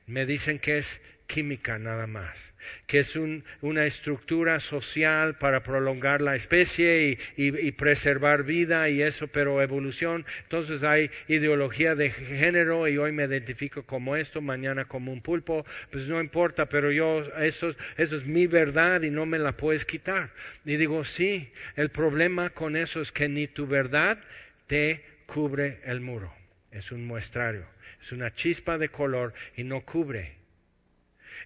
Me 0.05 0.25
dicen 0.25 0.59
que 0.59 0.77
es 0.77 0.99
química 1.27 1.79
nada 1.79 2.05
más, 2.07 2.53
que 2.85 2.99
es 2.99 3.15
una 3.15 3.85
estructura 3.85 4.59
social 4.59 5.37
para 5.37 5.63
prolongar 5.63 6.21
la 6.21 6.35
especie 6.35 7.17
y, 7.35 7.71
preservar 7.71 8.43
vida 8.43 8.89
y 8.89 9.01
eso, 9.01 9.27
pero 9.27 9.61
evolución, 9.61 10.25
entonces 10.43 10.83
hay 10.83 11.09
ideología 11.27 11.95
de 11.95 12.11
género 12.11 12.87
y 12.87 12.97
hoy 12.97 13.11
me 13.11 13.25
identifico 13.25 13.83
como 13.83 14.15
esto, 14.15 14.41
mañana 14.41 14.85
como 14.85 15.11
un 15.11 15.21
pulpo, 15.21 15.65
pues 15.91 16.07
no 16.07 16.21
importa, 16.21 16.67
pero 16.67 16.91
yo, 16.91 17.23
eso, 17.37 17.75
eso 17.97 18.15
es 18.15 18.25
mi 18.25 18.47
verdad 18.47 19.01
y 19.01 19.09
no 19.09 19.25
me 19.25 19.39
la 19.39 19.57
puedes 19.57 19.85
quitar. 19.85 20.31
Y 20.65 20.75
digo, 20.77 21.03
sí, 21.03 21.51
el 21.75 21.89
problema 21.89 22.49
con 22.51 22.75
eso 22.75 23.01
es 23.01 23.11
que 23.11 23.27
ni 23.27 23.47
tu 23.47 23.65
verdad 23.65 24.19
te 24.67 25.03
cubre 25.25 25.79
el 25.85 26.01
muro, 26.01 26.33
es 26.71 26.91
un 26.91 27.05
muestrario, 27.05 27.65
es 28.01 28.11
una 28.11 28.33
chispa 28.33 28.77
de 28.77 28.89
color 28.89 29.33
y 29.55 29.63
no 29.63 29.81
cubre 29.81 30.42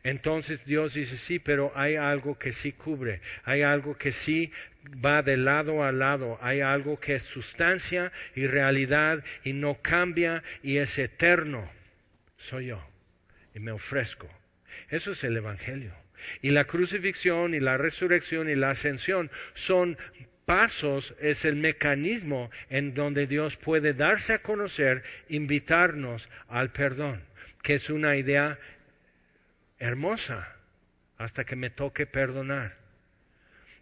entonces 0.04 0.66
Dios 0.66 0.94
dice, 0.94 1.18
sí, 1.18 1.40
pero 1.40 1.72
hay 1.76 1.96
algo 1.96 2.38
que 2.38 2.52
sí 2.52 2.72
cubre, 2.72 3.22
hay 3.44 3.62
algo 3.62 3.98
que 3.98 4.12
sí 4.12 4.52
va 5.04 5.22
de 5.22 5.38
lado 5.38 5.84
a 5.84 5.92
lado, 5.92 6.38
hay 6.42 6.62
algo 6.62 7.00
que 7.00 7.16
es 7.16 7.24
sustancia 7.24 8.12
y 8.36 8.48
realidad 8.48 9.24
y 9.44 9.54
no 9.54 9.82
cambia 9.82 10.44
y 10.64 10.78
es 10.78 10.98
eterno. 10.98 11.70
Soy 12.38 12.68
yo 12.68 12.88
y 13.54 13.60
me 13.60 13.72
ofrezco. 13.72 14.30
Eso 14.90 15.12
es 15.12 15.24
el 15.24 15.38
Evangelio. 15.38 15.94
Y 16.42 16.52
la 16.52 16.66
crucifixión 16.66 17.54
y 17.54 17.60
la 17.60 17.78
resurrección 17.78 18.50
y 18.50 18.56
la 18.56 18.72
ascensión 18.72 19.30
son 19.54 19.98
pasos, 20.46 21.14
es 21.20 21.44
el 21.44 21.58
mecanismo 21.58 22.50
en 22.70 22.94
donde 22.94 23.28
Dios 23.28 23.58
puede 23.58 23.94
darse 23.94 24.34
a 24.34 24.42
conocer, 24.42 25.04
invitarnos 25.28 26.30
al 26.48 26.72
perdón, 26.72 27.22
que 27.64 27.76
es 27.76 27.90
una 27.90 28.16
idea 28.16 28.58
hermosa 29.80 30.56
hasta 31.18 31.46
que 31.46 31.56
me 31.56 31.70
toque 31.70 32.06
perdonar. 32.06 32.78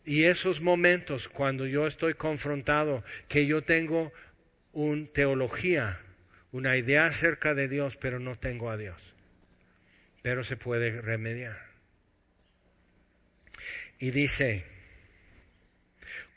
Y 0.06 0.26
esos 0.26 0.62
momentos 0.62 1.28
cuando 1.28 1.66
yo 1.66 1.88
estoy 1.88 2.14
confrontado, 2.14 3.04
que 3.28 3.48
yo 3.48 3.64
tengo 3.64 4.14
una 4.72 5.08
teología, 5.08 6.00
una 6.52 6.78
idea 6.78 7.08
acerca 7.08 7.54
de 7.54 7.68
Dios, 7.68 7.98
pero 7.98 8.20
no 8.20 8.38
tengo 8.38 8.70
a 8.70 8.78
Dios. 8.78 9.16
Pero 10.22 10.44
se 10.44 10.58
puede 10.58 11.02
remediar. 11.02 11.60
Y 14.00 14.12
dice, 14.12 14.66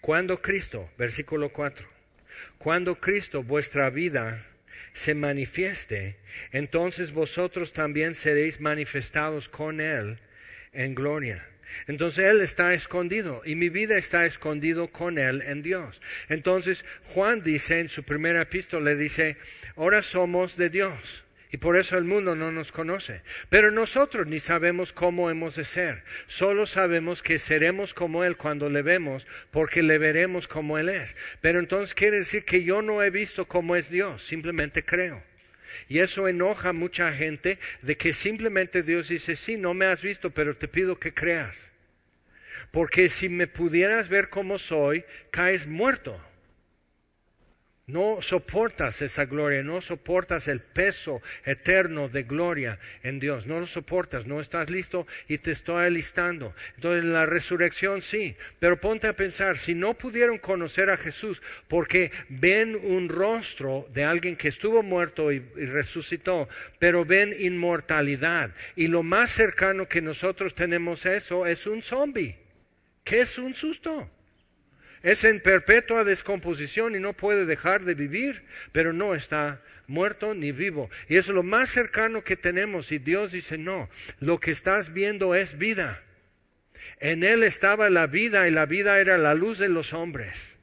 cuando 0.01 0.41
Cristo, 0.41 0.91
versículo 0.97 1.51
4, 1.51 1.87
cuando 2.59 2.97
Cristo 2.97 3.43
vuestra 3.43 3.91
vida 3.91 4.47
se 4.99 5.15
manifieste, 5.15 6.17
entonces 6.51 7.13
vosotros 7.13 7.73
también 7.73 8.17
seréis 8.17 8.61
manifestados 8.61 9.49
con 9.49 9.81
Él 9.81 10.19
en 10.73 10.97
gloria. 10.97 11.49
Entonces 11.87 12.25
Él 12.25 12.41
está 12.41 12.75
escondido 12.75 13.43
y 13.45 13.55
mi 13.55 13.69
vida 13.69 13.97
está 13.97 14.27
escondido 14.27 14.89
con 14.89 15.19
Él 15.19 15.41
en 15.47 15.63
Dios. 15.63 16.03
Entonces 16.29 16.85
Juan 17.05 17.45
dice 17.45 17.79
en 17.79 17.89
su 17.89 18.03
primera 18.03 18.43
epístola, 18.43 18.97
dice, 18.97 19.37
ahora 19.77 20.03
somos 20.03 20.57
de 20.57 20.69
Dios 20.69 21.25
y 21.51 21.57
por 21.57 21.77
eso 21.77 21.97
el 21.97 22.05
mundo 22.05 22.35
no 22.35 22.53
nos 22.53 22.73
conoce. 22.73 23.23
Pero 23.49 23.71
nosotros 23.71 24.27
ni 24.27 24.39
sabemos 24.39 24.93
cómo 24.93 25.31
hemos 25.31 25.57
de 25.57 25.65
ser. 25.65 26.05
Solo 26.27 26.67
sabemos 26.67 27.23
que 27.23 27.39
seremos 27.39 27.95
como 27.95 28.25
Él 28.25 28.37
cuando 28.37 28.69
le 28.69 28.83
vemos, 28.83 29.27
porque 29.51 29.83
le 29.83 29.99
veremos 29.99 30.47
como 30.47 30.79
Él 30.79 30.89
es. 30.89 31.17
Pero 31.41 31.59
entonces 31.59 31.95
quiere 31.95 32.19
decir 32.19 32.45
que 32.45 32.65
yo 32.65 32.83
no 32.83 33.03
he 33.03 33.11
visto 33.11 33.47
cómo 33.47 33.77
es 33.77 33.91
Dios, 33.91 34.23
simplemente 34.23 34.85
creo. 34.85 35.23
Y 35.89 36.01
eso 36.01 36.29
enoja 36.29 36.71
a 36.71 36.73
mucha 36.75 37.13
gente 37.13 37.59
de 37.83 37.97
que 37.97 38.13
simplemente 38.13 38.83
Dios 38.83 39.09
dice, 39.09 39.37
sí, 39.37 39.57
no 39.57 39.75
me 39.75 39.87
has 39.87 40.03
visto, 40.03 40.31
pero 40.31 40.57
te 40.57 40.69
pido 40.69 40.99
que 40.99 41.15
creas. 41.15 41.71
Porque 42.71 43.09
si 43.09 43.29
me 43.29 43.47
pudieras 43.47 44.09
ver 44.09 44.29
como 44.29 44.59
soy, 44.59 45.05
caes 45.31 45.67
muerto. 45.67 46.21
No 47.89 48.21
soportas 48.21 49.01
esa 49.01 49.25
gloria, 49.25 49.63
no 49.63 49.81
soportas 49.81 50.47
el 50.47 50.61
peso 50.61 51.23
eterno 51.47 52.11
de 52.11 52.23
gloria 52.25 52.79
en 53.03 53.19
Dios, 53.19 53.47
no 53.47 53.61
lo 53.61 53.67
soportas, 53.67 54.27
no 54.27 54.43
estás 54.43 54.69
listo 54.69 55.07
y 55.27 55.39
te 55.39 55.53
estoy 55.53 55.87
alistando. 55.87 56.55
Entonces 56.75 57.07
la 57.07 57.25
resurrección 57.25 58.03
sí, 58.03 58.37
pero 58.59 58.79
ponte 58.79 59.07
a 59.07 59.17
pensar, 59.17 59.57
si 59.57 59.75
no 59.75 59.95
pudieron 59.95 60.37
conocer 60.37 60.91
a 60.91 60.99
Jesús 60.99 61.41
porque 61.67 62.13
ven 62.29 62.77
un 62.77 63.09
rostro 63.09 63.87
de 63.95 64.05
alguien 64.05 64.37
que 64.37 64.49
estuvo 64.49 64.83
muerto 64.83 65.33
y, 65.33 65.39
resucitó, 65.39 66.47
pero 66.79 67.07
ven 67.07 67.33
inmortalidad 67.39 68.51
y 68.77 68.89
lo 68.89 69.03
más 69.03 69.31
cercano 69.31 69.89
que 69.89 70.03
nosotros 70.03 70.55
tenemos 70.55 71.07
a 71.07 71.15
eso 71.15 71.47
es 71.47 71.67
un 71.67 71.83
zombie. 71.83 72.37
¿Qué 73.03 73.23
es 73.23 73.39
un 73.39 73.55
susto? 73.55 74.11
Es 75.03 75.25
en 75.25 75.41
perpetua 75.41 76.05
descomposición 76.05 76.97
y 76.97 77.01
no 77.01 77.13
puede 77.13 77.47
dejar 77.47 77.85
de 77.85 77.95
vivir, 77.95 78.45
pero 78.73 78.93
no 78.93 79.15
está 79.15 79.63
muerto 79.87 80.35
ni 80.35 80.53
vivo. 80.53 80.91
Y 81.09 81.17
es 81.17 81.29
lo 81.29 81.43
más 81.43 81.71
cercano 81.71 82.23
que 82.25 82.37
tenemos. 82.37 82.93
Y 82.93 82.99
Dios 82.99 83.33
dice, 83.33 83.59
no, 83.59 83.89
lo 84.21 84.39
que 84.39 84.51
estás 84.51 84.93
viendo 84.93 85.35
es 85.35 85.59
vida. 85.59 86.03
En 87.01 87.23
Él 87.23 87.43
estaba 87.43 87.91
la 87.91 88.07
vida 88.07 88.49
y 88.49 88.51
la 88.51 88.67
vida 88.67 88.99
era 88.99 89.19
la 89.19 89.35
luz 89.35 89.59
de 89.59 89.69
los 89.69 89.93
hombres. 89.93 90.57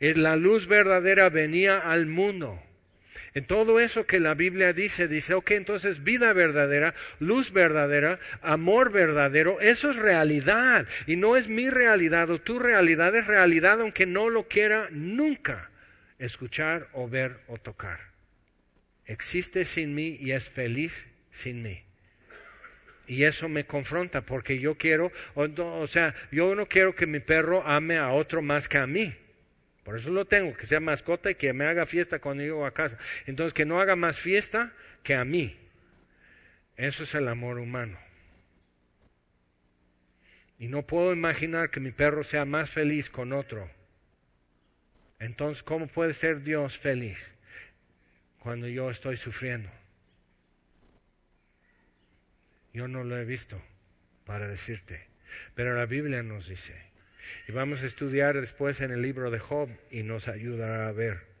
Y 0.00 0.14
la 0.14 0.36
luz 0.36 0.66
verdadera 0.66 1.28
venía 1.28 1.78
al 1.78 2.06
mundo. 2.06 2.60
En 3.34 3.46
todo 3.46 3.80
eso 3.80 4.06
que 4.06 4.20
la 4.20 4.34
Biblia 4.34 4.74
dice, 4.74 5.08
dice, 5.08 5.32
ok, 5.34 5.52
entonces 5.52 6.04
vida 6.04 6.32
verdadera, 6.34 6.94
luz 7.18 7.52
verdadera, 7.52 8.18
amor 8.42 8.92
verdadero, 8.92 9.60
eso 9.60 9.90
es 9.90 9.96
realidad. 9.96 10.86
Y 11.06 11.16
no 11.16 11.36
es 11.36 11.48
mi 11.48 11.70
realidad 11.70 12.30
o 12.30 12.38
tu 12.38 12.58
realidad, 12.58 13.14
es 13.16 13.26
realidad 13.26 13.80
aunque 13.80 14.04
no 14.04 14.28
lo 14.28 14.48
quiera 14.48 14.88
nunca 14.90 15.70
escuchar 16.18 16.88
o 16.92 17.08
ver 17.08 17.40
o 17.46 17.56
tocar. 17.56 18.00
Existe 19.06 19.64
sin 19.64 19.94
mí 19.94 20.16
y 20.20 20.32
es 20.32 20.48
feliz 20.48 21.08
sin 21.30 21.62
mí. 21.62 21.82
Y 23.06 23.24
eso 23.24 23.48
me 23.48 23.66
confronta 23.66 24.20
porque 24.20 24.58
yo 24.58 24.76
quiero, 24.76 25.10
o, 25.34 25.86
sea, 25.86 26.14
yo 26.30 26.54
no 26.54 26.66
quiero 26.66 26.94
que 26.94 27.06
mi 27.06 27.20
perro 27.20 27.66
ame 27.66 27.98
a 27.98 28.10
otro 28.10 28.42
más 28.42 28.68
que 28.68 28.78
a 28.78 28.86
mí. 28.86 29.12
Por 29.84 29.96
eso 29.96 30.10
lo 30.10 30.24
tengo, 30.24 30.56
que 30.56 30.66
sea 30.66 30.80
mascota 30.80 31.30
y 31.30 31.34
que 31.34 31.52
me 31.52 31.64
haga 31.64 31.86
fiesta 31.86 32.20
cuando 32.20 32.42
llego 32.44 32.66
a 32.66 32.74
casa. 32.74 32.98
Entonces, 33.26 33.52
que 33.52 33.64
no 33.64 33.80
haga 33.80 33.96
más 33.96 34.18
fiesta 34.18 34.72
que 35.02 35.14
a 35.14 35.24
mí. 35.24 35.58
Eso 36.76 37.02
es 37.02 37.14
el 37.14 37.28
amor 37.28 37.58
humano. 37.58 37.98
Y 40.58 40.68
no 40.68 40.86
puedo 40.86 41.12
imaginar 41.12 41.70
que 41.70 41.80
mi 41.80 41.90
perro 41.90 42.22
sea 42.22 42.44
más 42.44 42.70
feliz 42.70 43.10
con 43.10 43.32
otro. 43.32 43.68
Entonces, 45.18 45.62
¿cómo 45.62 45.88
puede 45.88 46.14
ser 46.14 46.42
Dios 46.42 46.78
feliz 46.78 47.34
cuando 48.38 48.68
yo 48.68 48.90
estoy 48.90 49.16
sufriendo? 49.16 49.70
Yo 52.72 52.88
no 52.88 53.04
lo 53.04 53.18
he 53.18 53.24
visto 53.24 53.60
para 54.24 54.48
decirte, 54.48 55.08
pero 55.54 55.74
la 55.74 55.86
Biblia 55.86 56.22
nos 56.22 56.48
dice. 56.48 56.91
Y 57.48 57.52
vamos 57.52 57.82
a 57.82 57.86
estudiar 57.86 58.40
después 58.40 58.80
en 58.80 58.90
el 58.90 59.02
libro 59.02 59.30
de 59.30 59.38
Job 59.38 59.68
y 59.90 60.02
nos 60.02 60.28
ayudará 60.28 60.88
a 60.88 60.92
ver. 60.92 61.31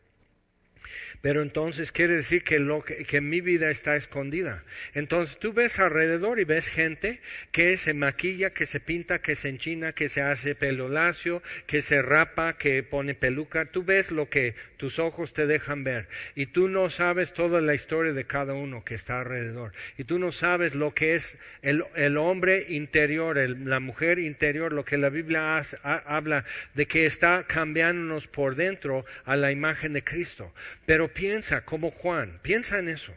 Pero 1.20 1.42
entonces 1.42 1.92
quiere 1.92 2.14
decir 2.14 2.42
que, 2.42 2.58
lo 2.58 2.82
que, 2.82 3.20
mi 3.20 3.40
vida 3.40 3.70
está 3.70 3.94
escondida. 3.94 4.64
Entonces 4.92 5.38
tú 5.38 5.52
ves 5.52 5.78
alrededor 5.78 6.40
y 6.40 6.44
ves 6.44 6.68
gente 6.68 7.20
que 7.52 7.76
se 7.76 7.94
maquilla, 7.94 8.50
que 8.50 8.66
se 8.66 8.80
pinta, 8.80 9.20
que 9.20 9.36
se 9.36 9.48
enchina, 9.48 9.92
que 9.92 10.08
se 10.08 10.22
hace 10.22 10.54
pelo 10.54 10.88
lacio, 10.88 11.42
que 11.66 11.80
se 11.80 12.02
rapa, 12.02 12.58
que 12.58 12.82
pone 12.82 13.14
peluca. 13.14 13.66
Tú 13.66 13.84
ves 13.84 14.10
lo 14.10 14.28
que 14.28 14.56
tus 14.76 14.98
ojos 14.98 15.32
te 15.32 15.46
dejan 15.46 15.84
ver. 15.84 16.08
Y 16.34 16.46
tú 16.46 16.68
no 16.68 16.90
sabes 16.90 17.32
toda 17.32 17.60
la 17.60 17.74
historia 17.74 18.12
de 18.12 18.24
cada 18.24 18.54
uno 18.54 18.84
que 18.84 18.94
está 18.96 19.20
alrededor. 19.20 19.72
Y 19.96 20.04
tú 20.04 20.18
no 20.18 20.32
sabes 20.32 20.74
lo 20.74 20.92
que 20.92 21.14
es 21.14 21.38
el, 21.62 22.16
hombre 22.16 22.66
interior, 22.68 23.36
la 23.36 23.78
mujer 23.78 24.18
interior, 24.18 24.72
lo 24.72 24.84
que 24.84 24.98
la 24.98 25.08
Biblia 25.08 25.62
habla 25.82 26.44
de 26.74 26.86
que 26.86 27.06
está 27.06 27.44
cambiándonos 27.46 28.26
por 28.26 28.56
dentro 28.56 29.04
a 29.24 29.36
la 29.36 29.52
imagen 29.52 29.92
de 29.92 30.02
Cristo. 30.02 30.52
Pero 30.86 31.12
piensa 31.12 31.64
como 31.64 31.90
Juan, 31.90 32.40
piensa 32.42 32.78
en 32.78 32.88
eso. 32.88 33.14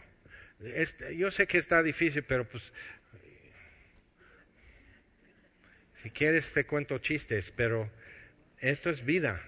yo 1.16 1.32
sé 1.32 1.47
que 1.47 1.58
está 1.58 1.84
difícil, 1.84 2.24
pero 2.24 2.47
pues 2.47 2.72
si 6.01 6.12
quieres 6.12 6.53
te 6.53 6.66
cuento 6.66 6.97
chistes, 6.99 7.51
pero 7.56 7.89
esto 8.60 8.89
es 8.89 9.03
vida. 9.03 9.41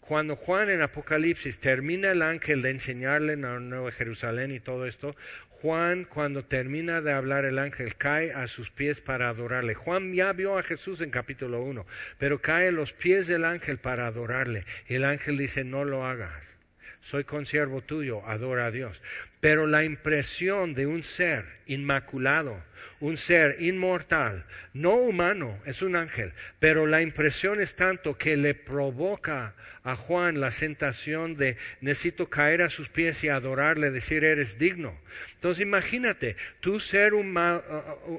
Cuando 0.00 0.36
Juan 0.36 0.70
en 0.70 0.82
Apocalipsis 0.82 1.58
termina 1.58 2.12
el 2.12 2.22
ángel 2.22 2.62
de 2.62 2.70
enseñarle 2.70 3.32
a 3.32 3.58
Nueva 3.58 3.90
Jerusalén 3.90 4.52
y 4.52 4.60
todo 4.60 4.86
esto, 4.86 5.16
Juan 5.48 6.04
cuando 6.04 6.44
termina 6.44 7.00
de 7.00 7.12
hablar 7.12 7.44
el 7.44 7.58
ángel 7.58 7.96
cae 7.96 8.32
a 8.32 8.46
sus 8.46 8.70
pies 8.70 9.00
para 9.00 9.28
adorarle. 9.28 9.74
Juan 9.74 10.14
ya 10.14 10.32
vio 10.32 10.58
a 10.58 10.62
Jesús 10.62 11.00
en 11.00 11.10
capítulo 11.10 11.60
1, 11.60 11.84
pero 12.18 12.40
cae 12.40 12.68
a 12.68 12.72
los 12.72 12.92
pies 12.92 13.26
del 13.26 13.44
ángel 13.44 13.78
para 13.78 14.06
adorarle. 14.06 14.64
Y 14.86 14.94
el 14.94 15.04
ángel 15.04 15.36
dice, 15.36 15.64
no 15.64 15.84
lo 15.84 16.06
hagas 16.06 16.55
soy 17.00 17.24
consiervo 17.24 17.82
tuyo, 17.82 18.26
adora 18.26 18.66
a 18.66 18.70
Dios. 18.70 19.00
Pero 19.40 19.66
la 19.66 19.84
impresión 19.84 20.74
de 20.74 20.86
un 20.86 21.02
ser 21.02 21.44
inmaculado, 21.66 22.62
un 23.00 23.16
ser 23.16 23.56
inmortal, 23.60 24.46
no 24.72 24.94
humano, 24.94 25.60
es 25.66 25.82
un 25.82 25.96
ángel, 25.96 26.32
pero 26.58 26.86
la 26.86 27.02
impresión 27.02 27.60
es 27.60 27.76
tanto 27.76 28.16
que 28.18 28.36
le 28.36 28.54
provoca 28.54 29.54
a 29.84 29.94
Juan 29.94 30.40
la 30.40 30.50
sensación 30.50 31.36
de 31.36 31.56
necesito 31.80 32.28
caer 32.28 32.62
a 32.62 32.68
sus 32.68 32.88
pies 32.88 33.22
y 33.22 33.28
adorarle, 33.28 33.92
decir 33.92 34.24
eres 34.24 34.58
digno. 34.58 34.98
Entonces 35.34 35.62
imagínate, 35.62 36.36
tu 36.60 36.80
ser 36.80 37.12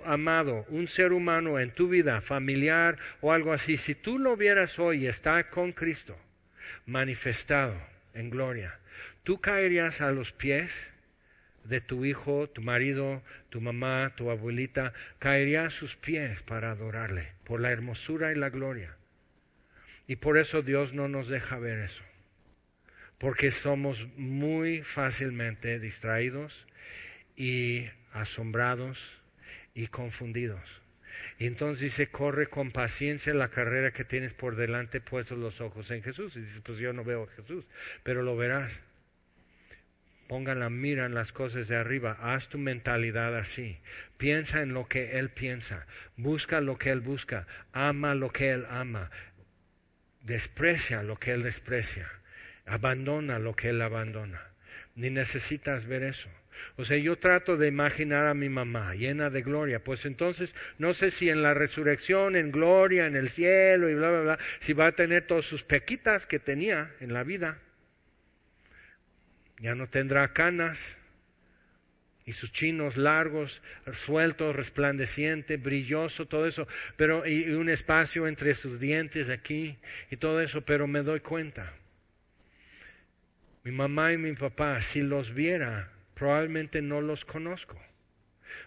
amado, 0.05 0.65
un 0.69 0.87
ser 0.87 1.11
humano 1.11 1.59
en 1.59 1.71
tu 1.71 1.89
vida 1.89 2.21
familiar 2.21 2.97
o 3.19 3.33
algo 3.33 3.51
así, 3.51 3.75
si 3.75 3.95
tú 3.95 4.17
lo 4.17 4.37
vieras 4.37 4.79
hoy 4.79 5.07
está 5.07 5.49
con 5.49 5.73
Cristo 5.73 6.17
manifestado 6.85 7.96
en 8.17 8.29
gloria, 8.29 8.79
tú 9.23 9.39
caerías 9.41 10.01
a 10.01 10.11
los 10.11 10.33
pies 10.33 10.89
de 11.63 11.81
tu 11.81 12.05
hijo, 12.05 12.49
tu 12.49 12.61
marido, 12.61 13.21
tu 13.49 13.61
mamá, 13.61 14.11
tu 14.15 14.31
abuelita, 14.31 14.93
caería 15.19 15.65
a 15.65 15.69
sus 15.69 15.95
pies 15.95 16.41
para 16.41 16.71
adorarle 16.71 17.33
por 17.43 17.59
la 17.59 17.71
hermosura 17.71 18.31
y 18.31 18.35
la 18.35 18.49
gloria. 18.49 18.95
Y 20.07 20.15
por 20.15 20.37
eso 20.37 20.61
Dios 20.61 20.93
no 20.93 21.07
nos 21.07 21.27
deja 21.27 21.59
ver 21.59 21.79
eso. 21.79 22.03
Porque 23.17 23.51
somos 23.51 24.07
muy 24.15 24.81
fácilmente 24.81 25.79
distraídos 25.79 26.65
y 27.35 27.87
asombrados 28.13 29.21
y 29.73 29.87
confundidos. 29.87 30.81
Y 31.39 31.45
entonces 31.45 31.81
dice, 31.81 32.07
corre 32.07 32.47
con 32.47 32.71
paciencia 32.71 33.33
la 33.33 33.49
carrera 33.49 33.91
que 33.91 34.03
tienes 34.03 34.33
por 34.33 34.55
delante, 34.55 35.01
puestos 35.01 35.37
los 35.37 35.61
ojos 35.61 35.91
en 35.91 36.03
Jesús. 36.03 36.35
Y 36.35 36.41
dice, 36.41 36.61
pues 36.61 36.77
yo 36.77 36.93
no 36.93 37.03
veo 37.03 37.23
a 37.23 37.29
Jesús, 37.29 37.65
pero 38.03 38.21
lo 38.21 38.35
verás. 38.35 38.81
Ponga 40.27 40.55
la 40.55 40.69
mira 40.69 41.05
en 41.05 41.13
las 41.13 41.31
cosas 41.31 41.69
de 41.69 41.77
arriba. 41.77 42.17
Haz 42.19 42.49
tu 42.49 42.57
mentalidad 42.57 43.37
así. 43.37 43.79
Piensa 44.17 44.61
en 44.61 44.73
lo 44.73 44.85
que 44.85 45.19
Él 45.19 45.29
piensa. 45.29 45.87
Busca 46.17 46.59
lo 46.59 46.77
que 46.77 46.89
Él 46.89 46.99
busca. 46.99 47.47
Ama 47.71 48.13
lo 48.13 48.31
que 48.31 48.51
Él 48.51 48.65
ama 48.69 49.09
desprecia 50.27 51.03
lo 51.03 51.17
que 51.17 51.31
Él 51.31 51.41
desprecia, 51.41 52.11
abandona 52.65 53.39
lo 53.39 53.55
que 53.55 53.69
Él 53.69 53.81
abandona. 53.81 54.41
Ni 54.95 55.09
necesitas 55.09 55.85
ver 55.85 56.03
eso. 56.03 56.29
O 56.75 56.85
sea, 56.85 56.97
yo 56.97 57.17
trato 57.17 57.57
de 57.57 57.67
imaginar 57.67 58.27
a 58.27 58.33
mi 58.33 58.49
mamá 58.49 58.95
llena 58.95 59.29
de 59.29 59.41
gloria. 59.41 59.83
Pues 59.83 60.05
entonces, 60.05 60.55
no 60.77 60.93
sé 60.93 61.11
si 61.11 61.29
en 61.29 61.41
la 61.41 61.53
resurrección, 61.53 62.35
en 62.35 62.51
gloria, 62.51 63.07
en 63.07 63.15
el 63.15 63.29
cielo 63.29 63.89
y 63.89 63.95
bla, 63.95 64.09
bla, 64.11 64.21
bla, 64.21 64.39
si 64.59 64.73
va 64.73 64.87
a 64.87 64.91
tener 64.91 65.27
todas 65.27 65.45
sus 65.45 65.63
pequitas 65.63 66.25
que 66.25 66.39
tenía 66.39 66.93
en 66.99 67.13
la 67.13 67.23
vida. 67.23 67.59
Ya 69.59 69.73
no 69.75 69.89
tendrá 69.89 70.33
canas, 70.33 70.97
y 72.27 72.33
sus 72.33 72.51
chinos 72.51 72.97
largos, 72.97 73.61
sueltos, 73.93 74.53
resplandeciente, 74.53 75.55
brilloso, 75.55 76.27
todo 76.27 76.45
eso, 76.45 76.67
pero 76.97 77.25
y, 77.25 77.53
un 77.53 77.69
espacio 77.69 78.27
entre 78.27 78.53
sus 78.53 78.81
dientes 78.81 79.29
aquí 79.29 79.77
y 80.11 80.17
todo 80.17 80.41
eso, 80.41 80.65
pero 80.65 80.87
me 80.87 81.03
doy 81.03 81.21
cuenta. 81.21 81.73
Mi 83.63 83.71
mamá 83.71 84.11
y 84.11 84.17
mi 84.17 84.33
papá, 84.33 84.81
si 84.81 85.01
los 85.01 85.33
viera, 85.33 85.89
probablemente 86.17 86.81
no 86.81 87.01
los 87.01 87.25
conozco 87.25 87.77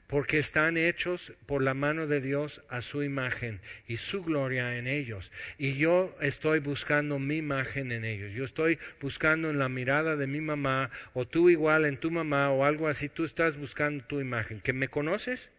porque 0.07 0.39
están 0.39 0.77
hechos 0.77 1.33
por 1.47 1.63
la 1.63 1.75
mano 1.75 2.07
de 2.07 2.21
Dios 2.21 2.63
a 2.69 2.81
su 2.81 3.03
imagen 3.03 3.61
y 3.87 3.97
su 3.97 4.23
gloria 4.23 4.77
en 4.77 4.87
ellos. 4.87 5.31
Y 5.59 5.75
yo 5.77 6.15
estoy 6.21 6.59
buscando 6.61 7.19
mi 7.19 7.37
imagen 7.37 7.93
en 7.93 8.05
ellos. 8.05 8.33
Yo 8.33 8.45
estoy 8.45 8.79
buscando 9.01 9.51
en 9.51 9.59
la 9.59 9.69
mirada 9.69 10.17
de 10.17 10.27
mi 10.27 10.41
mamá, 10.41 10.91
o 11.15 11.27
tú 11.27 11.49
igual 11.49 11.85
en 11.87 11.97
tu 11.97 12.11
mamá, 12.11 12.51
o 12.51 12.65
algo 12.65 12.89
así, 12.89 13.09
tú 13.09 13.25
estás 13.25 13.57
buscando 13.57 14.05
tu 14.05 14.21
imagen. 14.21 14.61
¿Que 14.61 14.73
me 14.73 14.89
conoces? 14.89 15.53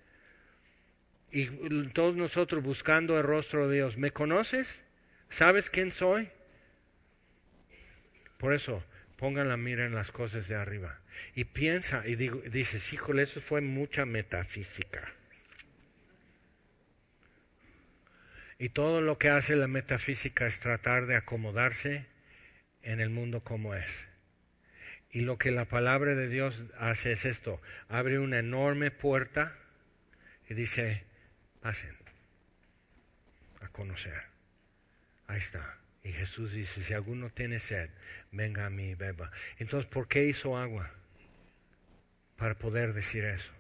Y 1.32 1.46
todos 1.94 2.16
nosotros 2.16 2.62
buscando 2.62 3.18
el 3.18 3.24
rostro 3.24 3.70
de 3.70 3.76
Dios. 3.76 3.98
¿Me 3.98 4.12
conoces? 4.12 4.84
¿Sabes 5.30 5.70
quién 5.70 5.92
soy? 5.92 6.30
Por 8.38 8.54
eso, 8.54 8.84
pongan 9.22 9.50
la 9.50 9.56
mira 9.56 9.86
en 9.86 9.94
las 9.94 10.12
cosas 10.12 10.48
de 10.48 10.56
arriba. 10.56 11.00
Y 11.36 11.44
piensa 11.44 12.02
y 12.08 12.16
digo, 12.16 12.42
dices, 12.50 12.92
híjole, 12.92 13.22
eso 13.22 13.40
fue 13.40 13.62
mucha 13.62 14.04
metafísica. 14.04 15.14
Y 18.58 18.70
todo 18.70 19.00
lo 19.00 19.20
que 19.20 19.30
hace 19.30 19.56
la 19.56 19.68
metafísica 19.68 20.48
es 20.48 20.60
tratar 20.60 21.06
de 21.06 21.16
acomodarse 21.16 22.08
en 22.82 23.00
el 23.00 23.12
mundo 23.12 23.44
como 23.44 23.76
es. 23.76 24.08
Y 25.12 25.22
lo 25.22 25.38
que 25.38 25.52
la 25.52 25.66
palabra 25.66 26.16
de 26.16 26.28
Dios 26.28 26.66
hace 26.80 27.12
es 27.12 27.26
esto, 27.26 27.62
abre 27.90 28.18
una 28.18 28.40
enorme 28.40 28.90
puerta 28.90 29.56
y 30.50 30.56
dice, 30.56 31.04
pasen 31.62 31.96
a 33.60 33.68
conocer. 33.68 34.20
Ahí 35.28 35.38
está. 35.38 35.81
Y 36.04 36.12
Jesús 36.12 36.54
dice, 36.54 36.82
si 36.82 36.94
alguno 36.94 37.30
tiene 37.30 37.60
sed, 37.60 37.90
venga 38.32 38.66
a 38.66 38.70
mí 38.70 38.92
y 38.92 38.96
beba. 38.96 39.32
Entonces, 39.58 39.90
¿por 39.90 40.08
qué 40.08 40.26
hizo 40.26 40.58
agua? 40.58 40.92
para 42.42 42.56
poder 42.56 42.94
decir 42.94 43.24
eso. 43.24 43.52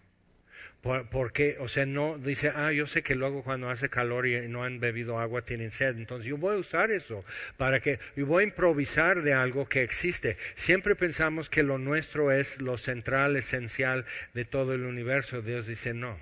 Porque, 1.11 1.57
o 1.59 1.67
sea, 1.67 1.85
no 1.85 2.17
dice, 2.17 2.51
ah, 2.55 2.71
yo 2.71 2.87
sé 2.87 3.03
que 3.03 3.13
luego 3.13 3.43
cuando 3.43 3.69
hace 3.69 3.89
calor 3.89 4.25
y 4.25 4.47
no 4.47 4.63
han 4.63 4.79
bebido 4.79 5.19
agua 5.19 5.43
tienen 5.43 5.69
sed, 5.69 5.95
entonces 5.97 6.27
yo 6.27 6.37
voy 6.37 6.55
a 6.55 6.59
usar 6.59 6.89
eso 6.89 7.23
para 7.57 7.79
que, 7.79 7.99
yo 8.15 8.25
voy 8.25 8.41
a 8.43 8.47
improvisar 8.47 9.21
de 9.21 9.33
algo 9.33 9.69
que 9.69 9.83
existe. 9.83 10.35
Siempre 10.55 10.95
pensamos 10.95 11.47
que 11.47 11.61
lo 11.61 11.77
nuestro 11.77 12.31
es 12.31 12.59
lo 12.59 12.79
central, 12.79 13.37
esencial 13.37 14.07
de 14.33 14.45
todo 14.45 14.73
el 14.73 14.85
universo. 14.85 15.43
Dios 15.43 15.67
dice, 15.67 15.93
no, 15.93 16.17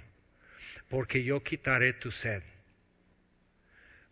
porque 0.90 1.24
yo 1.24 1.42
quitaré 1.42 1.94
tu 1.94 2.12
sed. 2.12 2.44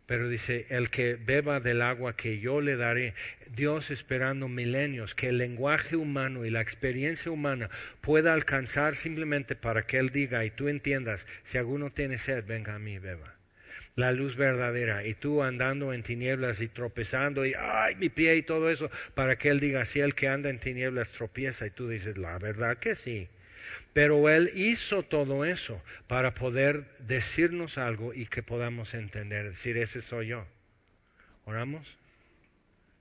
Pero 0.08 0.30
dice, 0.30 0.66
el 0.70 0.90
que 0.90 1.16
beba 1.16 1.60
del 1.60 1.82
agua 1.82 2.16
que 2.16 2.40
yo 2.40 2.62
le 2.62 2.78
daré, 2.78 3.14
Dios 3.54 3.92
esperando 3.92 4.48
milenios, 4.48 5.14
que 5.14 5.28
el 5.28 5.38
lenguaje 5.38 5.98
humano 5.98 6.46
y 6.46 6.50
la 6.50 6.62
experiencia 6.62 7.30
humana 7.30 7.70
pueda 8.00 8.34
alcanzar 8.34 8.96
simplemente 8.96 9.58
para 9.58 9.86
que 9.86 9.98
Él 9.98 10.10
diga 10.10 10.46
y 10.46 10.50
tú 10.50 10.70
entiendas, 10.70 11.28
si 11.44 11.58
alguno 11.58 11.92
tiene 11.92 12.18
sed, 12.18 12.46
venga 12.46 12.76
a 12.76 12.80
mí, 12.80 13.00
beba. 13.00 13.36
La 13.96 14.14
luz 14.14 14.38
verdadera 14.38 15.06
y 15.06 15.14
tú 15.14 15.44
andando 15.44 15.92
en 15.92 16.04
tinieblas 16.04 16.62
y 16.62 16.70
tropezando 16.70 17.46
y 17.46 17.54
ay 17.60 17.96
mi 17.96 18.08
pie 18.08 18.38
y 18.38 18.44
todo 18.44 18.70
eso 18.70 18.90
para 19.14 19.38
que 19.38 19.50
Él 19.50 19.60
diga, 19.60 19.84
si 19.84 20.00
el 20.00 20.16
que 20.16 20.30
anda 20.30 20.50
en 20.50 20.60
tinieblas 20.60 21.12
tropieza 21.12 21.68
y 21.68 21.72
tú 21.72 21.90
dices, 21.90 22.18
la 22.18 22.38
verdad 22.38 22.78
que 22.78 22.96
sí. 22.96 23.28
Pero 23.94 24.30
Él 24.30 24.52
hizo 24.56 25.04
todo 25.04 25.46
eso 25.46 25.82
para 26.08 26.34
poder 26.34 26.86
decirnos 27.00 27.78
algo 27.78 28.14
y 28.14 28.28
que 28.28 28.44
podamos 28.44 28.94
entender, 28.94 29.50
decir, 29.50 29.78
ese 29.78 30.02
soy 30.02 30.28
yo. 30.28 30.46
¿Oramos? 31.46 31.98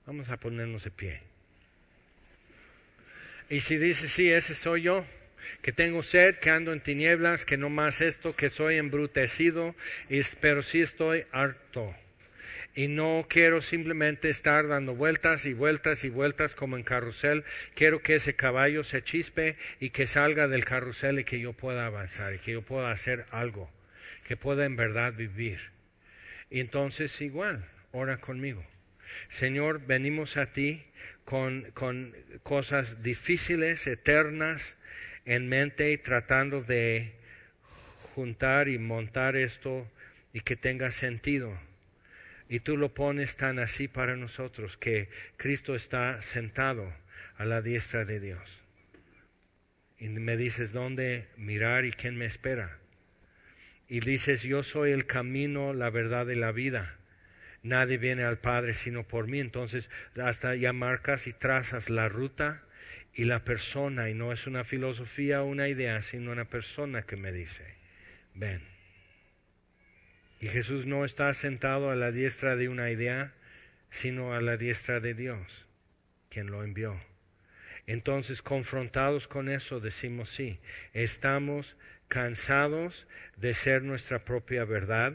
Vamos 0.05 0.29
a 0.29 0.37
ponernos 0.37 0.83
de 0.85 0.91
pie. 0.91 1.21
Y 3.49 3.59
si 3.59 3.77
dice, 3.77 4.07
sí, 4.07 4.31
ese 4.31 4.55
soy 4.55 4.83
yo, 4.83 5.05
que 5.61 5.71
tengo 5.71 6.03
sed, 6.03 6.37
que 6.37 6.49
ando 6.49 6.73
en 6.73 6.79
tinieblas, 6.79 7.45
que 7.45 7.57
no 7.57 7.69
más 7.69 8.01
esto, 8.01 8.35
que 8.35 8.49
soy 8.49 8.77
embrutecido, 8.77 9.75
pero 10.41 10.61
sí 10.61 10.81
estoy 10.81 11.25
harto 11.31 11.95
y 12.77 12.89
no 12.89 13.25
quiero 13.27 13.63
simplemente 13.63 14.29
estar 14.29 14.67
dando 14.67 14.93
vueltas 14.93 15.47
y 15.47 15.53
vueltas 15.53 16.03
y 16.03 16.09
vueltas 16.09 16.53
como 16.53 16.77
en 16.77 16.83
carrusel. 16.83 17.43
Quiero 17.73 18.03
que 18.03 18.13
ese 18.13 18.35
caballo 18.35 18.83
se 18.83 19.01
chispe 19.01 19.57
y 19.79 19.89
que 19.89 20.05
salga 20.05 20.47
del 20.47 20.63
carrusel 20.63 21.17
y 21.17 21.23
que 21.23 21.39
yo 21.39 21.53
pueda 21.53 21.87
avanzar 21.87 22.35
y 22.35 22.37
que 22.37 22.51
yo 22.51 22.61
pueda 22.61 22.91
hacer 22.91 23.25
algo, 23.31 23.67
que 24.27 24.37
pueda 24.37 24.63
en 24.65 24.75
verdad 24.75 25.13
vivir. 25.13 25.59
Y 26.51 26.59
entonces 26.59 27.19
igual, 27.21 27.67
ora 27.93 28.17
conmigo. 28.17 28.63
Señor, 29.27 29.83
venimos 29.87 30.37
a 30.37 30.53
ti 30.53 30.85
con, 31.25 31.71
con 31.71 32.15
cosas 32.43 33.01
difíciles, 33.01 33.87
eternas 33.87 34.77
en 35.25 35.49
mente 35.49 35.97
tratando 35.97 36.61
de 36.61 37.15
juntar 38.13 38.69
y 38.69 38.77
montar 38.77 39.35
esto 39.35 39.91
y 40.31 40.41
que 40.41 40.55
tenga 40.55 40.91
sentido 40.91 41.57
y 42.49 42.59
tú 42.61 42.77
lo 42.77 42.93
pones 42.93 43.35
tan 43.35 43.59
así 43.59 43.87
para 43.87 44.15
nosotros 44.15 44.77
que 44.77 45.09
Cristo 45.35 45.75
está 45.75 46.21
sentado 46.21 46.93
a 47.37 47.45
la 47.45 47.61
diestra 47.61 48.05
de 48.05 48.19
Dios. 48.19 48.63
Y 49.99 50.09
me 50.09 50.37
dices 50.37 50.71
dónde 50.71 51.27
mirar 51.37 51.85
y 51.85 51.91
quién 51.91 52.17
me 52.17 52.25
espera. 52.25 52.77
Y 53.89 53.99
dices, 54.01 54.43
yo 54.43 54.63
soy 54.63 54.91
el 54.91 55.07
camino, 55.07 55.73
la 55.73 55.89
verdad 55.89 56.27
y 56.27 56.35
la 56.35 56.51
vida. 56.51 56.95
Nadie 57.63 57.97
viene 57.97 58.23
al 58.23 58.39
Padre 58.39 58.73
sino 58.73 59.07
por 59.07 59.27
mí. 59.27 59.39
Entonces, 59.39 59.89
hasta 60.21 60.55
ya 60.55 60.71
marcas 60.71 61.27
y 61.27 61.33
trazas 61.33 61.89
la 61.89 62.09
ruta 62.09 62.63
y 63.13 63.25
la 63.25 63.43
persona. 63.43 64.09
Y 64.09 64.13
no 64.13 64.31
es 64.31 64.45
una 64.45 64.63
filosofía 64.63 65.41
o 65.41 65.45
una 65.45 65.67
idea, 65.67 66.01
sino 66.01 66.31
una 66.31 66.45
persona 66.45 67.03
que 67.03 67.15
me 67.15 67.31
dice, 67.31 67.65
ven. 68.35 68.76
Y 70.39 70.47
Jesús 70.47 70.85
no 70.85 71.05
está 71.05 71.33
sentado 71.33 71.89
a 71.89 71.95
la 71.95 72.11
diestra 72.11 72.55
de 72.55 72.69
una 72.69 72.91
idea, 72.91 73.33
sino 73.89 74.33
a 74.33 74.41
la 74.41 74.57
diestra 74.57 74.99
de 74.99 75.13
Dios, 75.13 75.65
quien 76.29 76.47
lo 76.47 76.63
envió. 76.63 76.99
Entonces, 77.87 78.41
confrontados 78.41 79.27
con 79.27 79.49
eso, 79.49 79.79
decimos 79.79 80.29
sí, 80.29 80.59
estamos 80.93 81.77
cansados 82.07 83.07
de 83.37 83.53
ser 83.53 83.81
nuestra 83.81 84.23
propia 84.23 84.65
verdad 84.65 85.13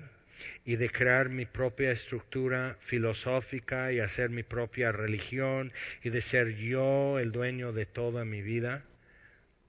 y 0.65 0.77
de 0.77 0.91
crear 0.91 1.29
mi 1.29 1.47
propia 1.47 1.93
estructura 1.93 2.77
filosófica 2.81 3.93
y 3.93 4.01
hacer 4.01 4.31
mi 4.31 4.43
propia 4.43 4.91
religión 4.91 5.73
y 6.03 6.11
de 6.11 6.21
ser 6.21 6.57
yo 6.57 7.19
el 7.19 7.31
dueño 7.31 7.73
de 7.73 7.87
toda 7.87 8.25
mi 8.25 8.43
vida 8.43 8.85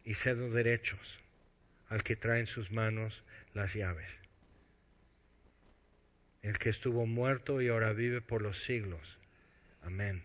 y 0.04 0.16
cedo 0.16 0.50
derechos 0.50 1.20
al 1.90 2.04
que 2.04 2.16
trae 2.16 2.40
en 2.40 2.48
sus 2.48 2.72
manos 2.72 3.24
las 3.54 3.74
llaves. 3.74 4.23
El 6.44 6.60
que 6.60 6.70
estuvo 6.70 7.06
muerto 7.06 7.62
y 7.62 7.70
ahora 7.70 7.94
vive 7.94 8.22
por 8.22 8.42
los 8.42 8.64
siglos. 8.64 9.18
Amén. 9.82 10.24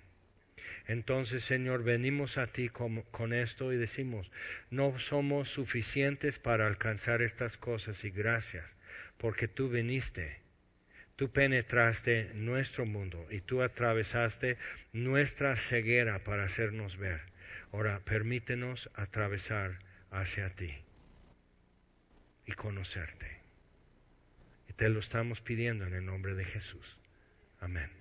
Entonces, 0.86 1.44
Señor, 1.44 1.84
venimos 1.84 2.38
a 2.38 2.46
ti 2.46 2.68
con, 2.68 3.02
con, 3.02 3.32
esto 3.32 3.72
y 3.72 3.76
decimos, 3.76 4.30
no 4.70 4.98
somos 4.98 5.48
suficientes 5.48 6.38
para 6.38 6.66
alcanzar 6.66 7.22
estas 7.22 7.56
cosas 7.56 8.04
y 8.04 8.10
gracias, 8.10 8.76
porque 9.16 9.48
tú 9.48 9.68
viniste, 9.68 10.40
tú 11.14 11.30
penetraste 11.30 12.30
nuestro 12.34 12.86
mundo 12.86 13.26
y 13.30 13.40
tú 13.40 13.62
atravesaste 13.62 14.58
nuestra 14.92 15.56
ceguera 15.56 16.24
para 16.24 16.44
hacernos 16.44 16.96
ver. 16.96 17.20
Ahora, 17.70 18.00
permítenos 18.04 18.90
atravesar 18.94 19.78
hacia 20.10 20.48
ti 20.54 20.74
y 22.46 22.52
conocerte. 22.52 23.37
Te 24.78 24.88
lo 24.88 25.00
estamos 25.00 25.40
pidiendo 25.40 25.86
en 25.86 25.94
el 25.94 26.06
nombre 26.06 26.36
de 26.36 26.44
Jesús. 26.44 27.00
Amén. 27.58 27.97